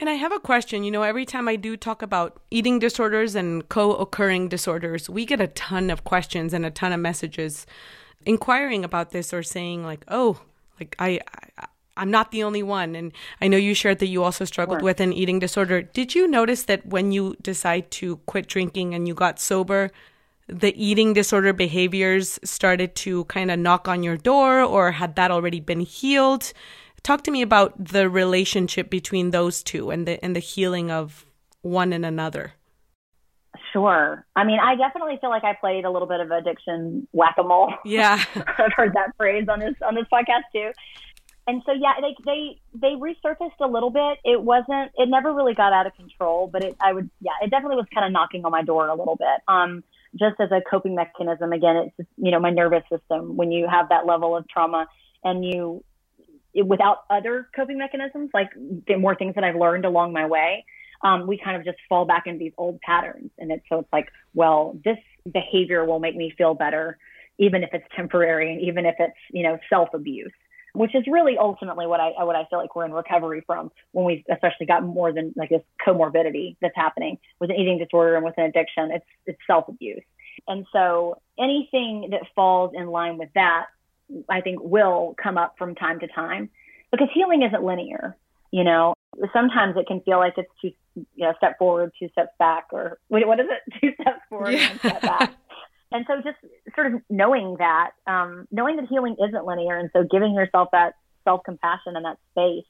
And 0.00 0.08
I 0.08 0.14
have 0.14 0.30
a 0.30 0.38
question. 0.38 0.84
You 0.84 0.92
know, 0.92 1.02
every 1.02 1.26
time 1.26 1.48
I 1.48 1.56
do 1.56 1.76
talk 1.76 2.02
about 2.02 2.38
eating 2.52 2.78
disorders 2.78 3.34
and 3.34 3.68
co 3.68 3.96
occurring 3.96 4.48
disorders, 4.48 5.10
we 5.10 5.26
get 5.26 5.40
a 5.40 5.48
ton 5.48 5.90
of 5.90 6.04
questions 6.04 6.54
and 6.54 6.64
a 6.64 6.70
ton 6.70 6.92
of 6.92 7.00
messages 7.00 7.66
inquiring 8.24 8.84
about 8.84 9.10
this 9.10 9.34
or 9.34 9.42
saying, 9.42 9.82
like, 9.82 10.04
oh, 10.06 10.40
like 10.78 10.94
I, 11.00 11.18
I 11.58 11.66
I'm 11.96 12.12
not 12.12 12.30
the 12.30 12.44
only 12.44 12.62
one. 12.62 12.94
And 12.94 13.10
I 13.42 13.48
know 13.48 13.56
you 13.56 13.74
shared 13.74 13.98
that 13.98 14.06
you 14.06 14.22
also 14.22 14.44
struggled 14.44 14.78
Sure. 14.78 14.84
with 14.84 15.00
an 15.00 15.12
eating 15.12 15.40
disorder. 15.40 15.82
Did 15.82 16.14
you 16.14 16.28
notice 16.28 16.62
that 16.70 16.86
when 16.86 17.10
you 17.10 17.34
decide 17.42 17.90
to 17.98 18.18
quit 18.30 18.46
drinking 18.46 18.94
and 18.94 19.08
you 19.08 19.14
got 19.14 19.40
sober, 19.40 19.90
the 20.48 20.74
eating 20.82 21.12
disorder 21.12 21.52
behaviors 21.52 22.38
started 22.42 22.94
to 22.96 23.24
kind 23.24 23.50
of 23.50 23.58
knock 23.58 23.86
on 23.86 24.02
your 24.02 24.16
door, 24.16 24.62
or 24.62 24.92
had 24.92 25.16
that 25.16 25.30
already 25.30 25.60
been 25.60 25.80
healed? 25.80 26.52
Talk 27.02 27.22
to 27.24 27.30
me 27.30 27.42
about 27.42 27.72
the 27.82 28.08
relationship 28.08 28.90
between 28.90 29.30
those 29.30 29.62
two 29.62 29.90
and 29.90 30.06
the 30.06 30.22
and 30.24 30.34
the 30.34 30.40
healing 30.40 30.90
of 30.90 31.26
one 31.62 31.92
and 31.92 32.04
another. 32.04 32.54
Sure. 33.72 34.24
I 34.34 34.44
mean, 34.44 34.58
I 34.60 34.76
definitely 34.76 35.18
feel 35.20 35.30
like 35.30 35.44
I 35.44 35.54
played 35.54 35.84
a 35.84 35.90
little 35.90 36.08
bit 36.08 36.20
of 36.20 36.30
addiction 36.30 37.06
whack 37.12 37.34
a 37.38 37.42
mole. 37.42 37.72
Yeah. 37.84 38.22
I've 38.58 38.72
heard 38.74 38.94
that 38.94 39.16
phrase 39.16 39.46
on 39.48 39.60
this 39.60 39.74
on 39.86 39.94
this 39.94 40.06
podcast 40.12 40.44
too. 40.52 40.72
And 41.46 41.62
so 41.64 41.72
yeah, 41.72 41.94
they 42.00 42.14
they 42.24 42.60
they 42.74 42.94
resurfaced 42.94 43.60
a 43.60 43.66
little 43.66 43.90
bit. 43.90 44.18
It 44.24 44.42
wasn't 44.42 44.92
it 44.96 45.08
never 45.08 45.32
really 45.32 45.54
got 45.54 45.72
out 45.72 45.86
of 45.86 45.94
control, 45.94 46.46
but 46.46 46.62
it 46.62 46.76
I 46.80 46.92
would 46.92 47.10
yeah, 47.20 47.32
it 47.42 47.50
definitely 47.50 47.76
was 47.76 47.86
kind 47.92 48.06
of 48.06 48.12
knocking 48.12 48.44
on 48.44 48.52
my 48.52 48.62
door 48.62 48.88
a 48.88 48.94
little 48.94 49.16
bit. 49.16 49.42
Um 49.48 49.82
just 50.18 50.40
as 50.40 50.50
a 50.50 50.60
coping 50.68 50.94
mechanism 50.94 51.52
again, 51.52 51.90
it's 51.98 52.08
you 52.16 52.30
know, 52.30 52.40
my 52.40 52.50
nervous 52.50 52.82
system 52.90 53.36
when 53.36 53.50
you 53.52 53.66
have 53.68 53.88
that 53.90 54.06
level 54.06 54.36
of 54.36 54.48
trauma 54.48 54.86
and 55.24 55.44
you 55.44 55.84
it, 56.54 56.66
without 56.66 57.04
other 57.10 57.48
coping 57.54 57.78
mechanisms 57.78 58.30
like 58.34 58.48
the 58.86 58.96
more 58.96 59.14
things 59.14 59.34
that 59.34 59.44
I've 59.44 59.56
learned 59.56 59.84
along 59.84 60.12
my 60.12 60.26
way, 60.26 60.64
um, 61.02 61.26
we 61.26 61.38
kind 61.38 61.56
of 61.56 61.64
just 61.64 61.78
fall 61.88 62.04
back 62.04 62.26
into 62.26 62.38
these 62.38 62.52
old 62.58 62.80
patterns. 62.80 63.30
And 63.38 63.52
it's 63.52 63.64
so 63.68 63.80
it's 63.80 63.92
like, 63.92 64.08
well, 64.34 64.78
this 64.84 64.98
behavior 65.32 65.84
will 65.84 66.00
make 66.00 66.16
me 66.16 66.32
feel 66.36 66.54
better, 66.54 66.98
even 67.38 67.62
if 67.62 67.70
it's 67.72 67.86
temporary 67.94 68.52
and 68.52 68.60
even 68.60 68.86
if 68.86 68.96
it's, 68.98 69.16
you 69.32 69.42
know, 69.42 69.58
self 69.70 69.90
abuse, 69.94 70.32
which 70.78 70.94
is 70.94 71.04
really 71.06 71.36
ultimately 71.36 71.86
what 71.86 72.00
I 72.00 72.10
what 72.24 72.36
I 72.36 72.44
feel 72.46 72.58
like 72.60 72.74
we're 72.76 72.84
in 72.86 72.92
recovery 72.92 73.42
from 73.46 73.70
when 73.92 74.04
we've 74.04 74.24
especially 74.30 74.66
got 74.66 74.82
more 74.84 75.12
than 75.12 75.34
like 75.36 75.50
this 75.50 75.62
comorbidity 75.86 76.56
that's 76.60 76.76
happening 76.76 77.18
with 77.40 77.50
an 77.50 77.56
eating 77.56 77.78
disorder 77.78 78.14
and 78.16 78.24
with 78.24 78.34
an 78.38 78.44
addiction. 78.44 78.90
It's 78.92 79.06
it's 79.26 79.38
self 79.46 79.68
abuse. 79.68 80.02
And 80.46 80.66
so 80.72 81.20
anything 81.38 82.08
that 82.12 82.20
falls 82.34 82.72
in 82.74 82.86
line 82.86 83.18
with 83.18 83.28
that, 83.34 83.66
I 84.28 84.40
think 84.40 84.60
will 84.62 85.14
come 85.22 85.36
up 85.36 85.56
from 85.58 85.74
time 85.74 85.98
to 86.00 86.06
time 86.06 86.48
because 86.92 87.08
healing 87.12 87.42
isn't 87.42 87.62
linear. 87.62 88.16
You 88.50 88.64
know, 88.64 88.94
sometimes 89.32 89.76
it 89.76 89.86
can 89.86 90.00
feel 90.00 90.18
like 90.18 90.34
it's 90.38 90.48
two, 90.62 90.72
you 90.94 91.04
know, 91.26 91.34
step 91.36 91.58
forward, 91.58 91.92
two 91.98 92.08
steps 92.10 92.30
back, 92.38 92.68
or 92.72 92.98
wait, 93.10 93.26
what 93.26 93.40
is 93.40 93.46
it? 93.50 93.72
Two 93.80 93.92
steps 94.00 94.20
forward, 94.30 94.52
Yeah. 94.52 94.68
one 94.70 94.78
step 94.78 95.02
back. 95.02 95.34
And 95.90 96.04
so 96.06 96.16
just 96.16 96.36
sort 96.74 96.92
of 96.92 97.00
knowing 97.08 97.56
that, 97.58 97.92
um, 98.06 98.46
knowing 98.50 98.76
that 98.76 98.86
healing 98.88 99.16
isn't 99.18 99.46
linear. 99.46 99.76
And 99.76 99.90
so 99.92 100.04
giving 100.04 100.34
yourself 100.34 100.68
that 100.72 100.94
self 101.24 101.42
compassion 101.44 101.96
and 101.96 102.04
that 102.04 102.18
space 102.32 102.66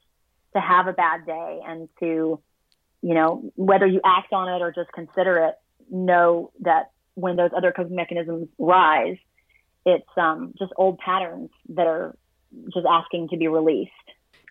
to 0.55 0.61
have 0.61 0.87
a 0.87 0.93
bad 0.93 1.25
day 1.25 1.59
and 1.65 1.89
to, 1.99 2.39
you 3.01 3.13
know, 3.13 3.51
whether 3.55 3.85
you 3.85 4.01
act 4.05 4.31
on 4.33 4.47
it 4.49 4.61
or 4.61 4.71
just 4.71 4.91
consider 4.93 5.37
it, 5.45 5.55
know 5.89 6.51
that 6.61 6.91
when 7.15 7.35
those 7.35 7.51
other 7.55 7.71
coping 7.71 7.95
mechanisms 7.95 8.47
rise, 8.57 9.17
it's 9.85 10.07
um, 10.17 10.53
just 10.57 10.71
old 10.77 10.97
patterns 10.99 11.49
that 11.69 11.87
are 11.87 12.15
just 12.73 12.85
asking 12.89 13.29
to 13.29 13.37
be 13.37 13.47
released. 13.47 13.91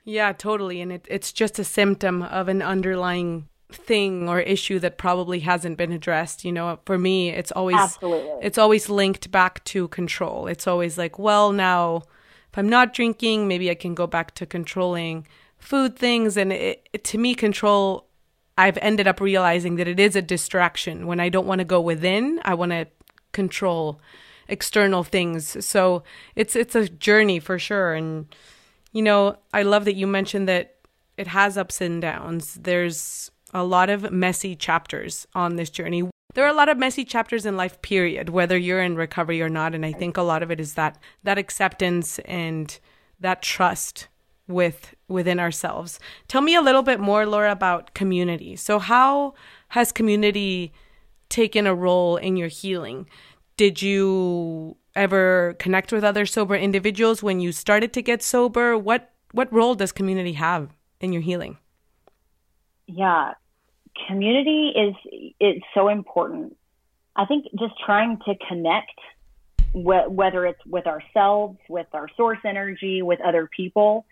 Yeah, 0.04 0.32
totally. 0.32 0.80
And 0.80 0.92
it, 0.92 1.06
it's 1.10 1.32
just 1.32 1.58
a 1.58 1.64
symptom 1.64 2.22
of 2.22 2.48
an 2.48 2.62
underlying 2.62 3.48
thing 3.70 4.28
or 4.28 4.40
issue 4.40 4.78
that 4.78 4.96
probably 4.98 5.40
hasn't 5.40 5.76
been 5.76 5.92
addressed. 5.92 6.44
You 6.44 6.52
know, 6.52 6.78
for 6.86 6.98
me, 6.98 7.30
it's 7.30 7.52
always 7.52 7.76
Absolutely. 7.76 8.30
it's 8.46 8.58
always 8.58 8.88
linked 8.88 9.30
back 9.30 9.62
to 9.64 9.88
control. 9.88 10.46
It's 10.46 10.66
always 10.66 10.96
like, 10.98 11.18
well, 11.18 11.52
now 11.52 12.02
if 12.50 12.56
I'm 12.58 12.68
not 12.68 12.94
drinking, 12.94 13.46
maybe 13.46 13.70
I 13.70 13.74
can 13.74 13.94
go 13.94 14.06
back 14.06 14.34
to 14.36 14.46
controlling 14.46 15.26
food 15.58 15.96
things. 15.96 16.36
And 16.36 16.52
it, 16.52 16.88
it- 16.92 17.04
to 17.04 17.18
me, 17.18 17.34
control, 17.34 18.06
I've 18.56 18.78
ended 18.78 19.06
up 19.06 19.20
realizing 19.20 19.76
that 19.76 19.86
it 19.86 20.00
is 20.00 20.16
a 20.16 20.22
distraction. 20.22 21.06
When 21.06 21.20
I 21.20 21.28
don't 21.28 21.46
want 21.46 21.58
to 21.60 21.64
go 21.66 21.80
within, 21.80 22.40
I 22.44 22.54
want 22.54 22.72
to 22.72 22.86
control 23.32 24.00
external 24.48 25.04
things. 25.04 25.62
So 25.64 26.02
it's 26.34 26.56
it's 26.56 26.74
a 26.74 26.88
journey 26.88 27.38
for 27.38 27.58
sure. 27.58 27.92
And 27.92 28.34
you 28.92 29.02
know, 29.02 29.36
I 29.52 29.62
love 29.62 29.84
that 29.84 29.94
you 29.96 30.06
mentioned 30.06 30.48
that 30.48 30.76
it 31.18 31.26
has 31.26 31.58
ups 31.58 31.82
and 31.82 32.00
downs. 32.00 32.54
There's 32.54 33.30
a 33.52 33.64
lot 33.64 33.90
of 33.90 34.10
messy 34.10 34.54
chapters 34.54 35.26
on 35.34 35.56
this 35.56 35.70
journey. 35.70 36.08
There 36.34 36.44
are 36.44 36.50
a 36.50 36.54
lot 36.54 36.68
of 36.68 36.78
messy 36.78 37.04
chapters 37.04 37.46
in 37.46 37.56
life 37.56 37.80
period, 37.82 38.28
whether 38.28 38.56
you're 38.56 38.82
in 38.82 38.96
recovery 38.96 39.40
or 39.40 39.48
not, 39.48 39.74
and 39.74 39.84
I 39.84 39.92
think 39.92 40.16
a 40.16 40.22
lot 40.22 40.42
of 40.42 40.50
it 40.50 40.60
is 40.60 40.74
that 40.74 40.98
that 41.24 41.38
acceptance 41.38 42.18
and 42.20 42.78
that 43.20 43.42
trust 43.42 44.08
with 44.46 44.94
within 45.08 45.40
ourselves. 45.40 45.98
Tell 46.26 46.40
me 46.40 46.54
a 46.54 46.62
little 46.62 46.82
bit 46.82 47.00
more 47.00 47.26
Laura 47.26 47.52
about 47.52 47.94
community. 47.94 48.56
So 48.56 48.78
how 48.78 49.34
has 49.68 49.92
community 49.92 50.72
taken 51.28 51.66
a 51.66 51.74
role 51.74 52.16
in 52.16 52.36
your 52.36 52.48
healing? 52.48 53.08
Did 53.56 53.82
you 53.82 54.76
ever 54.94 55.54
connect 55.58 55.92
with 55.92 56.04
other 56.04 56.26
sober 56.26 56.54
individuals 56.56 57.22
when 57.22 57.40
you 57.40 57.52
started 57.52 57.92
to 57.92 58.02
get 58.02 58.22
sober? 58.22 58.76
What 58.76 59.12
what 59.32 59.52
role 59.52 59.74
does 59.74 59.92
community 59.92 60.32
have 60.34 60.70
in 61.00 61.12
your 61.12 61.22
healing? 61.22 61.58
Yeah. 62.88 63.34
Community 64.06 64.72
is 64.74 64.94
it's 65.40 65.64
so 65.74 65.88
important. 65.88 66.56
I 67.16 67.26
think 67.26 67.46
just 67.58 67.74
trying 67.84 68.18
to 68.26 68.34
connect 68.48 68.98
wh- 69.72 70.10
whether 70.10 70.46
it's 70.46 70.64
with 70.66 70.86
ourselves 70.86 71.58
with 71.68 71.86
our 71.92 72.08
source 72.16 72.38
energy 72.44 73.02
with 73.02 73.20
other 73.20 73.48
people 73.54 74.06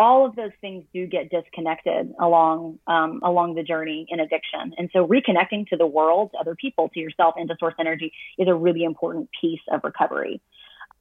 all 0.00 0.24
of 0.24 0.34
those 0.34 0.52
things 0.62 0.82
do 0.94 1.06
get 1.06 1.30
disconnected 1.30 2.14
along 2.18 2.78
um, 2.86 3.20
along 3.22 3.54
the 3.54 3.62
journey 3.62 4.06
in 4.08 4.18
addiction. 4.18 4.72
And 4.78 4.88
so 4.94 5.06
reconnecting 5.06 5.66
to 5.68 5.76
the 5.76 5.86
world 5.86 6.30
to 6.32 6.38
other 6.38 6.54
people 6.54 6.88
to 6.94 7.00
yourself 7.00 7.34
and 7.36 7.46
to 7.50 7.56
source 7.60 7.74
energy 7.78 8.10
is 8.38 8.48
a 8.48 8.54
really 8.54 8.82
important 8.82 9.28
piece 9.38 9.60
of 9.70 9.82
recovery. 9.84 10.40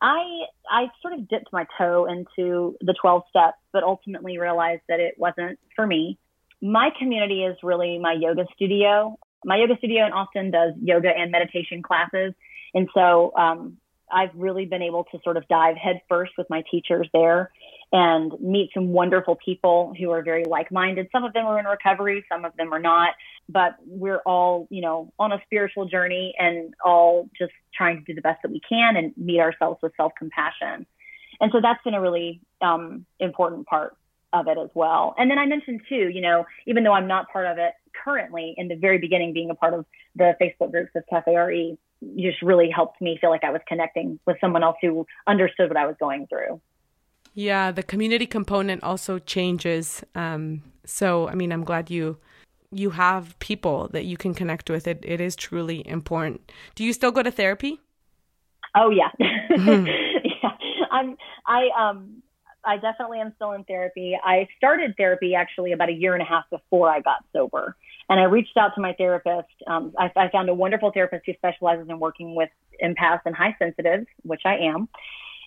I 0.01 0.21
I 0.69 0.87
sort 1.01 1.13
of 1.13 1.29
dipped 1.29 1.47
my 1.53 1.65
toe 1.77 2.07
into 2.07 2.75
the 2.81 2.93
12 3.01 3.23
steps, 3.29 3.57
but 3.71 3.83
ultimately 3.83 4.37
realized 4.37 4.81
that 4.89 4.99
it 4.99 5.15
wasn't 5.17 5.59
for 5.77 5.87
me. 5.87 6.19
My 6.61 6.89
community 6.99 7.43
is 7.43 7.57
really 7.63 7.99
my 7.99 8.13
yoga 8.13 8.45
studio. 8.53 9.17
My 9.45 9.57
yoga 9.57 9.77
studio 9.77 10.05
in 10.05 10.11
Austin 10.11 10.51
does 10.51 10.73
yoga 10.81 11.09
and 11.09 11.31
meditation 11.31 11.81
classes, 11.81 12.33
and 12.73 12.89
so 12.93 13.31
um, 13.37 13.77
I've 14.11 14.31
really 14.35 14.65
been 14.65 14.81
able 14.81 15.05
to 15.05 15.19
sort 15.23 15.37
of 15.37 15.47
dive 15.47 15.77
headfirst 15.77 16.33
with 16.37 16.49
my 16.49 16.63
teachers 16.69 17.07
there 17.13 17.51
and 17.91 18.33
meet 18.39 18.69
some 18.73 18.89
wonderful 18.89 19.35
people 19.43 19.93
who 19.97 20.11
are 20.11 20.21
very 20.21 20.43
like-minded. 20.45 21.07
Some 21.11 21.23
of 21.23 21.33
them 21.33 21.45
are 21.45 21.57
in 21.57 21.65
recovery, 21.65 22.23
some 22.31 22.45
of 22.45 22.55
them 22.55 22.71
are 22.73 22.79
not, 22.79 23.13
but 23.47 23.75
we're 23.85 24.21
all, 24.25 24.67
you 24.69 24.81
know, 24.81 25.11
on 25.17 25.31
a 25.31 25.41
spiritual 25.45 25.85
journey 25.85 26.35
and 26.37 26.73
all 26.85 27.29
just 27.37 27.53
trying 27.73 27.97
to 27.97 28.03
do 28.03 28.13
the 28.13 28.21
best 28.21 28.41
that 28.43 28.51
we 28.51 28.61
can 28.67 28.95
and 28.95 29.13
meet 29.17 29.39
ourselves 29.39 29.79
with 29.81 29.91
self-compassion. 29.97 30.85
And 31.41 31.51
so 31.51 31.61
that's 31.61 31.81
been 31.83 31.95
a 31.95 32.01
really 32.01 32.41
um, 32.61 33.05
important 33.19 33.65
part 33.65 33.95
of 34.33 34.47
it 34.47 34.57
as 34.57 34.69
well. 34.73 35.15
And 35.17 35.29
then 35.29 35.37
I 35.39 35.45
mentioned 35.45 35.81
too, 35.89 36.09
you 36.13 36.21
know, 36.21 36.45
even 36.67 36.83
though 36.83 36.93
I'm 36.93 37.07
not 37.07 37.31
part 37.31 37.47
of 37.47 37.57
it 37.57 37.73
currently, 38.03 38.53
in 38.57 38.67
the 38.67 38.75
very 38.75 38.97
beginning, 38.97 39.33
being 39.33 39.49
a 39.49 39.55
part 39.55 39.73
of 39.73 39.85
the 40.15 40.33
Facebook 40.41 40.71
groups 40.71 40.91
of 40.95 41.03
Cafe 41.09 41.35
RE 41.35 41.77
just 42.17 42.41
really 42.41 42.69
helped 42.69 43.01
me 43.01 43.17
feel 43.19 43.29
like 43.29 43.43
I 43.43 43.51
was 43.51 43.61
connecting 43.67 44.19
with 44.25 44.37
someone 44.39 44.63
else 44.63 44.77
who 44.81 45.05
understood 45.27 45.69
what 45.69 45.77
I 45.77 45.85
was 45.85 45.95
going 45.99 46.27
through. 46.27 46.61
Yeah, 47.33 47.71
the 47.71 47.83
community 47.83 48.25
component 48.25 48.83
also 48.83 49.19
changes. 49.19 50.03
Um, 50.15 50.63
so, 50.85 51.27
I 51.27 51.35
mean, 51.35 51.51
I'm 51.51 51.63
glad 51.63 51.89
you 51.89 52.17
you 52.71 52.91
have 52.91 53.37
people 53.39 53.89
that 53.93 54.05
you 54.05 54.17
can 54.17 54.33
connect 54.33 54.69
with. 54.69 54.87
It 54.87 55.03
it 55.03 55.19
is 55.21 55.35
truly 55.35 55.87
important. 55.87 56.51
Do 56.75 56.83
you 56.83 56.93
still 56.93 57.11
go 57.11 57.23
to 57.23 57.31
therapy? 57.31 57.79
Oh 58.75 58.91
yeah, 58.91 59.09
yeah. 59.19 60.51
I'm 60.91 61.17
I 61.47 61.69
um 61.77 62.21
I 62.63 62.77
definitely 62.77 63.19
am 63.19 63.33
still 63.35 63.53
in 63.53 63.63
therapy. 63.63 64.17
I 64.21 64.47
started 64.57 64.95
therapy 64.97 65.35
actually 65.35 65.71
about 65.71 65.89
a 65.89 65.93
year 65.93 66.13
and 66.13 66.21
a 66.21 66.25
half 66.25 66.43
before 66.49 66.89
I 66.89 66.99
got 67.01 67.23
sober, 67.33 67.75
and 68.09 68.19
I 68.19 68.23
reached 68.23 68.57
out 68.57 68.75
to 68.75 68.81
my 68.81 68.93
therapist. 68.93 69.47
Um, 69.67 69.93
I, 69.97 70.11
I 70.15 70.29
found 70.29 70.49
a 70.49 70.53
wonderful 70.53 70.91
therapist 70.91 71.23
who 71.25 71.33
specializes 71.33 71.87
in 71.89 71.99
working 71.99 72.35
with 72.35 72.49
empaths 72.83 73.21
and 73.25 73.35
high 73.35 73.55
sensitives, 73.59 74.07
which 74.23 74.41
I 74.45 74.57
am, 74.57 74.89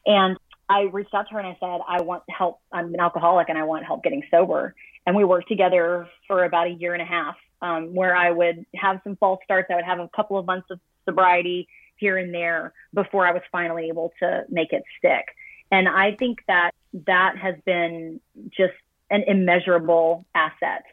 and 0.06 0.36
I 0.68 0.82
reached 0.82 1.12
out 1.12 1.28
to 1.28 1.34
her 1.34 1.38
and 1.38 1.48
I 1.48 1.56
said, 1.60 1.80
I 1.86 2.00
want 2.00 2.22
help. 2.30 2.60
I'm 2.72 2.94
an 2.94 3.00
alcoholic 3.00 3.48
and 3.48 3.58
I 3.58 3.64
want 3.64 3.84
help 3.84 4.02
getting 4.02 4.22
sober. 4.30 4.74
And 5.06 5.14
we 5.14 5.24
worked 5.24 5.48
together 5.48 6.08
for 6.26 6.44
about 6.44 6.68
a 6.68 6.70
year 6.70 6.94
and 6.94 7.02
a 7.02 7.04
half, 7.04 7.34
um, 7.60 7.94
where 7.94 8.16
I 8.16 8.30
would 8.30 8.64
have 8.74 9.00
some 9.04 9.16
false 9.16 9.40
starts. 9.44 9.68
I 9.70 9.74
would 9.74 9.84
have 9.84 9.98
a 9.98 10.08
couple 10.14 10.38
of 10.38 10.46
months 10.46 10.68
of 10.70 10.80
sobriety 11.04 11.68
here 11.96 12.16
and 12.16 12.32
there 12.32 12.72
before 12.94 13.26
I 13.26 13.32
was 13.32 13.42
finally 13.50 13.88
able 13.88 14.12
to 14.20 14.44
make 14.48 14.72
it 14.72 14.82
stick. 14.98 15.26
And 15.72 15.88
I 15.88 16.14
think 16.14 16.40
that 16.46 16.72
that 17.06 17.36
has 17.38 17.56
been 17.64 18.20
just 18.50 18.74
an 19.10 19.24
immeasurable 19.26 20.24
asset 20.34 20.84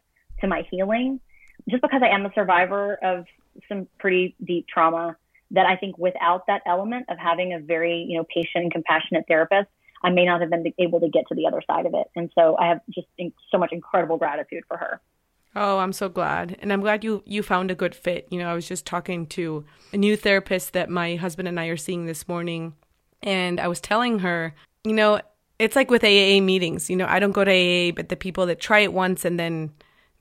to 0.42 0.48
my 0.48 0.64
healing 0.72 1.20
just 1.70 1.82
because 1.82 2.02
I 2.04 2.08
am 2.08 2.26
a 2.26 2.32
survivor 2.34 2.98
of 3.04 3.26
some 3.68 3.88
pretty 4.00 4.36
deep 4.44 4.68
trauma 4.68 5.18
that 5.52 5.66
I 5.66 5.76
think 5.76 5.98
without 5.98 6.48
that 6.48 6.62
element 6.66 7.08
of 7.10 7.18
having 7.18 7.54
a 7.54 7.60
very, 7.60 8.06
you 8.08 8.18
know, 8.18 8.26
patient 8.34 8.64
and 8.64 8.72
compassionate 8.72 9.26
therapist, 9.28 9.68
I 10.02 10.12
may 10.12 10.26
not 10.26 10.42
have 10.42 10.50
been 10.50 10.74
able 10.80 11.02
to 11.02 11.10
get 11.10 11.28
to 11.28 11.36
the 11.36 11.46
other 11.46 11.62
side 11.68 11.86
of 11.86 11.94
it. 11.94 12.08
And 12.16 12.32
so 12.34 12.56
I 12.58 12.68
have 12.68 12.82
just 12.90 13.08
so 13.52 13.58
much 13.58 13.74
incredible 13.74 14.18
gratitude 14.18 14.64
for 14.68 14.78
her. 14.78 15.02
Oh, 15.56 15.80
I'm 15.80 15.94
so 15.94 16.08
glad. 16.08 16.58
And 16.62 16.72
I'm 16.72 16.82
glad 16.82 17.04
you 17.04 17.24
you 17.26 17.44
found 17.44 17.72
a 17.72 17.76
good 17.76 17.96
fit. 17.96 18.28
You 18.30 18.40
know, 18.40 18.50
I 18.50 18.54
was 18.54 18.68
just 18.68 18.86
talking 18.86 19.26
to 19.28 19.66
a 19.92 19.98
new 19.98 20.16
therapist 20.16 20.74
that 20.74 20.90
my 20.90 21.16
husband 21.16 21.48
and 21.48 21.60
I 21.60 21.66
are 21.66 21.78
seeing 21.78 22.06
this 22.06 22.28
morning, 22.28 22.76
and 23.24 23.60
I 23.60 23.68
was 23.68 23.82
telling 23.82 24.20
her, 24.20 24.54
you 24.84 24.94
know, 24.94 25.22
it's 25.58 25.76
like 25.76 25.92
with 25.92 26.04
AA 26.04 26.40
meetings, 26.42 26.90
you 26.90 26.96
know, 26.96 27.06
I 27.08 27.20
don't 27.20 27.34
go 27.34 27.44
to 27.44 27.52
AA, 27.52 27.92
but 27.92 28.10
the 28.10 28.16
people 28.16 28.46
that 28.46 28.60
try 28.60 28.80
it 28.80 28.94
once 28.94 29.26
and 29.26 29.40
then 29.40 29.72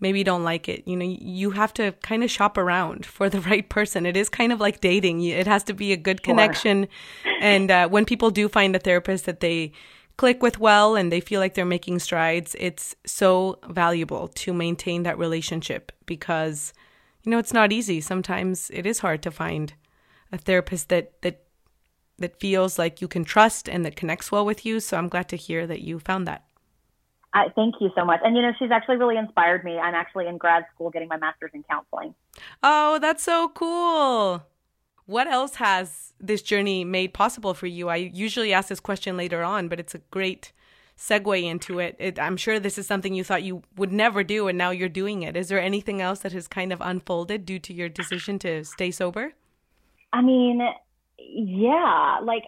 maybe 0.00 0.22
don't 0.22 0.44
like 0.44 0.68
it, 0.68 0.86
you 0.86 0.96
know, 0.96 1.04
you 1.04 1.50
have 1.50 1.72
to 1.74 1.92
kind 2.02 2.22
of 2.22 2.30
shop 2.30 2.56
around 2.56 3.06
for 3.06 3.28
the 3.28 3.40
right 3.50 3.68
person. 3.68 4.06
It 4.06 4.16
is 4.16 4.28
kind 4.28 4.52
of 4.52 4.60
like 4.60 4.80
dating. 4.80 5.22
It 5.22 5.46
has 5.46 5.64
to 5.64 5.74
be 5.74 5.92
a 5.92 5.96
good 5.96 6.22
connection. 6.22 6.88
Sure. 7.22 7.32
and 7.40 7.70
uh, 7.70 7.88
when 7.88 8.04
people 8.04 8.30
do 8.30 8.48
find 8.48 8.74
a 8.74 8.78
therapist 8.78 9.26
that 9.26 9.40
they 9.40 9.72
click 10.16 10.42
with 10.42 10.58
well 10.58 10.96
and 10.96 11.12
they 11.12 11.20
feel 11.20 11.40
like 11.40 11.54
they're 11.54 11.64
making 11.64 12.00
strides, 12.00 12.56
it's 12.58 12.94
so 13.06 13.58
valuable 13.68 14.28
to 14.28 14.52
maintain 14.52 15.04
that 15.04 15.18
relationship 15.18 15.92
because, 16.06 16.72
you 17.22 17.30
know, 17.30 17.38
it's 17.38 17.52
not 17.52 17.72
easy. 17.72 18.00
Sometimes 18.00 18.70
it 18.74 18.86
is 18.86 18.98
hard 18.98 19.22
to 19.22 19.30
find 19.30 19.74
a 20.32 20.38
therapist 20.38 20.88
that, 20.88 21.22
that 21.22 21.44
that 22.18 22.40
feels 22.40 22.78
like 22.78 23.00
you 23.00 23.08
can 23.08 23.24
trust 23.24 23.68
and 23.68 23.84
that 23.84 23.96
connects 23.96 24.30
well 24.30 24.44
with 24.44 24.66
you. 24.66 24.80
So 24.80 24.96
I'm 24.96 25.08
glad 25.08 25.28
to 25.30 25.36
hear 25.36 25.66
that 25.66 25.80
you 25.80 25.98
found 25.98 26.26
that. 26.26 26.44
I, 27.34 27.48
thank 27.54 27.74
you 27.80 27.90
so 27.94 28.04
much. 28.04 28.20
And 28.24 28.36
you 28.36 28.42
know, 28.42 28.52
she's 28.58 28.70
actually 28.70 28.96
really 28.96 29.16
inspired 29.16 29.64
me. 29.64 29.78
I'm 29.78 29.94
actually 29.94 30.26
in 30.26 30.38
grad 30.38 30.64
school 30.74 30.90
getting 30.90 31.08
my 31.08 31.18
master's 31.18 31.50
in 31.54 31.62
counseling. 31.64 32.14
Oh, 32.62 32.98
that's 32.98 33.22
so 33.22 33.50
cool. 33.50 34.42
What 35.06 35.26
else 35.26 35.56
has 35.56 36.12
this 36.20 36.42
journey 36.42 36.84
made 36.84 37.14
possible 37.14 37.54
for 37.54 37.66
you? 37.66 37.88
I 37.88 37.96
usually 37.96 38.52
ask 38.52 38.68
this 38.68 38.80
question 38.80 39.16
later 39.16 39.42
on, 39.42 39.68
but 39.68 39.80
it's 39.80 39.94
a 39.94 40.02
great 40.10 40.52
segue 40.98 41.42
into 41.44 41.78
it. 41.78 41.96
it. 41.98 42.18
I'm 42.18 42.36
sure 42.36 42.58
this 42.58 42.76
is 42.76 42.86
something 42.86 43.14
you 43.14 43.24
thought 43.24 43.42
you 43.42 43.62
would 43.76 43.92
never 43.92 44.24
do, 44.24 44.48
and 44.48 44.58
now 44.58 44.70
you're 44.70 44.88
doing 44.88 45.22
it. 45.22 45.36
Is 45.36 45.48
there 45.48 45.60
anything 45.60 46.02
else 46.02 46.20
that 46.20 46.32
has 46.32 46.48
kind 46.48 46.72
of 46.72 46.80
unfolded 46.80 47.46
due 47.46 47.58
to 47.60 47.72
your 47.72 47.88
decision 47.88 48.38
to 48.40 48.64
stay 48.64 48.90
sober? 48.90 49.32
I 50.12 50.22
mean, 50.22 50.60
yeah, 51.30 52.18
like, 52.22 52.44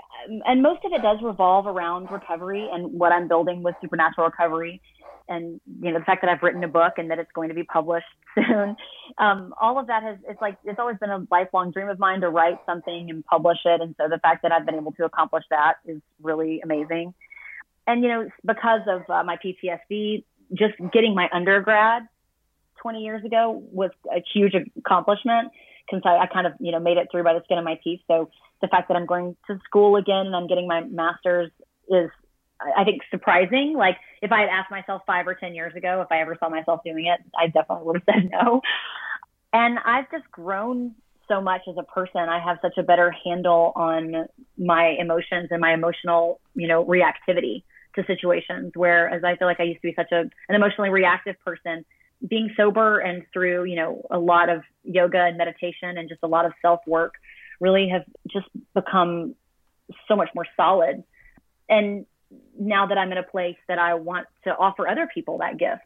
and 0.47 0.63
most 0.63 0.85
of 0.85 0.93
it 0.93 1.03
does 1.03 1.19
revolve 1.23 1.67
around 1.67 2.11
recovery 2.11 2.69
and 2.73 2.99
what 2.99 3.13
I'm 3.13 3.29
building 3.29 3.63
with 3.63 3.75
Supernatural 3.83 4.27
Recovery, 4.27 4.81
and 5.29 5.61
you 5.81 5.93
know 5.93 5.99
the 5.99 6.05
fact 6.05 6.23
that 6.23 6.31
I've 6.31 6.43
written 6.43 6.65
a 6.65 6.69
book 6.69 6.95
and 6.97 7.11
that 7.11 7.19
it's 7.19 7.31
going 7.33 7.51
to 7.51 7.55
be 7.55 7.63
published 7.63 8.07
soon. 8.35 8.77
Um, 9.19 9.55
all 9.61 9.79
of 9.79 9.87
that 9.89 10.03
has 10.03 10.17
it's 10.29 10.41
like 10.41 10.57
it's 10.65 10.79
always 10.79 10.97
been 10.99 11.11
a 11.11 11.27
lifelong 11.31 11.73
dream 11.73 11.89
of 11.89 11.99
mine 11.99 12.23
to 12.23 12.31
write 12.31 12.59
something 12.65 13.11
and 13.11 13.25
publish 13.27 13.59
it, 13.65 13.81
and 13.83 13.95
so 13.99 14.09
the 14.09 14.19
fact 14.19 14.43
that 14.43 14.53
I've 14.53 14.65
been 14.65 14.77
able 14.77 14.93
to 14.93 15.05
accomplish 15.05 15.45
that 15.51 15.75
is 15.85 16.01
really 16.23 16.61
amazing. 16.63 17.13
And 17.87 18.03
you 18.03 18.09
know, 18.09 18.29
because 18.45 18.81
of 18.89 19.03
uh, 19.11 19.23
my 19.25 19.37
PTSD, 19.37 20.25
just 20.55 20.75
getting 20.93 21.15
my 21.15 21.29
undergrad 21.33 22.09
20 22.83 23.01
years 23.01 23.25
ago 23.25 23.63
was 23.73 23.91
a 24.11 24.23
huge 24.33 24.55
accomplishment 24.79 25.53
since 25.91 26.03
I, 26.07 26.19
I 26.19 26.27
kind 26.27 26.47
of 26.47 26.55
you 26.61 26.73
know 26.73 26.81
made 26.81 26.97
it 26.97 27.09
through 27.11 27.25
by 27.25 27.35
the 27.35 27.43
skin 27.45 27.59
of 27.59 27.65
my 27.65 27.79
teeth. 27.85 28.01
So 28.07 28.31
the 28.61 28.69
fact 28.69 28.89
that 28.89 28.97
I'm 28.97 29.07
going 29.07 29.37
to 29.47 29.59
school 29.65 29.97
again 29.97 30.27
and 30.27 30.37
I'm 30.37 30.47
getting 30.47 30.67
my 30.67 30.83
master's 30.83 31.51
is 31.89 32.11
I 32.61 32.85
think 32.85 33.03
surprising. 33.11 33.75
Like 33.77 33.97
if 34.23 34.33
I 34.33 34.41
had 34.41 34.49
asked 34.51 34.71
myself 34.71 35.03
five 35.07 35.27
or 35.27 35.35
ten 35.35 35.55
years 35.55 35.75
ago 35.75 36.03
if 36.03 36.13
I 36.13 36.21
ever 36.21 36.37
saw 36.39 36.49
myself 36.49 36.81
doing 36.85 37.07
it, 37.07 37.21
I 37.39 37.47
definitely 37.47 37.87
would 37.87 37.97
have 37.97 38.15
said 38.15 38.31
no. 38.31 38.61
And 39.53 39.79
I've 39.85 40.11
just 40.11 40.31
grown 40.31 40.95
so 41.27 41.41
much 41.41 41.63
as 41.69 41.77
a 41.79 41.83
person. 41.85 42.21
I 42.21 42.41
have 42.45 42.59
such 42.61 42.77
a 42.77 42.83
better 42.83 43.15
handle 43.25 43.73
on 43.77 44.27
my 44.59 44.97
emotions 44.99 45.49
and 45.51 45.61
my 45.61 45.73
emotional, 45.73 46.41
you 46.55 46.69
know, 46.69 46.85
reactivity 46.85 47.63
to 47.95 48.05
situations. 48.07 48.73
Whereas 48.75 49.25
I 49.25 49.37
feel 49.37 49.49
like 49.49 49.61
I 49.61 49.65
used 49.65 49.81
to 49.81 49.89
be 49.89 49.95
such 49.95 50.13
a 50.13 50.21
an 50.49 50.55
emotionally 50.55 50.91
reactive 50.91 51.37
person. 51.45 51.85
Being 52.29 52.51
sober 52.55 52.99
and 52.99 53.23
through, 53.33 53.65
you 53.65 53.77
know, 53.77 54.07
a 54.11 54.19
lot 54.19 54.51
of 54.51 54.63
yoga 54.85 55.21
and 55.21 55.39
meditation 55.39 55.97
and 55.97 56.07
just 56.09 56.21
a 56.23 56.29
lot 56.29 56.45
of 56.45 56.53
self 56.61 56.81
work 56.87 57.15
really 57.61 57.89
have 57.89 58.05
just 58.29 58.47
become 58.75 59.35
so 60.09 60.17
much 60.17 60.31
more 60.35 60.47
solid. 60.57 61.05
And 61.69 62.07
now 62.59 62.87
that 62.87 62.99
I'm 62.99 63.13
in 63.13 63.19
a 63.19 63.23
place 63.23 63.57
that 63.69 63.79
I 63.79 63.95
want 63.95 64.27
to 64.45 64.57
offer 64.57 64.89
other 64.89 65.09
people 65.13 65.39
that 65.39 65.59
gift 65.59 65.85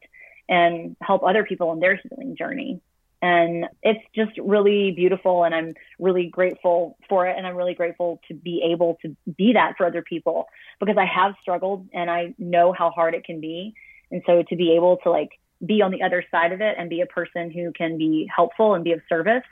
and 0.48 0.96
help 1.00 1.22
other 1.22 1.44
people 1.44 1.72
in 1.72 1.80
their 1.80 1.96
healing 1.96 2.36
journey. 2.36 2.80
And 3.22 3.66
it's 3.82 4.04
just 4.14 4.32
really 4.38 4.92
beautiful. 4.92 5.44
And 5.44 5.54
I'm 5.54 5.74
really 5.98 6.26
grateful 6.26 6.98
for 7.08 7.26
it. 7.26 7.36
And 7.38 7.46
I'm 7.46 7.56
really 7.56 7.74
grateful 7.74 8.20
to 8.28 8.34
be 8.34 8.62
able 8.70 8.98
to 9.02 9.16
be 9.36 9.54
that 9.54 9.74
for 9.78 9.86
other 9.86 10.02
people 10.02 10.46
because 10.78 10.96
I 10.98 11.06
have 11.06 11.34
struggled 11.40 11.88
and 11.94 12.10
I 12.10 12.34
know 12.38 12.74
how 12.76 12.90
hard 12.90 13.14
it 13.14 13.24
can 13.24 13.40
be. 13.40 13.74
And 14.10 14.22
so 14.26 14.42
to 14.42 14.56
be 14.56 14.74
able 14.76 14.98
to 15.04 15.10
like 15.10 15.30
be 15.64 15.80
on 15.80 15.90
the 15.90 16.02
other 16.02 16.22
side 16.30 16.52
of 16.52 16.60
it 16.60 16.76
and 16.78 16.90
be 16.90 17.00
a 17.00 17.06
person 17.06 17.50
who 17.50 17.72
can 17.72 17.96
be 17.96 18.30
helpful 18.34 18.74
and 18.74 18.84
be 18.84 18.92
of 18.92 19.00
service 19.08 19.44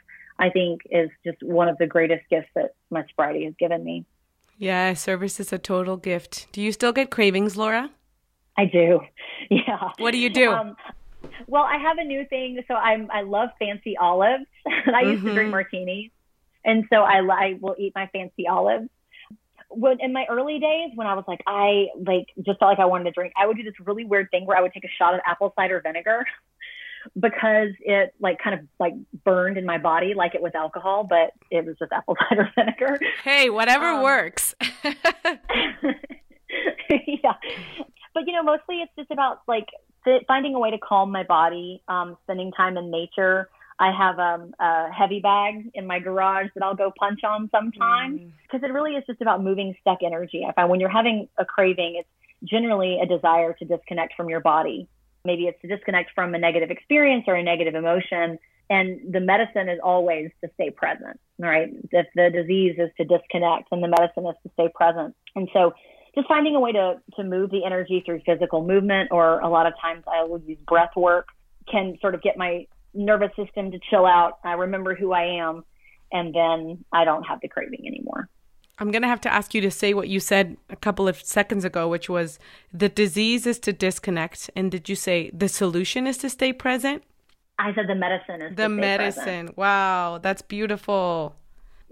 I 0.42 0.50
think 0.50 0.80
is 0.90 1.08
just 1.24 1.40
one 1.40 1.68
of 1.68 1.78
the 1.78 1.86
greatest 1.86 2.28
gifts 2.28 2.48
that 2.56 2.74
my 2.90 3.04
sobriety 3.06 3.44
has 3.44 3.54
given 3.60 3.84
me. 3.84 4.04
Yeah, 4.58 4.92
service 4.94 5.38
is 5.38 5.52
a 5.52 5.58
total 5.58 5.96
gift. 5.96 6.48
Do 6.50 6.60
you 6.60 6.72
still 6.72 6.92
get 6.92 7.10
cravings, 7.10 7.56
Laura? 7.56 7.90
I 8.56 8.66
do. 8.66 9.00
Yeah. 9.50 9.90
What 9.98 10.12
do 10.12 10.18
you 10.18 10.30
do? 10.30 10.50
Um, 10.50 10.76
well, 11.46 11.64
I 11.64 11.76
have 11.76 11.98
a 11.98 12.04
new 12.04 12.24
thing. 12.24 12.62
So 12.68 12.74
I'm 12.74 13.10
I 13.10 13.22
love 13.22 13.50
fancy 13.58 13.96
olives. 13.98 14.46
I 14.66 15.02
used 15.02 15.18
mm-hmm. 15.18 15.26
to 15.26 15.34
drink 15.34 15.46
mm-hmm. 15.46 15.50
martinis, 15.50 16.10
and 16.64 16.84
so 16.88 17.02
I 17.02 17.18
I 17.18 17.58
will 17.60 17.74
eat 17.76 17.92
my 17.94 18.06
fancy 18.12 18.46
olives. 18.46 18.88
When 19.68 20.00
in 20.00 20.12
my 20.12 20.26
early 20.30 20.58
days, 20.58 20.92
when 20.94 21.06
I 21.06 21.14
was 21.14 21.24
like 21.26 21.42
I 21.46 21.88
like 22.06 22.28
just 22.36 22.60
felt 22.60 22.70
like 22.70 22.78
I 22.78 22.86
wanted 22.86 23.04
to 23.04 23.10
drink, 23.10 23.34
I 23.36 23.46
would 23.46 23.56
do 23.56 23.62
this 23.64 23.74
really 23.84 24.04
weird 24.04 24.30
thing 24.30 24.46
where 24.46 24.56
I 24.56 24.62
would 24.62 24.72
take 24.72 24.84
a 24.84 24.94
shot 24.96 25.12
of 25.12 25.20
apple 25.26 25.52
cider 25.56 25.80
vinegar 25.84 26.24
because 27.18 27.70
it 27.80 28.14
like 28.20 28.38
kind 28.38 28.58
of 28.58 28.66
like 28.78 28.94
burned 29.24 29.58
in 29.58 29.66
my 29.66 29.78
body 29.78 30.14
like 30.14 30.34
it 30.34 30.42
was 30.42 30.52
alcohol, 30.54 31.06
but 31.08 31.32
it 31.50 31.64
was 31.64 31.76
just 31.78 31.92
apple 31.92 32.16
cider 32.28 32.50
vinegar. 32.56 32.98
Hey, 33.24 33.50
whatever 33.50 33.86
um, 33.86 34.02
works. 34.02 34.54
yeah. 34.84 34.92
But 38.14 38.26
you 38.26 38.32
know, 38.32 38.42
mostly 38.42 38.76
it's 38.76 38.92
just 38.96 39.10
about 39.10 39.42
like 39.48 39.66
finding 40.26 40.54
a 40.54 40.58
way 40.58 40.70
to 40.70 40.78
calm 40.78 41.10
my 41.10 41.22
body, 41.22 41.82
um, 41.88 42.16
spending 42.24 42.52
time 42.52 42.76
in 42.76 42.90
nature. 42.90 43.48
I 43.78 43.90
have 43.90 44.18
um, 44.18 44.54
a 44.60 44.92
heavy 44.92 45.20
bag 45.20 45.70
in 45.74 45.86
my 45.86 45.98
garage 45.98 46.48
that 46.54 46.62
I'll 46.62 46.74
go 46.74 46.92
punch 46.96 47.20
on 47.24 47.48
sometimes 47.50 48.20
because 48.42 48.60
mm. 48.60 48.68
it 48.68 48.72
really 48.72 48.92
is 48.92 49.04
just 49.06 49.20
about 49.20 49.42
moving 49.42 49.74
stuck 49.80 49.98
energy. 50.04 50.46
I 50.48 50.52
find 50.52 50.70
when 50.70 50.78
you're 50.78 50.88
having 50.88 51.28
a 51.38 51.44
craving, 51.44 51.96
it's 51.98 52.08
generally 52.44 53.00
a 53.00 53.06
desire 53.06 53.54
to 53.54 53.64
disconnect 53.64 54.14
from 54.14 54.28
your 54.28 54.40
body 54.40 54.88
Maybe 55.24 55.46
it's 55.46 55.60
to 55.62 55.68
disconnect 55.68 56.10
from 56.14 56.34
a 56.34 56.38
negative 56.38 56.70
experience 56.70 57.24
or 57.26 57.34
a 57.34 57.42
negative 57.42 57.74
emotion. 57.74 58.38
And 58.70 59.12
the 59.12 59.20
medicine 59.20 59.68
is 59.68 59.78
always 59.82 60.30
to 60.42 60.50
stay 60.54 60.70
present, 60.70 61.20
right? 61.38 61.68
If 61.90 62.06
the 62.14 62.30
disease 62.30 62.76
is 62.78 62.90
to 62.96 63.04
disconnect 63.04 63.68
and 63.70 63.82
the 63.82 63.88
medicine 63.88 64.26
is 64.26 64.36
to 64.44 64.50
stay 64.54 64.68
present. 64.74 65.14
And 65.36 65.48
so 65.52 65.74
just 66.14 66.28
finding 66.28 66.56
a 66.56 66.60
way 66.60 66.72
to, 66.72 67.00
to 67.16 67.24
move 67.24 67.50
the 67.50 67.64
energy 67.64 68.02
through 68.04 68.22
physical 68.26 68.66
movement, 68.66 69.10
or 69.12 69.40
a 69.40 69.48
lot 69.48 69.66
of 69.66 69.74
times 69.80 70.04
I 70.06 70.24
will 70.24 70.40
use 70.40 70.58
breath 70.66 70.94
work, 70.96 71.28
can 71.70 71.98
sort 72.00 72.14
of 72.14 72.22
get 72.22 72.36
my 72.36 72.66
nervous 72.94 73.30
system 73.36 73.70
to 73.70 73.78
chill 73.90 74.04
out. 74.04 74.38
I 74.44 74.52
remember 74.52 74.94
who 74.94 75.12
I 75.12 75.40
am, 75.40 75.64
and 76.10 76.34
then 76.34 76.84
I 76.92 77.04
don't 77.04 77.22
have 77.24 77.40
the 77.40 77.48
craving 77.48 77.86
anymore. 77.86 78.28
I'm 78.82 78.90
going 78.90 79.02
to 79.02 79.08
have 79.08 79.20
to 79.20 79.32
ask 79.32 79.54
you 79.54 79.60
to 79.60 79.70
say 79.70 79.94
what 79.94 80.08
you 80.08 80.18
said 80.18 80.56
a 80.68 80.74
couple 80.74 81.06
of 81.06 81.22
seconds 81.22 81.64
ago, 81.64 81.86
which 81.86 82.08
was 82.08 82.40
the 82.72 82.88
disease 82.88 83.46
is 83.46 83.60
to 83.60 83.72
disconnect. 83.72 84.50
And 84.56 84.72
did 84.72 84.88
you 84.88 84.96
say 84.96 85.30
the 85.32 85.48
solution 85.48 86.08
is 86.08 86.18
to 86.18 86.28
stay 86.28 86.52
present? 86.52 87.04
I 87.60 87.72
said 87.76 87.86
the 87.86 87.94
medicine 87.94 88.42
is 88.42 88.56
the 88.56 88.68
medicine. 88.68 89.22
Present. 89.22 89.56
Wow, 89.56 90.18
that's 90.20 90.42
beautiful. 90.42 91.36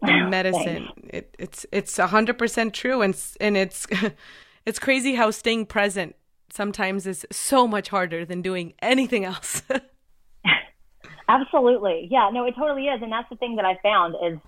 The 0.03 0.27
medicine. 0.29 0.89
It, 1.05 1.37
it's 1.39 1.65
it's 1.71 1.97
hundred 1.97 2.39
percent 2.39 2.75
true, 2.75 3.03
and 3.03 3.17
and 3.41 3.57
it's 3.57 3.87
it's 4.67 4.81
crazy 4.81 5.15
how 5.15 5.31
staying 5.31 5.67
present 5.67 6.17
sometimes 6.51 7.07
is 7.07 7.25
so 7.31 7.69
much 7.69 7.91
harder 7.91 8.25
than 8.25 8.43
doing 8.43 8.75
anything 8.83 9.25
else. 9.25 9.63
Absolutely, 11.29 12.09
yeah. 12.11 12.31
No, 12.33 12.47
it 12.47 12.57
totally 12.59 12.87
is, 12.87 13.01
and 13.01 13.13
that's 13.13 13.29
the 13.31 13.37
thing 13.37 13.55
that 13.57 13.65
I 13.65 13.79
found 13.81 14.17
is 14.27 14.41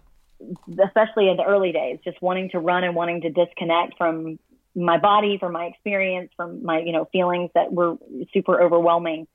especially 0.84 1.28
in 1.28 1.36
the 1.36 1.44
early 1.44 1.72
days, 1.72 1.98
just 2.04 2.20
wanting 2.22 2.50
to 2.50 2.58
run 2.58 2.84
and 2.84 2.94
wanting 2.94 3.22
to 3.22 3.30
disconnect 3.30 3.96
from 3.96 4.38
my 4.74 4.98
body, 4.98 5.38
from 5.38 5.52
my 5.52 5.66
experience, 5.66 6.30
from 6.36 6.64
my, 6.64 6.80
you 6.80 6.92
know, 6.92 7.06
feelings 7.12 7.50
that 7.54 7.72
were 7.72 7.96
super 8.32 8.60
overwhelming 8.60 9.26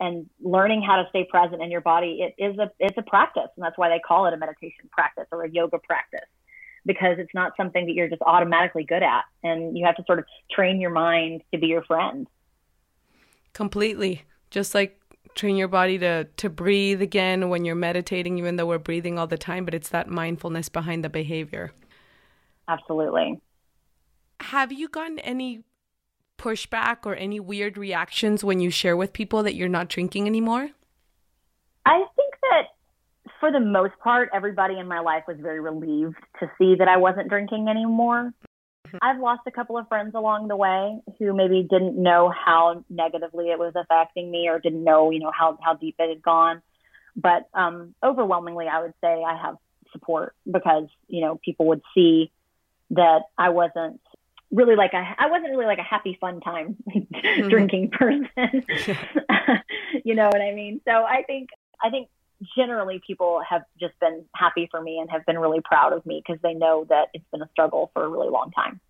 and 0.00 0.28
learning 0.40 0.82
how 0.82 0.96
to 0.96 1.08
stay 1.08 1.24
present 1.24 1.62
in 1.62 1.70
your 1.70 1.80
body. 1.80 2.20
It 2.20 2.42
is 2.42 2.58
a, 2.58 2.70
it's 2.78 2.96
a 2.98 3.02
practice. 3.02 3.48
And 3.56 3.64
that's 3.64 3.78
why 3.78 3.88
they 3.88 4.00
call 4.00 4.26
it 4.26 4.34
a 4.34 4.36
meditation 4.36 4.88
practice 4.90 5.26
or 5.32 5.44
a 5.44 5.50
yoga 5.50 5.78
practice 5.78 6.28
because 6.86 7.16
it's 7.18 7.32
not 7.34 7.52
something 7.56 7.86
that 7.86 7.92
you're 7.92 8.08
just 8.08 8.22
automatically 8.22 8.84
good 8.84 9.02
at. 9.02 9.24
And 9.42 9.76
you 9.76 9.86
have 9.86 9.96
to 9.96 10.04
sort 10.06 10.18
of 10.18 10.26
train 10.50 10.80
your 10.80 10.90
mind 10.90 11.42
to 11.52 11.58
be 11.58 11.68
your 11.68 11.82
friend. 11.84 12.26
Completely. 13.52 14.22
Just 14.50 14.74
like 14.74 15.00
train 15.34 15.56
your 15.56 15.68
body 15.68 15.98
to 15.98 16.24
to 16.36 16.48
breathe 16.48 17.02
again 17.02 17.48
when 17.48 17.64
you're 17.64 17.74
meditating 17.74 18.38
even 18.38 18.56
though 18.56 18.66
we're 18.66 18.78
breathing 18.78 19.18
all 19.18 19.26
the 19.26 19.38
time 19.38 19.64
but 19.64 19.74
it's 19.74 19.88
that 19.88 20.08
mindfulness 20.08 20.68
behind 20.68 21.04
the 21.04 21.08
behavior 21.08 21.72
Absolutely. 22.68 23.40
have 24.40 24.72
you 24.72 24.88
gotten 24.88 25.18
any 25.20 25.62
pushback 26.38 26.98
or 27.04 27.14
any 27.14 27.40
weird 27.40 27.76
reactions 27.76 28.44
when 28.44 28.60
you 28.60 28.70
share 28.70 28.96
with 28.96 29.12
people 29.12 29.42
that 29.42 29.54
you're 29.54 29.68
not 29.68 29.88
drinking 29.88 30.26
anymore 30.26 30.70
I 31.86 32.04
think 32.16 32.34
that 32.50 32.68
for 33.40 33.52
the 33.52 33.60
most 33.60 33.92
part, 34.02 34.30
everybody 34.32 34.78
in 34.78 34.88
my 34.88 35.00
life 35.00 35.24
was 35.28 35.36
very 35.38 35.60
relieved 35.60 36.16
to 36.40 36.50
see 36.58 36.76
that 36.78 36.88
I 36.88 36.96
wasn't 36.96 37.28
drinking 37.28 37.68
anymore. 37.68 38.32
I've 39.02 39.18
lost 39.18 39.42
a 39.46 39.50
couple 39.50 39.78
of 39.78 39.88
friends 39.88 40.14
along 40.14 40.48
the 40.48 40.56
way 40.56 41.00
who 41.18 41.34
maybe 41.34 41.66
didn't 41.68 42.00
know 42.00 42.30
how 42.30 42.84
negatively 42.88 43.50
it 43.50 43.58
was 43.58 43.72
affecting 43.76 44.30
me 44.30 44.48
or 44.48 44.58
didn't 44.58 44.84
know, 44.84 45.10
you 45.10 45.20
know, 45.20 45.32
how, 45.36 45.58
how 45.62 45.74
deep 45.74 45.96
it 45.98 46.08
had 46.08 46.22
gone. 46.22 46.62
But 47.16 47.48
um, 47.54 47.94
overwhelmingly, 48.02 48.66
I 48.66 48.82
would 48.82 48.94
say 49.00 49.22
I 49.22 49.36
have 49.40 49.56
support 49.92 50.34
because, 50.50 50.88
you 51.08 51.20
know, 51.20 51.38
people 51.44 51.66
would 51.68 51.82
see 51.94 52.32
that 52.90 53.22
I 53.38 53.50
wasn't 53.50 54.00
really 54.50 54.76
like 54.76 54.92
a, 54.92 55.14
I 55.18 55.28
wasn't 55.28 55.50
really 55.50 55.66
like 55.66 55.78
a 55.78 55.82
happy, 55.82 56.18
fun 56.20 56.40
time 56.40 56.76
drinking 57.48 57.90
person. 57.90 58.28
you 60.04 60.14
know 60.14 60.26
what 60.26 60.40
I 60.40 60.52
mean? 60.52 60.80
So 60.84 60.92
I 60.92 61.22
think, 61.26 61.50
I 61.82 61.90
think 61.90 62.08
generally 62.56 63.00
people 63.06 63.40
have 63.48 63.62
just 63.78 63.98
been 64.00 64.24
happy 64.34 64.68
for 64.70 64.80
me 64.80 64.98
and 64.98 65.10
have 65.10 65.24
been 65.26 65.38
really 65.38 65.60
proud 65.64 65.92
of 65.92 66.04
me 66.06 66.22
because 66.24 66.40
they 66.42 66.54
know 66.54 66.86
that 66.88 67.08
it's 67.14 67.24
been 67.32 67.42
a 67.42 67.48
struggle 67.52 67.90
for 67.92 68.04
a 68.04 68.08
really 68.08 68.28
long 68.30 68.50
time. 68.52 68.80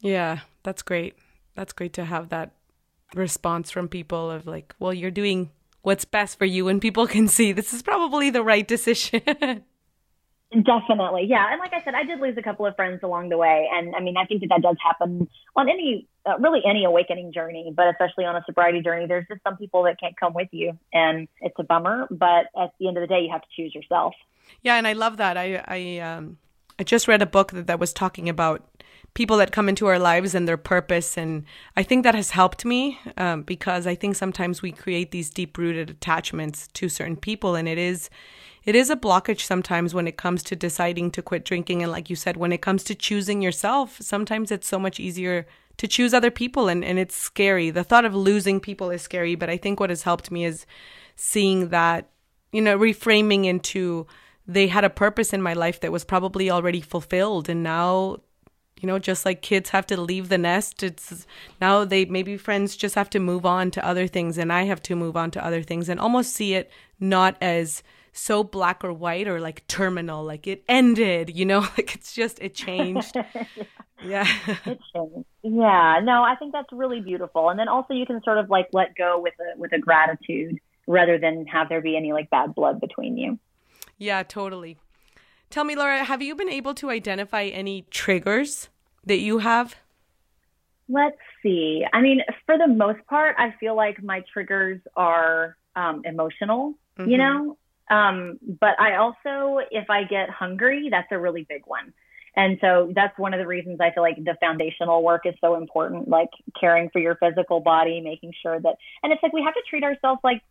yeah 0.00 0.40
that's 0.62 0.82
great 0.82 1.14
that's 1.54 1.72
great 1.72 1.92
to 1.92 2.04
have 2.04 2.28
that 2.28 2.52
response 3.14 3.70
from 3.70 3.88
people 3.88 4.30
of 4.30 4.46
like 4.46 4.74
well 4.78 4.92
you're 4.92 5.10
doing 5.10 5.50
what's 5.82 6.04
best 6.04 6.38
for 6.38 6.44
you 6.44 6.68
and 6.68 6.82
people 6.82 7.06
can 7.16 7.28
see 7.28 7.52
this 7.52 7.72
is 7.72 7.82
probably 7.82 8.30
the 8.30 8.42
right 8.42 8.66
decision 8.66 9.64
Definitely, 10.52 11.26
yeah. 11.28 11.50
And 11.50 11.58
like 11.58 11.72
I 11.72 11.82
said, 11.84 11.94
I 11.94 12.04
did 12.04 12.20
lose 12.20 12.36
a 12.38 12.42
couple 12.42 12.66
of 12.66 12.76
friends 12.76 13.00
along 13.02 13.30
the 13.30 13.36
way, 13.36 13.68
and 13.72 13.96
I 13.96 14.00
mean, 14.00 14.16
I 14.16 14.24
think 14.26 14.42
that 14.42 14.48
that 14.50 14.62
does 14.62 14.76
happen 14.80 15.28
on 15.56 15.68
any, 15.68 16.06
uh, 16.26 16.38
really 16.38 16.60
any 16.68 16.84
awakening 16.84 17.32
journey, 17.32 17.72
but 17.74 17.88
especially 17.88 18.24
on 18.24 18.36
a 18.36 18.42
sobriety 18.46 18.80
journey. 18.80 19.06
There's 19.06 19.26
just 19.28 19.42
some 19.44 19.56
people 19.56 19.84
that 19.84 20.00
can't 20.00 20.18
come 20.18 20.34
with 20.34 20.48
you, 20.50 20.76
and 20.92 21.28
it's 21.40 21.54
a 21.58 21.64
bummer. 21.64 22.08
But 22.10 22.46
at 22.60 22.72
the 22.78 22.88
end 22.88 22.96
of 22.96 23.02
the 23.02 23.06
day, 23.06 23.20
you 23.20 23.30
have 23.30 23.42
to 23.42 23.48
choose 23.56 23.74
yourself. 23.74 24.14
Yeah, 24.62 24.76
and 24.76 24.86
I 24.86 24.92
love 24.92 25.16
that. 25.18 25.36
I 25.36 25.62
I 25.66 25.98
um 25.98 26.38
I 26.78 26.84
just 26.84 27.08
read 27.08 27.22
a 27.22 27.26
book 27.26 27.52
that, 27.52 27.66
that 27.66 27.80
was 27.80 27.92
talking 27.92 28.28
about 28.28 28.66
people 29.14 29.38
that 29.38 29.50
come 29.50 29.68
into 29.68 29.86
our 29.86 29.98
lives 29.98 30.34
and 30.34 30.46
their 30.46 30.56
purpose, 30.56 31.16
and 31.16 31.44
I 31.76 31.82
think 31.82 32.02
that 32.04 32.14
has 32.14 32.30
helped 32.30 32.64
me 32.64 32.98
um, 33.16 33.42
because 33.42 33.86
I 33.86 33.94
think 33.94 34.16
sometimes 34.16 34.62
we 34.62 34.72
create 34.72 35.10
these 35.10 35.30
deep 35.30 35.56
rooted 35.56 35.90
attachments 35.90 36.68
to 36.74 36.88
certain 36.88 37.16
people, 37.16 37.54
and 37.54 37.68
it 37.68 37.78
is 37.78 38.10
it 38.64 38.74
is 38.74 38.90
a 38.90 38.96
blockage 38.96 39.42
sometimes 39.42 39.94
when 39.94 40.08
it 40.08 40.16
comes 40.16 40.42
to 40.42 40.56
deciding 40.56 41.12
to 41.12 41.22
quit 41.22 41.44
drinking, 41.44 41.82
and 41.82 41.92
like 41.92 42.10
you 42.10 42.16
said, 42.16 42.36
when 42.36 42.52
it 42.52 42.62
comes 42.62 42.82
to 42.84 42.94
choosing 42.94 43.40
yourself, 43.40 43.98
sometimes 44.00 44.50
it's 44.50 44.66
so 44.66 44.78
much 44.78 44.98
easier 44.98 45.46
to 45.78 45.88
choose 45.88 46.14
other 46.14 46.30
people, 46.30 46.68
and 46.68 46.84
and 46.84 46.98
it's 46.98 47.16
scary. 47.16 47.70
The 47.70 47.84
thought 47.84 48.04
of 48.04 48.14
losing 48.14 48.60
people 48.60 48.90
is 48.90 49.02
scary, 49.02 49.34
but 49.34 49.50
I 49.50 49.56
think 49.56 49.80
what 49.80 49.90
has 49.90 50.02
helped 50.02 50.30
me 50.30 50.44
is 50.44 50.66
seeing 51.16 51.68
that 51.70 52.08
you 52.52 52.62
know 52.62 52.78
reframing 52.78 53.44
into 53.46 54.06
they 54.46 54.68
had 54.68 54.84
a 54.84 54.90
purpose 54.90 55.32
in 55.32 55.42
my 55.42 55.54
life 55.54 55.80
that 55.80 55.92
was 55.92 56.04
probably 56.04 56.50
already 56.50 56.80
fulfilled 56.80 57.48
and 57.48 57.62
now 57.62 58.18
you 58.80 58.86
know 58.86 58.98
just 58.98 59.24
like 59.24 59.42
kids 59.42 59.70
have 59.70 59.86
to 59.86 60.00
leave 60.00 60.28
the 60.28 60.38
nest 60.38 60.82
it's 60.82 61.26
now 61.60 61.84
they 61.84 62.04
maybe 62.04 62.36
friends 62.36 62.76
just 62.76 62.94
have 62.94 63.10
to 63.10 63.18
move 63.18 63.44
on 63.44 63.70
to 63.70 63.84
other 63.84 64.06
things 64.06 64.38
and 64.38 64.52
i 64.52 64.62
have 64.64 64.82
to 64.82 64.94
move 64.94 65.16
on 65.16 65.30
to 65.30 65.44
other 65.44 65.62
things 65.62 65.88
and 65.88 65.98
almost 65.98 66.34
see 66.34 66.54
it 66.54 66.70
not 67.00 67.36
as 67.40 67.82
so 68.16 68.42
black 68.42 68.82
or 68.84 68.92
white 68.92 69.28
or 69.28 69.38
like 69.40 69.66
terminal 69.68 70.24
like 70.24 70.46
it 70.46 70.64
ended 70.68 71.30
you 71.36 71.44
know 71.44 71.60
like 71.76 71.94
it's 71.94 72.12
just 72.14 72.38
it 72.40 72.54
changed 72.54 73.14
yeah 74.00 74.26
It 74.66 74.78
changed. 74.94 75.26
Yeah, 75.44 76.00
no, 76.02 76.24
I 76.24 76.34
think 76.34 76.52
that's 76.52 76.72
really 76.72 77.00
beautiful. 77.00 77.50
And 77.50 77.58
then 77.58 77.68
also 77.68 77.94
you 77.94 78.04
can 78.04 78.20
sort 78.24 78.38
of 78.38 78.50
like 78.50 78.66
let 78.72 78.96
go 78.96 79.20
with 79.20 79.34
a 79.38 79.56
with 79.58 79.72
a 79.72 79.78
gratitude 79.78 80.58
rather 80.88 81.18
than 81.18 81.46
have 81.46 81.68
there 81.68 81.80
be 81.80 81.96
any 81.96 82.12
like 82.12 82.28
bad 82.30 82.52
blood 82.54 82.80
between 82.80 83.16
you. 83.16 83.38
yeah 83.98 84.22
totally 84.24 84.76
tell 85.50 85.64
me 85.64 85.74
laura 85.76 86.02
have 86.04 86.20
you 86.22 86.34
been 86.34 86.48
able 86.48 86.74
to 86.74 86.90
identify 86.90 87.44
any 87.44 87.82
triggers 87.90 88.68
that 89.04 89.18
you 89.18 89.38
have 89.38 89.76
Let's 90.88 91.16
see. 91.42 91.84
I 91.92 92.00
mean, 92.00 92.20
for 92.44 92.56
the 92.58 92.68
most 92.68 93.04
part, 93.08 93.34
I 93.38 93.54
feel 93.58 93.74
like 93.74 94.02
my 94.02 94.22
triggers 94.32 94.80
are 94.94 95.56
um, 95.74 96.02
emotional, 96.04 96.74
you 96.98 97.06
Mhm. 97.06 97.18
know? 97.18 97.58
Um, 97.90 98.38
but 98.60 98.78
I 98.80 98.96
also, 98.96 99.60
if 99.70 99.88
I 99.90 100.04
get 100.04 100.30
hungry, 100.30 100.88
that's 100.90 101.08
a 101.10 101.18
really 101.18 101.46
big 101.48 101.62
one. 101.66 101.92
And 102.36 102.58
so 102.60 102.92
that's 102.94 103.18
one 103.18 103.32
of 103.32 103.38
the 103.38 103.46
reasons 103.46 103.80
I 103.80 103.92
feel 103.92 104.02
like 104.02 104.16
the 104.16 104.36
foundational 104.40 105.02
work 105.02 105.22
is 105.24 105.34
so 105.40 105.56
important, 105.56 106.08
like 106.08 106.28
caring 106.60 106.90
for 106.90 106.98
your 106.98 107.16
physical 107.16 107.60
body, 107.60 108.00
making 108.02 108.32
sure 108.42 108.60
that, 108.60 108.76
and 109.02 109.12
it's 109.12 109.22
like 109.22 109.32
we 109.32 109.42
have 109.42 109.54
to 109.54 109.62
treat 109.70 109.82
ourselves 109.82 110.20
like 110.22 110.42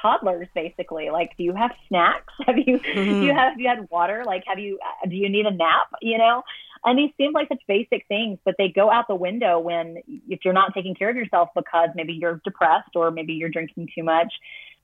toddlers 0.00 0.48
basically. 0.54 1.10
Like 1.10 1.32
do 1.36 1.44
you 1.44 1.54
have 1.54 1.70
snacks? 1.88 2.32
Have 2.46 2.56
you 2.58 2.78
do 2.78 3.24
you 3.24 3.32
have 3.32 3.52
have 3.52 3.60
you 3.60 3.68
had 3.68 3.88
water? 3.90 4.24
Like 4.26 4.44
have 4.46 4.58
you 4.58 4.78
uh, 4.82 5.08
do 5.08 5.16
you 5.16 5.28
need 5.28 5.46
a 5.46 5.50
nap 5.50 5.88
you 6.02 6.18
know? 6.18 6.42
And 6.84 6.98
these 6.98 7.10
seem 7.16 7.32
like 7.32 7.48
such 7.48 7.62
basic 7.66 8.06
things 8.08 8.38
but 8.44 8.54
they 8.58 8.68
go 8.68 8.90
out 8.90 9.06
the 9.08 9.14
window 9.14 9.58
when 9.58 9.96
if 10.28 10.40
you're 10.44 10.54
not 10.54 10.74
taking 10.74 10.94
care 10.94 11.08
of 11.08 11.16
yourself 11.16 11.48
because 11.54 11.88
maybe 11.94 12.12
you're 12.12 12.40
depressed 12.44 12.90
or 12.94 13.10
maybe 13.10 13.32
you're 13.34 13.48
drinking 13.48 13.88
too 13.94 14.02
much 14.02 14.32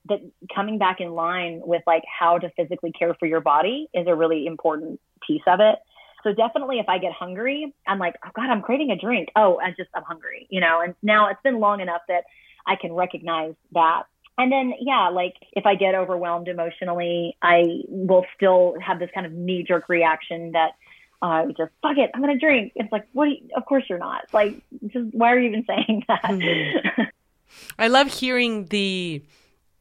that 0.09 0.21
coming 0.55 0.79
back 0.79 1.01
in 1.01 1.13
line 1.13 1.61
with 1.65 1.83
like 1.87 2.03
how 2.19 2.39
to 2.39 2.51
physically 2.57 2.93
care 2.93 3.15
for 3.19 3.27
your 3.27 3.41
body 3.41 3.89
is 3.93 4.07
a 4.07 4.15
really 4.15 4.47
important 4.47 5.01
piece 5.27 5.43
of 5.47 5.61
it 5.61 5.79
so 6.23 6.33
definitely 6.33 6.79
if 6.79 6.89
I 6.89 6.99
get 6.99 7.13
hungry, 7.13 7.73
I'm 7.87 7.99
like, 7.99 8.15
oh 8.25 8.31
God, 8.35 8.51
I'm 8.51 8.63
craving 8.63 8.91
a 8.91 8.97
drink. 8.97 9.31
Oh, 9.37 9.59
I 9.59 9.71
just, 9.71 9.91
I'm 9.95 10.03
hungry, 10.03 10.47
you 10.51 10.61
know, 10.61 10.81
and 10.81 10.95
now 11.03 11.31
it's 11.31 11.41
been 11.43 11.61
long 11.61 11.81
enough 11.81 12.03
that 12.09 12.25
I 12.67 12.77
can 12.77 12.93
recognize 12.93 13.55
that. 13.73 14.03
And 14.39 14.51
then, 14.51 14.75
yeah, 14.81 15.09
like 15.09 15.35
if 15.53 15.67
I 15.67 15.75
get 15.75 15.95
overwhelmed 15.95 16.49
emotionally, 16.49 17.37
I 17.43 17.83
will 17.89 18.25
still 18.37 18.75
have 18.85 18.99
this 18.99 19.11
kind 19.15 19.27
of 19.27 19.33
knee 19.33 19.65
jerk 19.67 19.89
reaction 19.89 20.53
that 20.53 20.73
uh, 21.23 21.47
just 21.49 21.73
fuck 21.83 21.99
it, 21.99 22.11
I'm 22.15 22.23
to 22.23 22.39
drink. 22.39 22.73
It's 22.75 22.91
like, 22.91 23.07
what? 23.13 23.27
You, 23.27 23.51
of 23.55 23.67
course 23.67 23.85
you're 23.89 23.99
not. 23.99 24.23
Like, 24.33 24.63
just 24.87 25.13
why 25.13 25.33
are 25.33 25.39
you 25.39 25.49
even 25.51 25.67
saying 25.69 26.05
that? 26.09 27.11
I 27.79 27.89
love 27.89 28.09
hearing 28.09 28.67
the, 28.67 29.23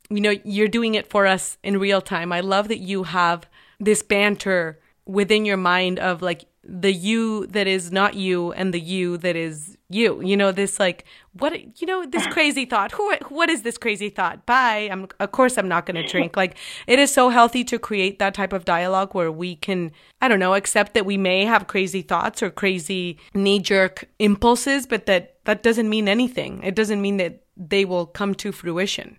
you 0.10 0.22
know, 0.22 0.36
you're 0.44 0.68
doing 0.68 0.96
it 0.96 1.08
for 1.08 1.26
us 1.28 1.58
in 1.64 1.80
real 1.80 2.02
time. 2.02 2.32
I 2.32 2.40
love 2.42 2.68
that 2.70 2.80
you 2.80 3.04
have 3.04 3.48
this 3.80 4.02
banter 4.02 4.80
within 5.06 5.46
your 5.46 5.58
mind 5.58 6.00
of 6.00 6.22
like 6.22 6.46
the 6.64 6.92
you 6.92 7.48
that 7.48 7.68
is 7.68 7.92
not 7.92 8.14
you 8.14 8.52
and 8.52 8.74
the 8.74 8.80
you 8.80 9.18
that 9.18 9.36
is 9.36 9.78
you. 9.90 10.22
You 10.22 10.38
know, 10.38 10.52
this 10.52 10.80
like 10.80 11.06
what 11.34 11.82
you 11.82 11.88
know 11.88 12.06
this 12.06 12.28
crazy 12.32 12.66
thought. 12.66 12.92
Who 12.92 13.16
what 13.30 13.50
is 13.50 13.64
this 13.64 13.78
crazy 13.78 14.10
thought? 14.10 14.46
Bye. 14.46 14.90
I'm 14.92 15.08
of 15.20 15.32
course 15.32 15.58
I'm 15.58 15.68
not 15.68 15.86
going 15.86 15.96
to 16.04 16.08
drink. 16.08 16.36
Like 16.36 16.58
it 16.86 17.00
is 17.00 17.14
so 17.14 17.30
healthy 17.30 17.64
to 17.66 17.80
create 17.80 18.20
that 18.20 18.34
type 18.34 18.54
of 18.54 18.66
dialogue 18.66 19.14
where 19.14 19.32
we 19.32 19.56
can 19.56 19.92
I 20.22 20.28
don't 20.28 20.40
know 20.40 20.54
accept 20.54 20.94
that 20.94 21.06
we 21.06 21.18
may 21.18 21.46
have 21.46 21.68
crazy 21.68 22.02
thoughts 22.02 22.44
or 22.44 22.50
crazy 22.50 23.18
knee 23.34 23.60
jerk 23.60 24.06
impulses, 24.20 24.86
but 24.86 25.06
that 25.06 25.44
that 25.46 25.64
doesn't 25.64 25.90
mean 25.90 26.08
anything. 26.08 26.62
It 26.64 26.76
doesn't 26.76 27.02
mean 27.02 27.18
that 27.18 27.44
they 27.56 27.86
will 27.86 28.06
come 28.06 28.36
to 28.36 28.52
fruition. 28.52 29.18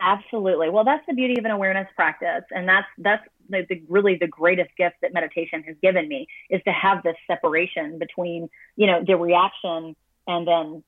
Absolutely. 0.00 0.70
Well, 0.70 0.84
that's 0.84 1.04
the 1.08 1.14
beauty 1.14 1.38
of 1.38 1.44
an 1.44 1.50
awareness 1.50 1.88
practice, 1.96 2.44
and 2.50 2.68
that's 2.68 2.86
that's 2.98 3.26
the, 3.48 3.66
the, 3.68 3.82
really 3.88 4.16
the 4.16 4.28
greatest 4.28 4.70
gift 4.76 4.96
that 5.02 5.12
meditation 5.12 5.64
has 5.64 5.76
given 5.82 6.08
me 6.08 6.28
is 6.50 6.60
to 6.64 6.72
have 6.72 7.02
this 7.02 7.16
separation 7.26 7.98
between 7.98 8.48
you 8.76 8.86
know 8.86 9.02
the 9.04 9.16
reaction 9.16 9.96
and 10.28 10.46
then 10.46 10.84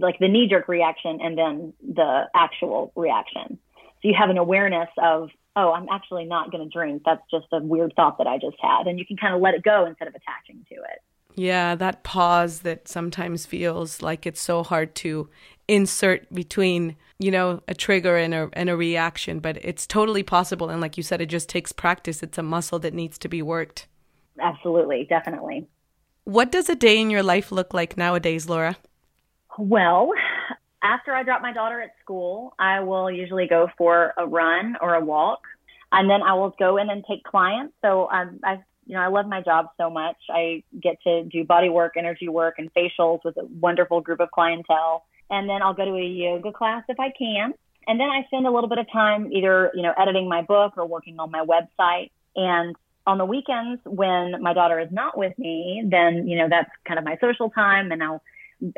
like 0.00 0.18
the 0.18 0.28
knee 0.28 0.48
jerk 0.48 0.66
reaction 0.66 1.20
and 1.22 1.38
then 1.38 1.72
the 1.86 2.24
actual 2.34 2.92
reaction. 2.96 3.58
So 4.02 4.08
you 4.08 4.14
have 4.18 4.30
an 4.30 4.38
awareness 4.38 4.88
of 4.98 5.30
oh, 5.54 5.72
I'm 5.72 5.88
actually 5.90 6.24
not 6.24 6.52
going 6.52 6.62
to 6.62 6.70
drink. 6.70 7.02
That's 7.04 7.22
just 7.30 7.46
a 7.52 7.58
weird 7.58 7.92
thought 7.96 8.18
that 8.18 8.26
I 8.26 8.38
just 8.38 8.56
had, 8.60 8.86
and 8.86 8.98
you 8.98 9.06
can 9.06 9.16
kind 9.16 9.34
of 9.34 9.40
let 9.40 9.54
it 9.54 9.62
go 9.62 9.86
instead 9.86 10.08
of 10.08 10.14
attaching 10.14 10.64
to 10.68 10.74
it. 10.74 11.00
Yeah, 11.34 11.76
that 11.76 12.02
pause 12.02 12.60
that 12.60 12.88
sometimes 12.88 13.46
feels 13.46 14.02
like 14.02 14.26
it's 14.26 14.40
so 14.40 14.64
hard 14.64 14.96
to 14.96 15.28
insert 15.68 16.32
between, 16.32 16.96
you 17.18 17.30
know, 17.30 17.62
a 17.68 17.74
trigger 17.74 18.16
and 18.16 18.34
a 18.34 18.50
and 18.54 18.68
a 18.68 18.76
reaction, 18.76 19.38
but 19.38 19.58
it's 19.58 19.86
totally 19.86 20.22
possible 20.22 20.70
and 20.70 20.80
like 20.80 20.96
you 20.96 21.02
said 21.02 21.20
it 21.20 21.26
just 21.26 21.48
takes 21.48 21.72
practice. 21.72 22.22
It's 22.22 22.38
a 22.38 22.42
muscle 22.42 22.78
that 22.80 22.94
needs 22.94 23.18
to 23.18 23.28
be 23.28 23.42
worked. 23.42 23.86
Absolutely, 24.40 25.06
definitely. 25.08 25.66
What 26.24 26.52
does 26.52 26.68
a 26.68 26.74
day 26.74 27.00
in 27.00 27.10
your 27.10 27.22
life 27.22 27.50
look 27.52 27.72
like 27.72 27.96
nowadays, 27.96 28.48
Laura? 28.48 28.76
Well, 29.58 30.12
after 30.82 31.12
I 31.12 31.22
drop 31.22 31.42
my 31.42 31.52
daughter 31.52 31.80
at 31.80 31.90
school, 32.02 32.54
I 32.58 32.80
will 32.80 33.10
usually 33.10 33.48
go 33.48 33.68
for 33.76 34.14
a 34.16 34.26
run 34.26 34.76
or 34.80 34.94
a 34.94 35.04
walk, 35.04 35.40
and 35.90 36.08
then 36.08 36.22
I 36.22 36.34
will 36.34 36.54
go 36.58 36.76
in 36.76 36.90
and 36.90 37.04
take 37.08 37.24
clients. 37.24 37.74
So 37.82 38.08
um, 38.10 38.40
I, 38.44 38.62
you 38.86 38.94
know, 38.94 39.00
I 39.00 39.08
love 39.08 39.26
my 39.26 39.40
job 39.42 39.70
so 39.76 39.90
much. 39.90 40.16
I 40.30 40.62
get 40.80 40.96
to 41.04 41.24
do 41.24 41.44
body 41.44 41.68
work, 41.68 41.94
energy 41.96 42.28
work, 42.28 42.54
and 42.58 42.72
facials 42.72 43.20
with 43.24 43.36
a 43.36 43.46
wonderful 43.46 44.00
group 44.00 44.20
of 44.20 44.30
clientele. 44.30 45.04
And 45.30 45.48
then 45.48 45.62
I'll 45.62 45.74
go 45.74 45.84
to 45.84 45.94
a 45.94 46.04
yoga 46.04 46.52
class 46.52 46.84
if 46.88 46.98
I 46.98 47.10
can. 47.16 47.54
And 47.86 47.98
then 47.98 48.08
I 48.08 48.24
spend 48.26 48.46
a 48.46 48.50
little 48.50 48.68
bit 48.68 48.78
of 48.78 48.90
time 48.92 49.32
either, 49.32 49.70
you 49.74 49.82
know, 49.82 49.94
editing 49.98 50.28
my 50.28 50.42
book 50.42 50.74
or 50.76 50.86
working 50.86 51.18
on 51.18 51.30
my 51.30 51.44
website. 51.44 52.10
And 52.36 52.76
on 53.06 53.18
the 53.18 53.24
weekends 53.24 53.80
when 53.84 54.42
my 54.42 54.52
daughter 54.52 54.78
is 54.78 54.90
not 54.92 55.16
with 55.16 55.38
me, 55.38 55.82
then, 55.86 56.28
you 56.28 56.36
know, 56.36 56.48
that's 56.48 56.70
kind 56.86 56.98
of 56.98 57.04
my 57.04 57.16
social 57.20 57.48
time 57.50 57.90
and 57.90 58.02
I'll, 58.02 58.22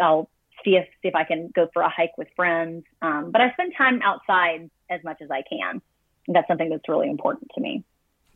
I'll 0.01 0.31
see 0.65 0.77
if, 0.77 0.87
see 1.03 1.09
if 1.09 1.15
I 1.15 1.25
can 1.25 1.51
go 1.55 1.69
for 1.73 1.83
a 1.83 1.89
hike 1.89 2.17
with 2.17 2.29
friends. 2.37 2.85
Um, 3.03 3.31
but 3.33 3.41
I 3.41 3.53
spend 3.53 3.73
time 3.77 4.01
outside 4.03 4.71
as 4.89 5.03
much 5.03 5.21
as 5.21 5.31
I 5.31 5.43
can. 5.43 5.83
That's 6.29 6.47
something 6.47 6.71
that's 6.71 6.89
really 6.89 7.11
important 7.11 7.51
to 7.57 7.61
me. 7.61 7.83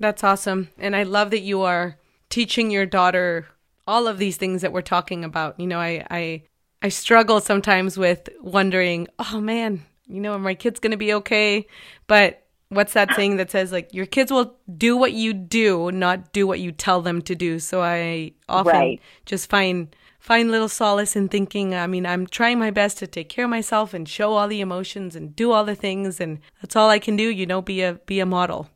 That's 0.01 0.25
awesome. 0.25 0.71
And 0.79 0.97
I 0.97 1.05
love 1.05 1.31
that 1.31 1.41
you 1.41 1.62
are 1.62 1.97
teaching 2.29 2.71
your 2.71 2.87
daughter 2.87 3.47
all 3.87 4.09
of 4.09 4.19
these 4.19 4.37
things 4.37 4.62
that 4.62 4.73
we're 4.73 4.83
talking 4.83 5.23
about. 5.25 5.61
You 5.61 5.69
know, 5.69 5.79
I, 5.79 6.05
I, 6.11 6.43
I 6.85 6.91
struggle 6.91 7.41
sometimes 7.41 7.97
with 7.97 8.28
wondering, 8.43 9.09
oh 9.18 9.41
man, 9.41 9.87
you 10.07 10.20
know, 10.20 10.35
are 10.35 10.39
my 10.39 10.55
kid's 10.55 10.80
going 10.80 10.91
to 10.91 10.99
be 10.99 11.14
okay. 11.14 11.66
But 12.07 12.45
what's 12.68 12.93
that 12.93 13.14
saying 13.16 13.39
that 13.39 13.51
says 13.51 13.72
like 13.72 13.95
your 13.95 14.05
kids 14.05 14.30
will 14.30 14.55
do 14.76 14.95
what 14.95 15.14
you 15.14 15.32
do, 15.32 15.91
not 15.91 16.35
do 16.35 16.47
what 16.47 16.61
you 16.61 16.72
tell 16.72 17.01
them 17.01 17.22
to 17.22 17.35
do. 17.35 17.59
So 17.59 17.80
I 17.80 18.32
often 18.51 18.72
Right. 18.74 19.01
just 19.24 19.49
find 19.49 19.97
find 20.20 20.51
little 20.51 20.68
solace 20.68 21.16
in 21.16 21.30
thinking, 21.30 21.74
I 21.74 21.87
mean, 21.87 22.05
I'm 22.05 22.26
trying 22.26 22.59
my 22.59 22.70
best 22.70 22.99
to 22.99 23.07
take 23.07 23.30
care 23.30 23.47
of 23.47 23.51
myself 23.51 23.95
and 23.95 24.07
show 24.07 24.35
all 24.35 24.47
the 24.47 24.61
emotions 24.61 25.16
and 25.16 25.35
do 25.35 25.53
all 25.53 25.64
the 25.64 25.74
things 25.74 26.20
and 26.20 26.39
that's 26.61 26.76
all 26.76 26.91
I 26.91 26.99
can 26.99 27.16
do, 27.16 27.30
you 27.30 27.47
know, 27.47 27.62
be 27.62 27.80
a 27.80 27.95
be 27.95 28.20
a 28.20 28.26
model. 28.26 28.68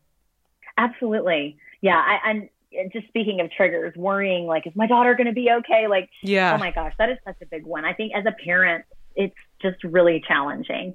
Absolutely. 0.79 1.59
Yeah. 1.83 1.97
I, 1.99 2.31
I'm 2.31 2.49
just 2.93 3.09
speaking 3.09 3.41
of 3.41 3.51
triggers, 3.51 3.95
worrying 3.97 4.47
like, 4.47 4.67
is 4.67 4.75
my 4.77 4.87
daughter 4.87 5.15
going 5.15 5.27
to 5.27 5.33
be 5.33 5.51
okay? 5.51 5.89
Like, 5.89 6.09
Yeah. 6.23 6.55
oh 6.55 6.59
my 6.59 6.71
gosh, 6.71 6.95
that 6.99 7.11
is 7.11 7.19
such 7.25 7.37
a 7.43 7.47
big 7.47 7.65
one. 7.65 7.85
I 7.85 7.93
think 7.95 8.13
as 8.15 8.25
a 8.27 8.33
parent, 8.45 8.85
it's 9.17 9.35
just 9.61 9.83
really 9.85 10.23
challenging. 10.27 10.95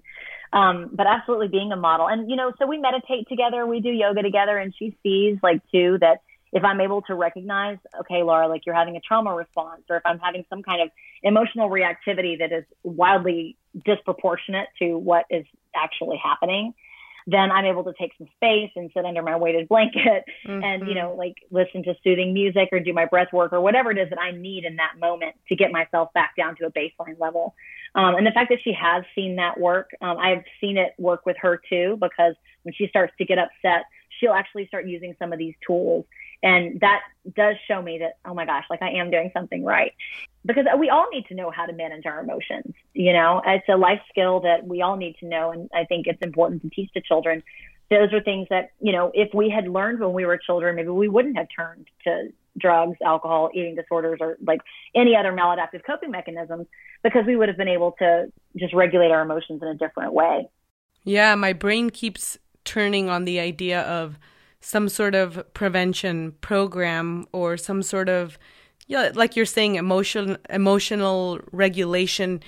Um, 0.51 0.91
but 0.93 1.07
absolutely 1.07 1.47
being 1.47 1.71
a 1.71 1.75
model. 1.75 2.07
And, 2.07 2.29
you 2.29 2.35
know, 2.35 2.53
so 2.59 2.67
we 2.67 2.77
meditate 2.77 3.27
together, 3.27 3.65
we 3.65 3.79
do 3.79 3.89
yoga 3.89 4.21
together, 4.21 4.55
and 4.55 4.73
she 4.77 4.95
sees 5.01 5.39
like 5.41 5.61
too 5.71 5.97
that 6.01 6.21
if 6.51 6.63
I'm 6.63 6.79
able 6.79 7.01
to 7.03 7.15
recognize, 7.15 7.79
okay, 8.01 8.21
Laura, 8.21 8.47
like 8.47 8.67
you're 8.67 8.75
having 8.75 8.95
a 8.95 8.99
trauma 8.99 9.33
response, 9.33 9.81
or 9.89 9.97
if 9.97 10.03
I'm 10.05 10.19
having 10.19 10.45
some 10.51 10.61
kind 10.61 10.81
of 10.83 10.89
emotional 11.23 11.69
reactivity 11.69 12.37
that 12.37 12.51
is 12.51 12.63
wildly 12.83 13.57
disproportionate 13.83 14.67
to 14.77 14.95
what 14.95 15.25
is 15.31 15.45
actually 15.75 16.17
happening, 16.23 16.75
then 17.25 17.51
I'm 17.51 17.65
able 17.65 17.83
to 17.85 17.93
take 17.93 18.11
some 18.17 18.27
space 18.35 18.71
and 18.75 18.91
sit 18.93 19.05
under 19.05 19.21
my 19.21 19.37
weighted 19.37 19.69
blanket 19.69 20.25
and, 20.45 20.87
you 20.87 20.95
know, 20.95 21.15
like 21.17 21.35
listen 21.51 21.83
to 21.83 21.95
soothing 22.03 22.33
music 22.33 22.69
or 22.71 22.79
do 22.79 22.93
my 22.93 23.05
breath 23.05 23.31
work 23.31 23.53
or 23.53 23.61
whatever 23.61 23.91
it 23.91 23.97
is 23.97 24.09
that 24.09 24.19
I 24.19 24.31
need 24.31 24.65
in 24.65 24.75
that 24.77 24.99
moment 24.99 25.35
to 25.49 25.55
get 25.55 25.71
myself 25.71 26.11
back 26.13 26.35
down 26.35 26.55
to 26.57 26.65
a 26.65 26.71
baseline 26.71 27.19
level. 27.19 27.55
Um, 27.95 28.15
and 28.15 28.25
the 28.25 28.31
fact 28.31 28.49
that 28.49 28.59
she 28.63 28.73
has 28.73 29.03
seen 29.15 29.35
that 29.37 29.59
work, 29.59 29.91
um, 30.01 30.17
I've 30.17 30.43
seen 30.59 30.77
it 30.77 30.93
work 30.97 31.25
with 31.25 31.37
her 31.41 31.61
too, 31.69 31.97
because 32.01 32.35
when 32.63 32.73
she 32.73 32.87
starts 32.87 33.13
to 33.19 33.25
get 33.25 33.37
upset, 33.37 33.85
she'll 34.19 34.33
actually 34.33 34.67
start 34.67 34.85
using 34.87 35.15
some 35.19 35.31
of 35.31 35.39
these 35.39 35.53
tools. 35.65 36.05
And 36.43 36.81
that 36.81 37.01
does 37.35 37.55
show 37.67 37.81
me 37.81 37.99
that, 37.99 38.17
oh 38.25 38.33
my 38.33 38.45
gosh, 38.45 38.65
like 38.69 38.81
I 38.81 38.91
am 38.91 39.09
doing 39.09 39.31
something 39.33 39.63
right. 39.63 39.93
Because 40.45 40.65
we 40.77 40.89
all 40.89 41.07
need 41.11 41.25
to 41.27 41.35
know 41.35 41.49
how 41.49 41.65
to 41.65 41.71
manage 41.71 42.05
our 42.05 42.19
emotions. 42.19 42.73
You 42.93 43.13
know, 43.13 43.41
it's 43.45 43.67
a 43.69 43.77
life 43.77 44.01
skill 44.09 44.41
that 44.41 44.67
we 44.67 44.81
all 44.81 44.97
need 44.97 45.15
to 45.21 45.25
know. 45.25 45.51
And 45.51 45.69
I 45.73 45.85
think 45.85 46.05
it's 46.05 46.21
important 46.21 46.61
to 46.63 46.69
teach 46.69 46.91
to 46.93 47.01
children. 47.01 47.41
Those 47.89 48.11
are 48.11 48.21
things 48.21 48.47
that, 48.49 48.71
you 48.81 48.91
know, 48.91 49.09
if 49.13 49.33
we 49.33 49.49
had 49.49 49.69
learned 49.69 50.01
when 50.01 50.11
we 50.11 50.25
were 50.25 50.37
children, 50.37 50.75
maybe 50.75 50.89
we 50.89 51.07
wouldn't 51.07 51.37
have 51.37 51.47
turned 51.55 51.87
to 52.03 52.33
drugs, 52.57 52.97
alcohol, 53.03 53.49
eating 53.53 53.75
disorders, 53.75 54.17
or 54.19 54.37
like 54.45 54.59
any 54.93 55.15
other 55.15 55.31
maladaptive 55.31 55.83
coping 55.85 56.11
mechanisms 56.11 56.67
because 57.03 57.25
we 57.25 57.37
would 57.37 57.47
have 57.47 57.57
been 57.57 57.69
able 57.69 57.93
to 57.99 58.31
just 58.57 58.73
regulate 58.73 59.11
our 59.11 59.21
emotions 59.21 59.61
in 59.61 59.67
a 59.69 59.75
different 59.75 60.13
way. 60.13 60.49
Yeah, 61.05 61.35
my 61.35 61.53
brain 61.53 61.89
keeps 61.89 62.37
turning 62.65 63.09
on 63.09 63.25
the 63.25 63.39
idea 63.39 63.81
of 63.81 64.19
some 64.63 64.87
sort 64.89 65.13
of 65.13 65.43
prevention 65.53 66.31
program 66.41 67.27
or 67.31 67.57
some 67.57 67.83
sort 67.83 68.09
of 68.09 68.37
yeah, 68.87 69.11
like 69.13 69.35
you're 69.35 69.45
saying 69.45 69.75
emotion 69.75 70.37
emotional 70.49 71.39
regulation 71.51 72.41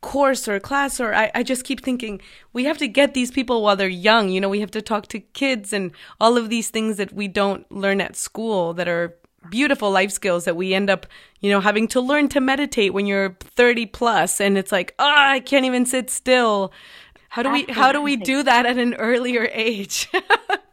course 0.00 0.48
or 0.48 0.58
class 0.58 0.98
or 1.00 1.14
I, 1.14 1.30
I 1.34 1.42
just 1.42 1.64
keep 1.64 1.84
thinking 1.84 2.20
we 2.52 2.64
have 2.64 2.78
to 2.78 2.88
get 2.88 3.14
these 3.14 3.30
people 3.30 3.62
while 3.62 3.76
they're 3.76 3.88
young. 3.88 4.28
You 4.28 4.40
know, 4.40 4.48
we 4.48 4.60
have 4.60 4.70
to 4.72 4.82
talk 4.82 5.06
to 5.08 5.20
kids 5.20 5.72
and 5.72 5.92
all 6.20 6.36
of 6.36 6.50
these 6.50 6.70
things 6.70 6.96
that 6.96 7.12
we 7.12 7.28
don't 7.28 7.70
learn 7.70 8.00
at 8.00 8.16
school 8.16 8.74
that 8.74 8.88
are 8.88 9.16
beautiful 9.50 9.90
life 9.90 10.10
skills 10.10 10.44
that 10.44 10.56
we 10.56 10.74
end 10.74 10.90
up, 10.90 11.06
you 11.40 11.50
know, 11.50 11.60
having 11.60 11.88
to 11.88 12.00
learn 12.00 12.28
to 12.30 12.40
meditate 12.40 12.92
when 12.92 13.06
you're 13.06 13.36
30 13.40 13.86
plus 13.86 14.40
and 14.40 14.58
it's 14.58 14.72
like, 14.72 14.94
oh, 14.98 15.14
I 15.16 15.40
can't 15.40 15.64
even 15.64 15.86
sit 15.86 16.10
still. 16.10 16.72
How 17.28 17.42
do 17.42 17.50
we 17.50 17.64
how 17.68 17.92
do 17.92 18.02
we 18.02 18.16
do 18.16 18.42
that 18.42 18.66
at 18.66 18.76
an 18.76 18.94
earlier 18.94 19.48
age? 19.52 20.08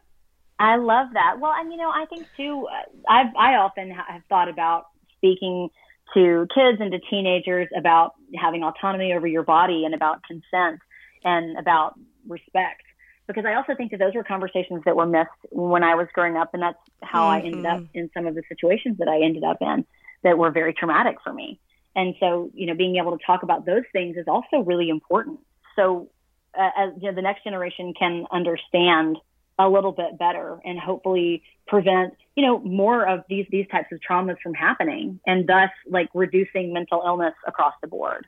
I 0.60 0.76
love 0.76 1.08
that. 1.14 1.40
Well, 1.40 1.54
and 1.58 1.72
you 1.72 1.78
know, 1.78 1.90
I 1.90 2.06
think 2.06 2.28
too, 2.36 2.68
uh, 2.68 3.12
I've, 3.12 3.36
I 3.38 3.56
often 3.56 3.92
have 3.92 4.22
thought 4.28 4.50
about 4.50 4.88
speaking 5.18 5.70
to 6.14 6.48
kids 6.54 6.80
and 6.82 6.92
to 6.92 7.00
teenagers 7.10 7.68
about 7.78 8.16
having 8.36 8.64
autonomy 8.64 9.14
over 9.14 9.26
your 9.26 9.44
body 9.44 9.86
and 9.86 9.94
about 9.96 10.22
consent 10.24 10.82
and 11.24 11.58
about 11.58 11.98
respect. 12.28 12.82
Because 13.28 13.46
I 13.46 13.54
also 13.54 13.76
think 13.76 13.92
that 13.92 14.00
those 14.00 14.16
were 14.16 14.24
conversations 14.24 14.82
that 14.86 14.96
were 14.96 15.06
missed 15.06 15.30
when 15.52 15.84
I 15.84 15.96
was 15.96 16.08
growing 16.14 16.36
up. 16.36 16.50
And 16.54 16.64
that's 16.64 16.80
how 17.04 17.28
I 17.28 17.40
ended 17.40 17.66
up 17.66 17.84
in 17.94 18.10
some 18.14 18.26
of 18.26 18.34
the 18.34 18.42
situations 18.50 18.98
that 18.98 19.08
I 19.08 19.24
ended 19.24 19.44
up 19.44 19.58
in 19.62 19.86
that 20.24 20.38
were 20.38 20.50
very 20.50 20.74
traumatic 20.74 21.18
for 21.24 21.32
me. 21.32 21.60
And 21.96 22.16
so, 22.20 22.50
you 22.56 22.66
know, 22.66 22.74
being 22.74 22.96
able 22.96 23.16
to 23.16 23.24
talk 23.24 23.44
about 23.44 23.68
those 23.68 23.84
things 23.94 24.18
is 24.18 24.26
also 24.28 24.60
really 24.66 24.90
important. 24.90 25.40
So, 25.76 26.10
uh, 26.58 26.70
as 26.76 26.90
you 27.00 27.10
know, 27.10 27.16
the 27.16 27.22
next 27.22 27.44
generation 27.44 27.94
can 27.98 28.26
understand 28.32 29.18
a 29.60 29.70
little 29.70 29.92
bit 29.92 30.18
better 30.18 30.60
and 30.66 30.80
hopefully 30.80 31.44
prevent, 31.68 32.16
you 32.36 32.44
know, 32.44 32.60
more 32.60 33.08
of 33.08 33.24
these 33.30 33.46
these 33.52 33.68
types 33.68 33.92
of 33.92 34.00
traumas 34.00 34.40
from 34.42 34.54
happening, 34.54 35.20
and 35.28 35.46
thus 35.48 35.70
like 35.88 36.10
reducing 36.14 36.74
mental 36.74 37.04
illness 37.06 37.36
across 37.46 37.74
the 37.82 37.88
board. 37.88 38.26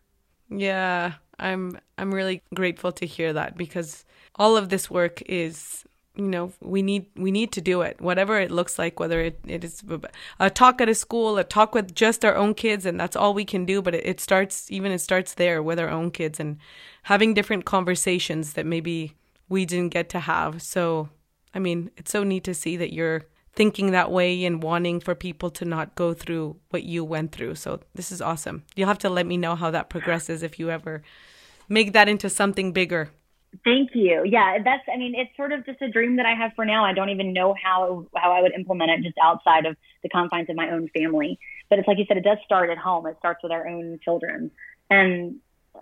Yeah, 0.50 1.14
I'm 1.40 1.80
I'm 1.98 2.14
really 2.14 2.44
grateful 2.54 2.92
to 2.92 3.06
hear 3.06 3.34
that 3.34 3.58
because 3.58 4.06
all 4.36 4.58
of 4.58 4.70
this 4.70 4.92
work 4.92 5.22
is 5.24 5.86
you 6.16 6.28
know 6.28 6.52
we 6.62 6.82
need 6.82 7.06
we 7.16 7.32
need 7.32 7.52
to 7.54 7.62
do 7.62 7.82
it 7.82 8.00
whatever 8.02 8.38
it 8.38 8.52
looks 8.52 8.78
like 8.78 9.00
whether 9.00 9.22
it, 9.22 9.40
it 9.48 9.64
is 9.64 9.82
a 10.40 10.50
talk 10.50 10.82
at 10.82 10.90
a 10.90 10.96
school 10.96 11.38
a 11.38 11.44
talk 11.44 11.74
with 11.74 11.96
just 11.96 12.26
our 12.26 12.36
own 12.36 12.54
kids 12.54 12.86
and 12.86 13.00
that's 13.00 13.16
all 13.16 13.34
we 13.34 13.46
can 13.46 13.66
do 13.66 13.82
but 13.82 13.96
it, 13.96 14.06
it 14.06 14.20
starts 14.20 14.70
even 14.70 14.92
it 14.92 15.00
starts 15.00 15.36
there 15.36 15.64
with 15.64 15.80
our 15.80 15.90
own 15.90 16.12
kids 16.12 16.38
and 16.38 16.58
having 17.04 17.34
different 17.34 17.64
conversations 17.64 18.54
that 18.54 18.66
maybe 18.66 19.16
we 19.48 19.66
didn't 19.66 19.94
get 19.94 20.10
to 20.10 20.20
have 20.20 20.62
so 20.62 21.10
i 21.54 21.60
mean 21.60 21.92
it's 21.98 22.12
so 22.12 22.24
neat 22.24 22.44
to 22.44 22.54
see 22.54 22.78
that 22.78 22.94
you're 22.94 23.24
thinking 23.54 23.92
that 23.92 24.12
way 24.12 24.46
and 24.46 24.64
wanting 24.64 25.00
for 25.00 25.14
people 25.14 25.50
to 25.50 25.66
not 25.66 25.94
go 25.96 26.14
through 26.14 26.56
what 26.70 26.84
you 26.84 27.04
went 27.04 27.32
through 27.32 27.56
so 27.56 27.80
this 27.96 28.12
is 28.12 28.22
awesome 28.22 28.64
you'll 28.76 28.88
have 28.88 28.98
to 28.98 29.10
let 29.10 29.26
me 29.26 29.38
know 29.38 29.56
how 29.56 29.70
that 29.72 29.90
progresses 29.90 30.44
if 30.44 30.60
you 30.60 30.70
ever 30.70 31.02
make 31.68 31.94
that 31.94 32.08
into 32.08 32.30
something 32.30 32.72
bigger 32.72 33.10
Thank 33.66 33.92
you. 33.94 34.24
Yeah, 34.26 34.60
that's. 34.64 34.84
I 34.92 34.98
mean, 34.98 35.14
it's 35.14 35.36
sort 35.36 35.52
of 35.52 35.66
just 35.66 35.82
a 35.82 35.90
dream 35.90 36.16
that 36.16 36.26
I 36.26 36.34
have 36.36 36.52
for 36.56 36.64
now. 36.64 36.86
I 36.86 36.94
don't 36.94 37.10
even 37.10 37.34
know 37.34 37.54
how 37.62 38.08
how 38.16 38.32
I 38.32 38.42
would 38.42 38.54
implement 38.54 38.92
it 38.92 39.04
just 39.04 39.18
outside 39.22 39.66
of 39.66 39.76
the 40.04 40.10
confines 40.10 40.50
of 40.50 40.56
my 40.56 40.72
own 40.72 40.88
family. 40.98 41.38
But 41.70 41.80
it's 41.80 41.88
like 41.88 41.98
you 41.98 42.06
said, 42.08 42.18
it 42.18 42.24
does 42.24 42.38
start 42.46 42.70
at 42.70 42.78
home. 42.78 43.06
It 43.08 43.18
starts 43.20 43.44
with 43.44 43.52
our 43.52 43.68
own 43.68 44.00
children, 44.04 44.52
and 44.90 45.36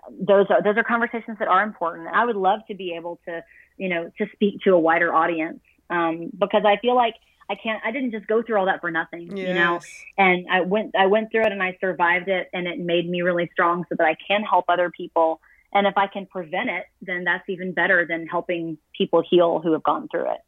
those 0.10 0.48
are 0.50 0.64
those 0.64 0.78
are 0.78 0.84
conversations 0.84 1.38
that 1.38 1.48
are 1.48 1.62
important. 1.62 2.08
I 2.08 2.26
would 2.26 2.36
love 2.36 2.62
to 2.70 2.76
be 2.76 2.94
able 2.96 3.20
to, 3.26 3.44
you 3.80 3.90
know, 3.90 4.12
to 4.20 4.28
speak 4.34 4.62
to 4.66 4.72
a 4.72 4.80
wider 4.80 5.14
audience 5.14 5.62
um, 5.90 6.30
because 6.38 6.64
I 6.66 6.78
feel 6.78 6.96
like 6.96 7.16
I 7.50 7.56
can't. 7.56 7.82
I 7.84 7.92
didn't 7.92 8.12
just 8.12 8.28
go 8.28 8.44
through 8.44 8.60
all 8.60 8.68
that 8.68 8.82
for 8.82 8.92
nothing, 8.92 9.36
you 9.36 9.54
know. 9.54 9.80
And 10.18 10.46
I 10.52 10.62
went 10.62 10.96
I 10.96 11.08
went 11.08 11.32
through 11.32 11.46
it 11.46 11.52
and 11.52 11.64
I 11.64 11.78
survived 11.82 12.28
it, 12.28 12.48
and 12.54 12.68
it 12.68 12.78
made 12.78 13.10
me 13.10 13.22
really 13.24 13.50
strong 13.52 13.86
so 13.90 13.96
that 13.98 14.06
I 14.06 14.16
can 14.28 14.44
help 14.44 14.66
other 14.70 14.92
people. 14.92 15.42
And 15.74 15.88
if 15.88 15.98
I 15.98 16.08
can 16.08 16.26
prevent 16.28 16.70
it, 16.70 16.86
then 17.02 17.24
that's 17.24 17.48
even 17.50 17.74
better 17.74 18.06
than 18.06 18.28
helping 18.28 18.78
people 18.96 19.24
heal 19.28 19.60
who 19.60 19.72
have 19.74 19.84
gone 19.84 20.08
through 20.10 20.32
it. 20.32 20.42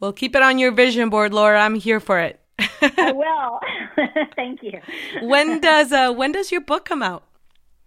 Well, 0.00 0.12
keep 0.12 0.36
it 0.36 0.42
on 0.42 0.58
your 0.58 0.72
vision 0.72 1.08
board, 1.08 1.32
Laura. 1.32 1.60
I'm 1.60 1.76
here 1.76 2.00
for 2.00 2.18
it. 2.18 2.40
I 2.58 3.12
will. 3.12 3.60
Thank 4.36 4.62
you. 4.62 4.80
when 5.22 5.60
does 5.60 5.92
uh 5.92 6.12
when 6.12 6.32
does 6.32 6.52
your 6.52 6.60
book 6.60 6.84
come 6.84 7.02
out? 7.02 7.24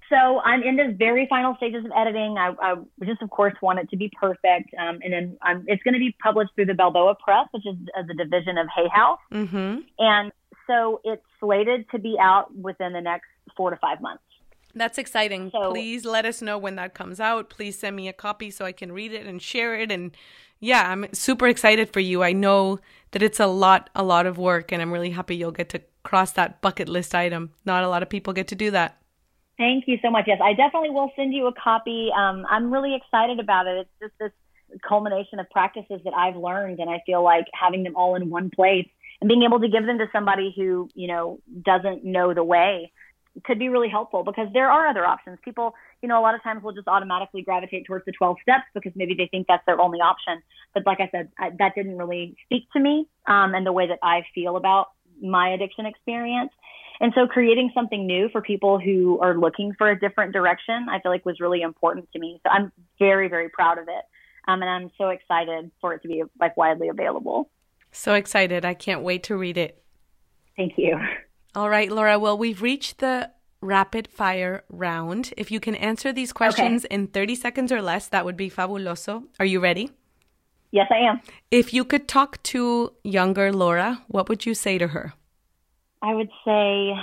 So 0.09 0.39
I'm 0.39 0.63
in 0.63 0.77
the 0.77 0.95
very 0.97 1.27
final 1.29 1.55
stages 1.57 1.83
of 1.83 1.91
editing. 1.95 2.37
I, 2.37 2.53
I 2.61 2.75
just, 3.03 3.21
of 3.21 3.29
course, 3.29 3.53
want 3.61 3.79
it 3.79 3.89
to 3.89 3.97
be 3.97 4.09
perfect. 4.19 4.73
Um, 4.79 4.99
and 5.03 5.13
then 5.13 5.37
um, 5.45 5.65
it's 5.67 5.83
going 5.83 5.93
to 5.95 5.99
be 5.99 6.15
published 6.23 6.51
through 6.55 6.67
the 6.67 6.73
Balboa 6.73 7.15
Press, 7.15 7.47
which 7.51 7.65
is 7.65 7.75
uh, 7.97 8.03
the 8.07 8.13
division 8.13 8.57
of 8.57 8.67
Hay 8.75 8.87
House. 8.87 9.19
Mm-hmm. 9.33 9.79
And 9.99 10.31
so 10.65 11.01
it's 11.03 11.23
slated 11.39 11.89
to 11.91 11.99
be 11.99 12.15
out 12.21 12.55
within 12.55 12.93
the 12.93 13.01
next 13.01 13.27
four 13.55 13.69
to 13.69 13.77
five 13.77 13.99
months. 14.01 14.23
That's 14.75 14.97
exciting. 14.97 15.49
So- 15.51 15.71
Please 15.71 16.05
let 16.05 16.25
us 16.25 16.41
know 16.41 16.57
when 16.57 16.75
that 16.75 16.93
comes 16.93 17.19
out. 17.19 17.49
Please 17.49 17.77
send 17.77 17.95
me 17.95 18.07
a 18.07 18.13
copy 18.13 18.49
so 18.51 18.65
I 18.65 18.71
can 18.71 18.91
read 18.91 19.11
it 19.11 19.25
and 19.25 19.41
share 19.41 19.75
it. 19.75 19.91
And 19.91 20.15
yeah, 20.59 20.89
I'm 20.89 21.07
super 21.13 21.47
excited 21.47 21.91
for 21.91 21.99
you. 21.99 22.23
I 22.23 22.31
know 22.31 22.79
that 23.11 23.21
it's 23.23 23.39
a 23.39 23.47
lot, 23.47 23.89
a 23.95 24.03
lot 24.03 24.25
of 24.25 24.37
work, 24.37 24.71
and 24.71 24.81
I'm 24.81 24.91
really 24.91 25.11
happy 25.11 25.35
you'll 25.35 25.51
get 25.51 25.69
to 25.69 25.81
cross 26.03 26.31
that 26.33 26.61
bucket 26.61 26.87
list 26.87 27.13
item. 27.13 27.51
Not 27.65 27.83
a 27.83 27.89
lot 27.89 28.03
of 28.03 28.09
people 28.09 28.33
get 28.33 28.47
to 28.49 28.55
do 28.55 28.71
that. 28.71 28.97
Thank 29.57 29.85
you 29.87 29.97
so 30.03 30.11
much. 30.11 30.25
Yes, 30.27 30.39
I 30.43 30.53
definitely 30.53 30.91
will 30.91 31.11
send 31.15 31.33
you 31.33 31.47
a 31.47 31.53
copy. 31.53 32.09
Um, 32.15 32.45
I'm 32.49 32.71
really 32.71 32.95
excited 32.95 33.39
about 33.39 33.65
it. 33.67 33.79
It's 33.79 33.89
just 33.99 34.13
this 34.19 34.79
culmination 34.87 35.39
of 35.39 35.49
practices 35.49 36.01
that 36.03 36.13
I've 36.13 36.35
learned, 36.35 36.79
and 36.79 36.89
I 36.89 37.01
feel 37.05 37.23
like 37.23 37.45
having 37.53 37.83
them 37.83 37.95
all 37.95 38.15
in 38.15 38.29
one 38.29 38.51
place 38.51 38.87
and 39.19 39.27
being 39.27 39.43
able 39.43 39.59
to 39.59 39.67
give 39.67 39.85
them 39.85 39.97
to 39.97 40.07
somebody 40.11 40.53
who 40.55 40.89
you 40.93 41.07
know 41.07 41.39
doesn't 41.63 42.03
know 42.03 42.33
the 42.33 42.43
way 42.43 42.91
could 43.43 43.59
be 43.59 43.69
really 43.69 43.89
helpful 43.89 44.23
because 44.23 44.47
there 44.53 44.69
are 44.69 44.87
other 44.87 45.05
options. 45.05 45.37
People, 45.43 45.75
you 46.01 46.09
know, 46.09 46.19
a 46.19 46.23
lot 46.23 46.35
of 46.35 46.43
times 46.43 46.63
will 46.63 46.73
just 46.73 46.87
automatically 46.87 47.41
gravitate 47.41 47.85
towards 47.85 48.05
the 48.05 48.11
12 48.11 48.37
steps 48.41 48.63
because 48.73 48.91
maybe 48.95 49.13
they 49.13 49.27
think 49.27 49.47
that's 49.47 49.65
their 49.65 49.79
only 49.79 49.99
option. 49.99 50.41
But 50.73 50.85
like 50.85 50.99
I 50.99 51.09
said, 51.11 51.29
I, 51.37 51.51
that 51.59 51.75
didn't 51.75 51.97
really 51.97 52.35
speak 52.45 52.63
to 52.73 52.79
me 52.79 53.07
um, 53.27 53.53
and 53.53 53.65
the 53.65 53.71
way 53.71 53.87
that 53.87 53.99
I 54.01 54.23
feel 54.33 54.57
about 54.57 54.87
my 55.21 55.49
addiction 55.49 55.85
experience. 55.85 56.51
And 56.99 57.13
so 57.15 57.27
creating 57.27 57.71
something 57.73 58.07
new 58.07 58.29
for 58.29 58.41
people 58.41 58.79
who 58.79 59.19
are 59.19 59.37
looking 59.37 59.73
for 59.77 59.89
a 59.89 59.99
different 59.99 60.33
direction, 60.33 60.87
I 60.89 60.99
feel 60.99 61.11
like 61.11 61.25
was 61.25 61.39
really 61.39 61.61
important 61.61 62.09
to 62.13 62.19
me. 62.19 62.39
So 62.43 62.49
I'm 62.49 62.71
very, 62.97 63.27
very 63.27 63.49
proud 63.49 63.77
of 63.77 63.87
it. 63.87 64.03
Um, 64.47 64.61
and 64.61 64.69
I'm 64.69 64.91
so 64.97 65.09
excited 65.09 65.71
for 65.81 65.93
it 65.93 66.01
to 66.03 66.07
be 66.07 66.23
like 66.39 66.57
widely 66.57 66.87
available. 66.87 67.49
So 67.91 68.13
excited. 68.13 68.65
I 68.65 68.73
can't 68.73 69.01
wait 69.01 69.23
to 69.23 69.37
read 69.37 69.57
it. 69.57 69.83
Thank 70.55 70.73
you. 70.77 70.97
All 71.55 71.69
right, 71.69 71.91
Laura. 71.91 72.17
Well, 72.17 72.37
we've 72.37 72.61
reached 72.61 72.99
the 72.99 73.31
rapid 73.61 74.07
fire 74.07 74.63
round. 74.69 75.33
If 75.37 75.51
you 75.51 75.59
can 75.59 75.75
answer 75.75 76.13
these 76.13 76.31
questions 76.31 76.85
okay. 76.85 76.95
in 76.95 77.07
30 77.07 77.35
seconds 77.35 77.71
or 77.71 77.81
less, 77.81 78.07
that 78.09 78.25
would 78.25 78.37
be 78.37 78.49
fabuloso. 78.49 79.23
Are 79.39 79.45
you 79.45 79.59
ready? 79.59 79.91
Yes, 80.71 80.87
I 80.91 80.97
am. 80.97 81.21
If 81.49 81.73
you 81.73 81.85
could 81.85 82.07
talk 82.07 82.41
to 82.43 82.93
younger 83.03 83.51
Laura, 83.51 84.03
what 84.07 84.29
would 84.29 84.45
you 84.45 84.53
say 84.53 84.77
to 84.77 84.87
her? 84.89 85.13
I 86.01 86.13
would 86.13 86.29
say 86.45 86.93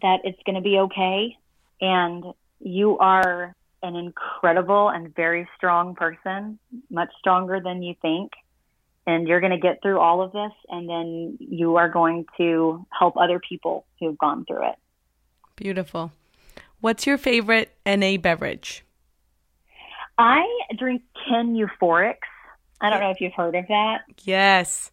that 0.00 0.20
it's 0.24 0.40
going 0.44 0.56
to 0.56 0.62
be 0.62 0.78
okay. 0.78 1.36
And 1.80 2.24
you 2.60 2.98
are 2.98 3.54
an 3.82 3.96
incredible 3.96 4.88
and 4.88 5.14
very 5.14 5.48
strong 5.56 5.94
person, 5.94 6.58
much 6.90 7.10
stronger 7.18 7.60
than 7.60 7.82
you 7.82 7.94
think 8.00 8.32
and 9.06 9.26
you're 9.26 9.40
going 9.40 9.52
to 9.52 9.58
get 9.58 9.82
through 9.82 9.98
all 9.98 10.22
of 10.22 10.32
this 10.32 10.52
and 10.68 10.88
then 10.88 11.36
you 11.40 11.76
are 11.76 11.88
going 11.88 12.26
to 12.36 12.84
help 12.96 13.16
other 13.16 13.40
people 13.40 13.84
who've 13.98 14.18
gone 14.18 14.44
through 14.44 14.68
it. 14.68 14.76
Beautiful. 15.56 16.12
What's 16.80 17.06
your 17.06 17.18
favorite 17.18 17.76
NA 17.86 18.16
beverage? 18.16 18.84
I 20.18 20.44
drink 20.76 21.02
Kin 21.26 21.54
Euphorics. 21.54 22.16
I 22.80 22.90
don't 22.90 23.00
know 23.00 23.10
if 23.10 23.20
you've 23.20 23.34
heard 23.34 23.54
of 23.54 23.66
that. 23.68 24.00
Yes. 24.24 24.90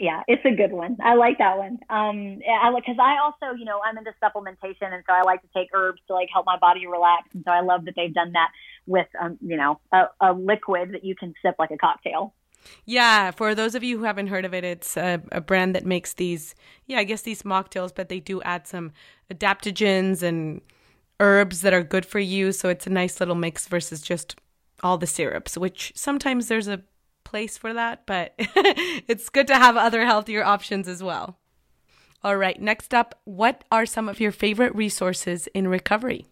Yeah, 0.00 0.22
it's 0.26 0.42
a 0.46 0.56
good 0.56 0.72
one. 0.72 0.96
I 1.04 1.14
like 1.14 1.36
that 1.38 1.58
one. 1.58 1.78
Um, 1.90 2.40
I 2.50 2.70
like 2.70 2.84
because 2.86 2.98
I 2.98 3.18
also, 3.22 3.54
you 3.54 3.66
know, 3.66 3.80
I'm 3.84 3.98
into 3.98 4.12
supplementation, 4.22 4.94
and 4.94 5.04
so 5.06 5.12
I 5.12 5.20
like 5.26 5.42
to 5.42 5.48
take 5.54 5.68
herbs 5.74 6.00
to 6.06 6.14
like 6.14 6.30
help 6.32 6.46
my 6.46 6.58
body 6.58 6.86
relax. 6.86 7.28
And 7.34 7.44
so 7.46 7.52
I 7.52 7.60
love 7.60 7.84
that 7.84 7.92
they've 7.96 8.12
done 8.12 8.32
that 8.32 8.48
with, 8.86 9.08
um, 9.20 9.36
you 9.42 9.58
know, 9.58 9.78
a, 9.92 10.04
a 10.22 10.32
liquid 10.32 10.94
that 10.94 11.04
you 11.04 11.14
can 11.14 11.34
sip 11.42 11.56
like 11.58 11.70
a 11.70 11.76
cocktail. 11.76 12.32
Yeah, 12.86 13.30
for 13.30 13.54
those 13.54 13.74
of 13.74 13.84
you 13.84 13.98
who 13.98 14.04
haven't 14.04 14.28
heard 14.28 14.46
of 14.46 14.54
it, 14.54 14.64
it's 14.64 14.96
a, 14.96 15.20
a, 15.32 15.40
brand 15.42 15.74
that 15.74 15.84
makes 15.84 16.14
these, 16.14 16.54
yeah, 16.86 16.98
I 16.98 17.04
guess 17.04 17.20
these 17.20 17.42
mocktails, 17.42 17.94
but 17.94 18.08
they 18.08 18.20
do 18.20 18.40
add 18.42 18.66
some 18.66 18.92
adaptogens 19.30 20.22
and 20.22 20.62
herbs 21.20 21.60
that 21.60 21.74
are 21.74 21.82
good 21.82 22.06
for 22.06 22.20
you. 22.20 22.52
So 22.52 22.70
it's 22.70 22.86
a 22.86 22.90
nice 22.90 23.20
little 23.20 23.34
mix 23.34 23.66
versus 23.66 24.00
just 24.00 24.36
all 24.82 24.96
the 24.96 25.06
syrups, 25.06 25.58
which 25.58 25.92
sometimes 25.94 26.48
there's 26.48 26.68
a 26.68 26.82
place 27.24 27.56
for 27.56 27.72
that, 27.74 28.06
but 28.06 28.34
it's 28.38 29.28
good 29.28 29.46
to 29.48 29.54
have 29.54 29.76
other 29.76 30.04
healthier 30.04 30.44
options 30.44 30.88
as 30.88 31.02
well. 31.02 31.38
All 32.22 32.36
right, 32.36 32.60
next 32.60 32.92
up, 32.92 33.18
what 33.24 33.64
are 33.70 33.86
some 33.86 34.08
of 34.08 34.20
your 34.20 34.32
favorite 34.32 34.74
resources 34.74 35.46
in 35.48 35.68
recovery? 35.68 36.26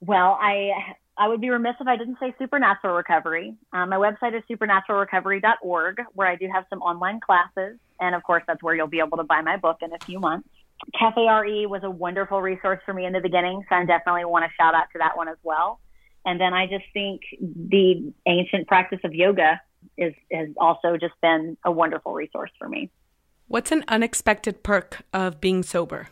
Well, 0.00 0.38
I 0.40 0.70
I 1.16 1.26
would 1.26 1.40
be 1.40 1.50
remiss 1.50 1.74
if 1.80 1.86
I 1.86 1.96
didn't 1.96 2.18
say 2.20 2.32
Supernatural 2.38 2.94
Recovery. 2.94 3.54
Um, 3.72 3.90
my 3.90 3.96
website 3.96 4.36
is 4.36 4.42
supernaturalrecovery.org, 4.48 5.96
where 6.14 6.28
I 6.28 6.36
do 6.36 6.48
have 6.52 6.64
some 6.70 6.80
online 6.80 7.18
classes. 7.18 7.78
And 8.00 8.14
of 8.14 8.22
course, 8.22 8.44
that's 8.46 8.62
where 8.62 8.76
you'll 8.76 8.86
be 8.86 9.00
able 9.00 9.16
to 9.16 9.24
buy 9.24 9.40
my 9.40 9.56
book 9.56 9.78
in 9.82 9.92
a 9.92 9.98
few 10.04 10.20
months. 10.20 10.48
Cafe 10.96 11.20
RE 11.20 11.66
was 11.66 11.82
a 11.82 11.90
wonderful 11.90 12.40
resource 12.40 12.78
for 12.86 12.94
me 12.94 13.04
in 13.04 13.12
the 13.12 13.20
beginning, 13.20 13.64
so 13.68 13.74
I 13.74 13.84
definitely 13.84 14.26
want 14.26 14.44
to 14.44 14.50
shout 14.56 14.74
out 14.74 14.86
to 14.92 14.98
that 14.98 15.16
one 15.16 15.26
as 15.26 15.36
well. 15.42 15.80
And 16.24 16.40
then 16.40 16.54
I 16.54 16.66
just 16.66 16.84
think 16.92 17.22
the 17.42 18.12
ancient 18.26 18.68
practice 18.68 19.00
of 19.02 19.12
yoga 19.12 19.60
is 19.96 20.14
has 20.32 20.48
also 20.58 20.96
just 20.96 21.14
been 21.20 21.56
a 21.64 21.70
wonderful 21.70 22.12
resource 22.12 22.50
for 22.58 22.68
me. 22.68 22.90
What's 23.46 23.72
an 23.72 23.84
unexpected 23.88 24.62
perk 24.62 25.02
of 25.12 25.40
being 25.40 25.62
sober? 25.62 26.08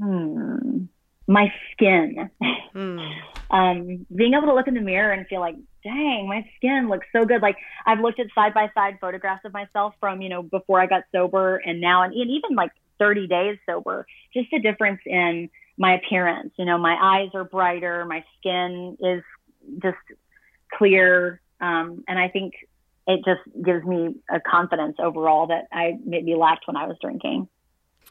Hmm 0.00 0.84
my 1.26 1.52
skin. 1.72 2.30
Mm. 2.74 3.14
um, 3.50 4.06
being 4.14 4.34
able 4.34 4.46
to 4.46 4.54
look 4.54 4.68
in 4.68 4.74
the 4.74 4.80
mirror 4.80 5.12
and 5.12 5.26
feel 5.26 5.40
like, 5.40 5.56
dang, 5.82 6.28
my 6.28 6.44
skin 6.56 6.88
looks 6.88 7.06
so 7.12 7.24
good. 7.24 7.42
Like 7.42 7.56
I've 7.86 8.00
looked 8.00 8.20
at 8.20 8.26
side 8.34 8.54
by 8.54 8.70
side 8.74 8.98
photographs 9.00 9.44
of 9.44 9.52
myself 9.52 9.94
from, 10.00 10.22
you 10.22 10.28
know, 10.28 10.42
before 10.42 10.80
I 10.80 10.86
got 10.86 11.04
sober 11.12 11.56
and 11.56 11.80
now, 11.80 12.02
and, 12.02 12.12
and 12.12 12.30
even 12.30 12.54
like 12.54 12.70
30 12.98 13.26
days 13.26 13.58
sober, 13.68 14.06
just 14.32 14.48
the 14.52 14.60
difference 14.60 15.00
in 15.06 15.48
my 15.78 15.94
appearance. 15.94 16.52
You 16.58 16.64
know, 16.64 16.78
my 16.78 16.96
eyes 17.00 17.30
are 17.34 17.44
brighter, 17.44 18.04
my 18.04 18.24
skin 18.38 18.96
is 19.00 19.22
just 19.82 19.96
clear. 20.72 21.40
Um, 21.60 22.04
and 22.08 22.18
I 22.18 22.28
think 22.28 22.54
it 23.06 23.20
just 23.24 23.40
gives 23.64 23.84
me 23.84 24.16
a 24.30 24.40
confidence 24.40 24.96
overall 24.98 25.48
that 25.48 25.66
I 25.72 25.98
maybe 26.04 26.34
lacked 26.34 26.66
when 26.66 26.76
I 26.76 26.86
was 26.86 26.96
drinking. 27.00 27.48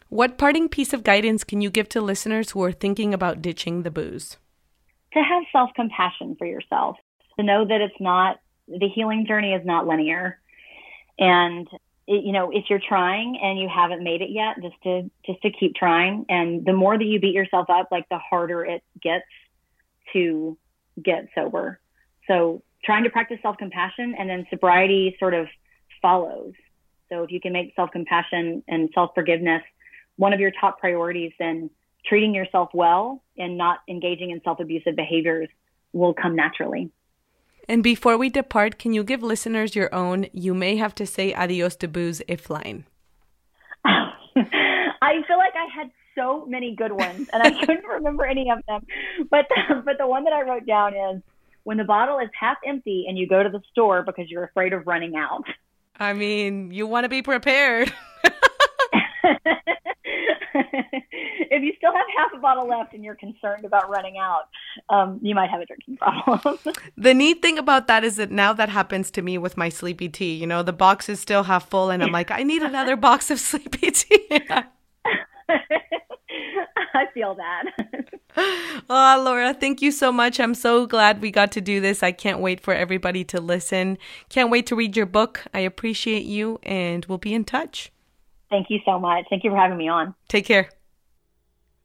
What 0.09 0.37
parting 0.37 0.67
piece 0.67 0.91
of 0.93 1.03
guidance 1.03 1.43
can 1.43 1.61
you 1.61 1.69
give 1.69 1.87
to 1.89 2.01
listeners 2.01 2.51
who 2.51 2.63
are 2.63 2.71
thinking 2.71 3.13
about 3.13 3.41
ditching 3.41 3.83
the 3.83 3.91
booze? 3.91 4.37
To 5.13 5.19
have 5.19 5.43
self 5.51 5.69
compassion 5.75 6.35
for 6.37 6.45
yourself, 6.45 6.97
to 7.37 7.45
know 7.45 7.65
that 7.65 7.81
it's 7.81 7.99
not, 7.99 8.39
the 8.67 8.89
healing 8.93 9.25
journey 9.25 9.53
is 9.53 9.65
not 9.65 9.87
linear. 9.87 10.39
And, 11.17 11.67
it, 12.07 12.25
you 12.25 12.33
know, 12.33 12.51
if 12.51 12.65
you're 12.69 12.81
trying 12.85 13.39
and 13.41 13.57
you 13.59 13.69
haven't 13.73 14.03
made 14.03 14.21
it 14.21 14.29
yet, 14.31 14.55
just 14.61 14.75
to, 14.83 15.09
just 15.25 15.41
to 15.43 15.51
keep 15.51 15.75
trying. 15.75 16.25
And 16.27 16.65
the 16.65 16.73
more 16.73 16.97
that 16.97 17.05
you 17.05 17.19
beat 17.19 17.33
yourself 17.33 17.69
up, 17.69 17.87
like 17.91 18.09
the 18.09 18.17
harder 18.17 18.65
it 18.65 18.83
gets 19.01 19.25
to 20.13 20.57
get 21.01 21.29
sober. 21.35 21.79
So 22.27 22.63
trying 22.83 23.03
to 23.03 23.09
practice 23.09 23.37
self 23.41 23.57
compassion 23.57 24.15
and 24.17 24.29
then 24.29 24.45
sobriety 24.49 25.15
sort 25.19 25.33
of 25.33 25.47
follows. 26.01 26.53
So 27.09 27.23
if 27.23 27.31
you 27.31 27.41
can 27.41 27.53
make 27.53 27.73
self 27.75 27.91
compassion 27.91 28.63
and 28.67 28.89
self 28.93 29.11
forgiveness 29.15 29.61
one 30.17 30.33
of 30.33 30.39
your 30.39 30.51
top 30.59 30.79
priorities, 30.79 31.31
then 31.39 31.69
treating 32.05 32.35
yourself 32.35 32.69
well 32.73 33.23
and 33.37 33.57
not 33.57 33.79
engaging 33.89 34.31
in 34.31 34.41
self 34.43 34.59
abusive 34.59 34.95
behaviors 34.95 35.49
will 35.93 36.13
come 36.13 36.35
naturally. 36.35 36.91
And 37.67 37.83
before 37.83 38.17
we 38.17 38.29
depart, 38.29 38.79
can 38.79 38.93
you 38.93 39.03
give 39.03 39.23
listeners 39.23 39.75
your 39.75 39.93
own 39.93 40.27
you 40.33 40.53
may 40.53 40.77
have 40.77 40.95
to 40.95 41.05
say 41.05 41.33
adios 41.33 41.75
to 41.77 41.87
booze 41.87 42.21
if 42.27 42.49
line? 42.49 42.85
I 43.85 45.13
feel 45.27 45.37
like 45.37 45.53
I 45.55 45.67
had 45.73 45.91
so 46.15 46.45
many 46.45 46.75
good 46.75 46.91
ones 46.91 47.29
and 47.31 47.43
I 47.43 47.51
couldn't 47.65 47.85
remember 47.85 48.25
any 48.25 48.49
of 48.51 48.59
them. 48.67 48.85
But 49.29 49.47
the, 49.49 49.81
but 49.85 49.97
the 49.97 50.07
one 50.07 50.23
that 50.25 50.33
I 50.33 50.41
wrote 50.41 50.65
down 50.65 50.93
is 50.93 51.21
when 51.63 51.77
the 51.77 51.83
bottle 51.83 52.19
is 52.19 52.29
half 52.37 52.57
empty 52.65 53.05
and 53.07 53.17
you 53.17 53.27
go 53.27 53.43
to 53.43 53.49
the 53.49 53.61
store 53.71 54.03
because 54.03 54.29
you're 54.29 54.43
afraid 54.43 54.73
of 54.73 54.87
running 54.87 55.15
out. 55.15 55.43
I 55.99 56.13
mean, 56.13 56.71
you 56.71 56.87
want 56.87 57.05
to 57.05 57.09
be 57.09 57.21
prepared. 57.21 57.93
if 61.51 61.63
you 61.63 61.73
still 61.77 61.93
have 61.93 62.05
half 62.17 62.31
a 62.33 62.39
bottle 62.39 62.67
left 62.67 62.93
and 62.93 63.03
you're 63.03 63.15
concerned 63.15 63.65
about 63.65 63.89
running 63.89 64.17
out, 64.17 64.49
um, 64.89 65.19
you 65.21 65.35
might 65.35 65.49
have 65.49 65.61
a 65.61 65.65
drinking 65.65 65.97
problem. 65.97 66.57
the 66.97 67.13
neat 67.13 67.41
thing 67.41 67.57
about 67.57 67.87
that 67.87 68.03
is 68.03 68.17
that 68.17 68.31
now 68.31 68.53
that 68.53 68.69
happens 68.69 69.11
to 69.11 69.21
me 69.21 69.37
with 69.37 69.57
my 69.57 69.69
sleepy 69.69 70.09
tea. 70.09 70.33
You 70.33 70.47
know, 70.47 70.63
the 70.63 70.73
box 70.73 71.09
is 71.09 71.19
still 71.19 71.43
half 71.43 71.69
full, 71.69 71.89
and 71.89 72.03
I'm 72.03 72.11
like, 72.11 72.31
I 72.31 72.43
need 72.43 72.61
another 72.63 72.95
box 72.95 73.31
of 73.31 73.39
sleepy 73.39 73.91
tea. 73.91 74.41
I 76.93 77.05
feel 77.13 77.35
that. 77.35 77.63
oh, 78.89 79.21
Laura, 79.23 79.53
thank 79.53 79.81
you 79.81 79.91
so 79.91 80.11
much. 80.11 80.39
I'm 80.39 80.53
so 80.53 80.85
glad 80.85 81.21
we 81.21 81.31
got 81.31 81.51
to 81.53 81.61
do 81.61 81.79
this. 81.79 82.03
I 82.03 82.11
can't 82.11 82.39
wait 82.39 82.59
for 82.59 82.73
everybody 82.73 83.23
to 83.25 83.41
listen. 83.41 83.97
Can't 84.29 84.49
wait 84.49 84.65
to 84.67 84.75
read 84.75 84.95
your 84.95 85.05
book. 85.05 85.43
I 85.53 85.59
appreciate 85.59 86.23
you, 86.23 86.59
and 86.63 87.05
we'll 87.05 87.17
be 87.17 87.33
in 87.33 87.43
touch. 87.43 87.91
Thank 88.49 88.69
you 88.69 88.79
so 88.85 88.99
much. 88.99 89.25
Thank 89.29 89.43
you 89.43 89.51
for 89.51 89.57
having 89.57 89.77
me 89.77 89.87
on. 89.87 90.13
Take 90.27 90.45
care. 90.45 90.69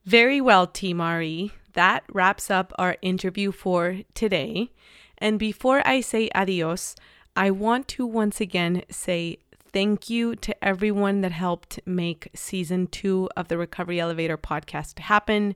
Very 0.04 0.40
well, 0.40 0.66
Team 0.66 1.00
RE. 1.00 1.52
That 1.74 2.04
wraps 2.12 2.50
up 2.50 2.72
our 2.78 2.96
interview 3.02 3.52
for 3.52 3.98
today. 4.14 4.70
And 5.18 5.38
before 5.38 5.86
I 5.86 6.00
say 6.00 6.28
adios, 6.34 6.96
I 7.36 7.50
want 7.50 7.86
to 7.88 8.06
once 8.06 8.40
again 8.40 8.82
say 8.90 9.38
thank 9.76 10.08
you 10.08 10.34
to 10.34 10.64
everyone 10.64 11.20
that 11.20 11.32
helped 11.32 11.78
make 11.84 12.30
season 12.32 12.86
two 12.86 13.28
of 13.36 13.48
the 13.48 13.58
Recovery 13.58 14.00
Elevator 14.00 14.38
podcast 14.38 14.98
happen. 14.98 15.54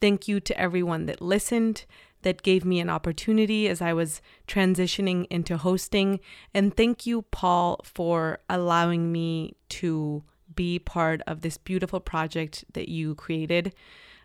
Thank 0.00 0.26
you 0.26 0.40
to 0.40 0.60
everyone 0.60 1.06
that 1.06 1.22
listened, 1.22 1.84
that 2.22 2.42
gave 2.42 2.64
me 2.64 2.80
an 2.80 2.90
opportunity 2.90 3.68
as 3.68 3.80
I 3.80 3.92
was 3.92 4.20
transitioning 4.48 5.24
into 5.30 5.56
hosting. 5.56 6.18
And 6.52 6.76
thank 6.76 7.06
you, 7.06 7.22
Paul, 7.22 7.80
for 7.84 8.40
allowing 8.48 9.12
me 9.12 9.54
to 9.68 10.24
be 10.56 10.80
part 10.80 11.22
of 11.28 11.42
this 11.42 11.56
beautiful 11.56 12.00
project 12.00 12.64
that 12.72 12.88
you 12.88 13.14
created. 13.14 13.72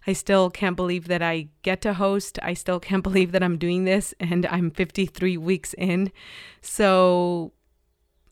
I 0.08 0.14
still 0.14 0.50
can't 0.50 0.76
believe 0.76 1.08
that 1.08 1.22
I 1.22 1.50
get 1.62 1.82
to 1.82 1.94
host. 1.94 2.40
I 2.42 2.56
still 2.56 2.80
can't 2.80 3.04
believe 3.10 3.32
that 3.34 3.44
I'm 3.44 3.60
doing 3.60 3.84
this 3.84 4.12
and 4.20 4.48
I'm 4.48 4.72
53 4.72 5.38
weeks 5.38 5.76
in. 5.76 6.12
So 6.62 7.54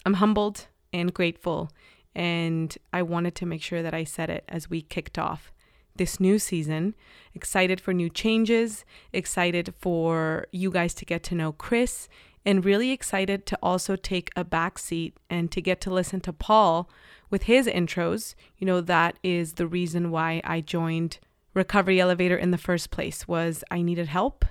I'm 0.08 0.16
humbled 0.16 0.66
and 0.94 1.14
grateful. 1.14 1.72
And 2.16 2.78
I 2.94 3.02
wanted 3.02 3.36
to 3.36 3.46
make 3.46 3.62
sure 3.62 3.82
that 3.82 3.94
I 3.94 4.04
said 4.04 4.30
it 4.30 4.46
as 4.48 4.70
we 4.70 4.82
kicked 4.82 5.18
off 5.18 5.52
this 5.96 6.20
new 6.20 6.40
season. 6.40 6.96
Excited 7.34 7.82
for 7.82 7.94
new 7.94 8.10
changes, 8.10 8.86
excited 9.12 9.74
for 9.80 10.48
you 10.52 10.72
guys 10.72 10.94
to 10.96 11.06
get 11.06 11.24
to 11.24 11.36
know 11.36 11.52
Chris, 11.52 12.08
and 12.46 12.66
really 12.66 12.92
excited 12.92 13.46
to 13.46 13.58
also 13.64 13.96
take 13.96 14.30
a 14.36 14.44
back 14.44 14.78
seat 14.78 15.16
and 15.30 15.52
to 15.52 15.62
get 15.62 15.80
to 15.82 15.94
listen 15.94 16.20
to 16.22 16.34
Paul 16.34 16.90
with 17.30 17.44
his 17.44 17.68
intros. 17.68 18.36
You 18.58 18.68
know, 18.68 18.82
that 18.82 19.18
is 19.24 19.54
the 19.54 19.68
reason 19.68 20.12
why 20.12 20.42
I 20.44 20.62
joined 20.62 21.20
Recovery 21.54 22.00
Elevator 22.00 22.36
in 22.36 22.52
the 22.52 22.58
first 22.58 22.92
place 22.92 23.28
was 23.28 23.64
I 23.72 23.82
needed 23.82 24.08
help. 24.08 24.46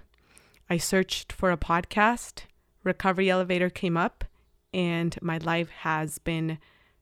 I 0.70 0.78
searched 0.78 1.32
for 1.32 1.51
a 1.51 1.57
podcast. 1.57 2.45
Recovery 2.84 3.28
Elevator 3.28 3.70
came 3.70 3.97
up 3.97 4.24
and 4.72 5.18
my 5.22 5.38
life 5.38 5.70
has 5.70 6.18
been 6.18 6.58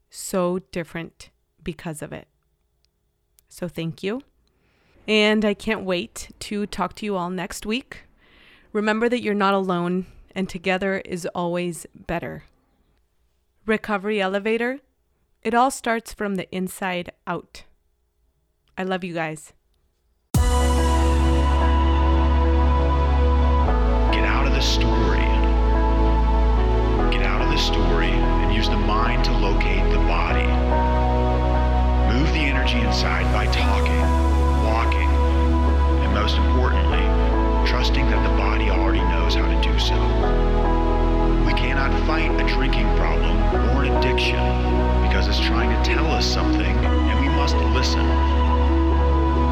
so 0.08 0.58
different 0.72 1.30
because 1.62 2.02
of 2.02 2.12
it. 2.12 2.28
So 3.48 3.68
thank 3.68 4.02
you. 4.02 4.22
And 5.06 5.44
I 5.44 5.54
can't 5.54 5.84
wait 5.84 6.30
to 6.40 6.66
talk 6.66 6.94
to 6.96 7.04
you 7.04 7.16
all 7.16 7.30
next 7.30 7.66
week. 7.66 8.04
Remember 8.72 9.08
that 9.08 9.22
you're 9.22 9.34
not 9.34 9.54
alone 9.54 10.06
and 10.34 10.48
together 10.48 11.02
is 11.04 11.26
always 11.34 11.86
better. 11.94 12.44
Recovery 13.66 14.20
Elevator, 14.20 14.78
it 15.42 15.54
all 15.54 15.70
starts 15.70 16.12
from 16.12 16.36
the 16.36 16.48
inside 16.54 17.10
out. 17.26 17.64
I 18.76 18.84
love 18.84 19.04
you 19.04 19.14
guys. 19.14 19.52
Get 20.34 20.44
out 24.24 24.46
of 24.46 24.52
the. 24.52 24.89
Story 27.60 28.08
and 28.08 28.54
use 28.54 28.68
the 28.68 28.76
mind 28.76 29.22
to 29.22 29.32
locate 29.32 29.84
the 29.92 29.98
body. 30.08 30.46
Move 32.12 32.32
the 32.32 32.40
energy 32.40 32.80
inside 32.80 33.30
by 33.34 33.44
talking, 33.52 34.00
walking, 34.64 35.10
and 36.02 36.14
most 36.14 36.36
importantly, 36.36 37.04
trusting 37.68 38.08
that 38.08 38.22
the 38.26 38.36
body 38.36 38.70
already 38.70 39.00
knows 39.00 39.34
how 39.34 39.46
to 39.46 39.60
do 39.62 39.78
so. 39.78 39.94
We 41.44 41.52
cannot 41.52 41.92
fight 42.06 42.30
a 42.40 42.48
drinking 42.48 42.88
problem 42.96 43.36
or 43.76 43.84
an 43.84 43.94
addiction 43.96 44.40
because 45.02 45.28
it's 45.28 45.40
trying 45.40 45.68
to 45.68 45.90
tell 45.90 46.06
us 46.06 46.24
something 46.24 46.64
and 46.64 47.20
we 47.20 47.28
must 47.28 47.56
listen. 47.76 48.06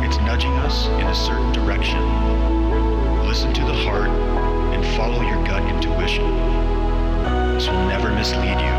It's 0.02 0.16
nudging 0.24 0.52
us 0.64 0.86
in 0.86 1.06
a 1.06 1.14
certain 1.14 1.52
direction. 1.52 2.02
Listen 3.26 3.52
to 3.52 3.64
the 3.64 3.74
heart 3.74 4.09
and 4.09 4.82
follow 4.96 5.20
your 5.20 5.44
gut 5.44 5.62
intuition. 5.68 6.67
This 7.59 7.66
will 7.66 7.86
never 7.88 8.12
mislead 8.12 8.61
you. 8.61 8.74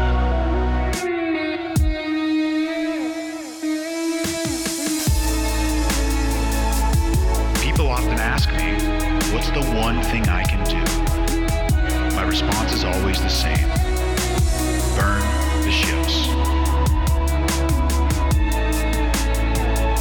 People 7.61 7.89
often 7.89 8.17
ask 8.19 8.49
me, 8.53 8.71
what's 9.33 9.49
the 9.49 9.65
one 9.75 10.01
thing 10.03 10.29
I 10.29 10.45
can 10.45 10.63
do? 10.63 10.79
My 12.15 12.23
response 12.23 12.71
is 12.71 12.85
always 12.85 13.21
the 13.21 13.27
same 13.27 13.67
burn 14.95 15.19
the 15.65 15.71
ships. 15.71 16.29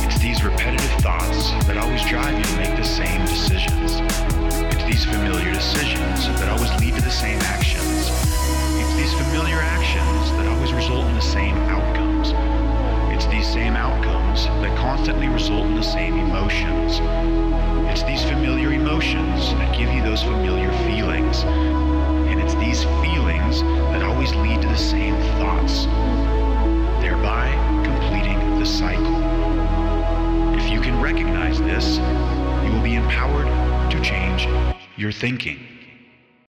It's 0.07 0.23
these 0.23 0.45
repetitive 0.45 0.93
thoughts 1.03 1.51
that 1.67 1.79
always 1.79 2.05
drive 2.05 2.39
you 2.39 2.45
to 2.45 2.57
make 2.57 2.77
the 2.77 2.85
same 2.85 3.23
decisions. 3.23 3.99
It's 4.73 4.85
these 4.85 5.05
familiar 5.05 5.53
decisions 5.53 6.29
that 6.39 6.49
always 6.49 6.71
lead 6.81 6.95
to 6.95 7.03
the 7.03 7.11
same 7.11 7.41
actions. 7.41 7.88
These 9.09 9.27
familiar 9.27 9.57
actions 9.57 10.33
that 10.33 10.47
always 10.49 10.71
result 10.75 11.07
in 11.07 11.15
the 11.15 11.23
same 11.23 11.57
outcomes. 11.57 12.35
It's 13.15 13.25
these 13.29 13.47
same 13.51 13.75
outcomes 13.75 14.45
that 14.45 14.77
constantly 14.77 15.29
result 15.29 15.65
in 15.65 15.77
the 15.77 15.83
same 15.83 16.19
emotions. 16.19 17.01
It's 17.89 18.03
these 18.03 18.23
familiar 18.23 18.71
emotions 18.71 19.55
that 19.55 19.75
give 19.75 19.91
you 19.95 20.03
those 20.03 20.23
familiar 20.23 20.71
feelings. 20.85 21.43
And 22.29 22.39
it's 22.39 22.53
these 22.57 22.85
feelings 23.01 23.63
that 23.93 24.03
always 24.03 24.35
lead 24.35 24.61
to 24.61 24.69
the 24.69 24.77
same 24.77 25.17
thoughts, 25.39 25.87
thereby 27.01 27.49
completing 27.87 28.59
the 28.59 28.67
cycle. 28.67 29.17
If 30.55 30.69
you 30.69 30.83
can 30.83 31.01
recognize 31.01 31.59
this, 31.61 31.97
you 31.97 32.73
will 32.73 32.83
be 32.83 32.97
empowered 32.97 33.47
to 33.91 34.01
change 34.03 34.47
your 34.99 35.13
thinking. 35.13 35.78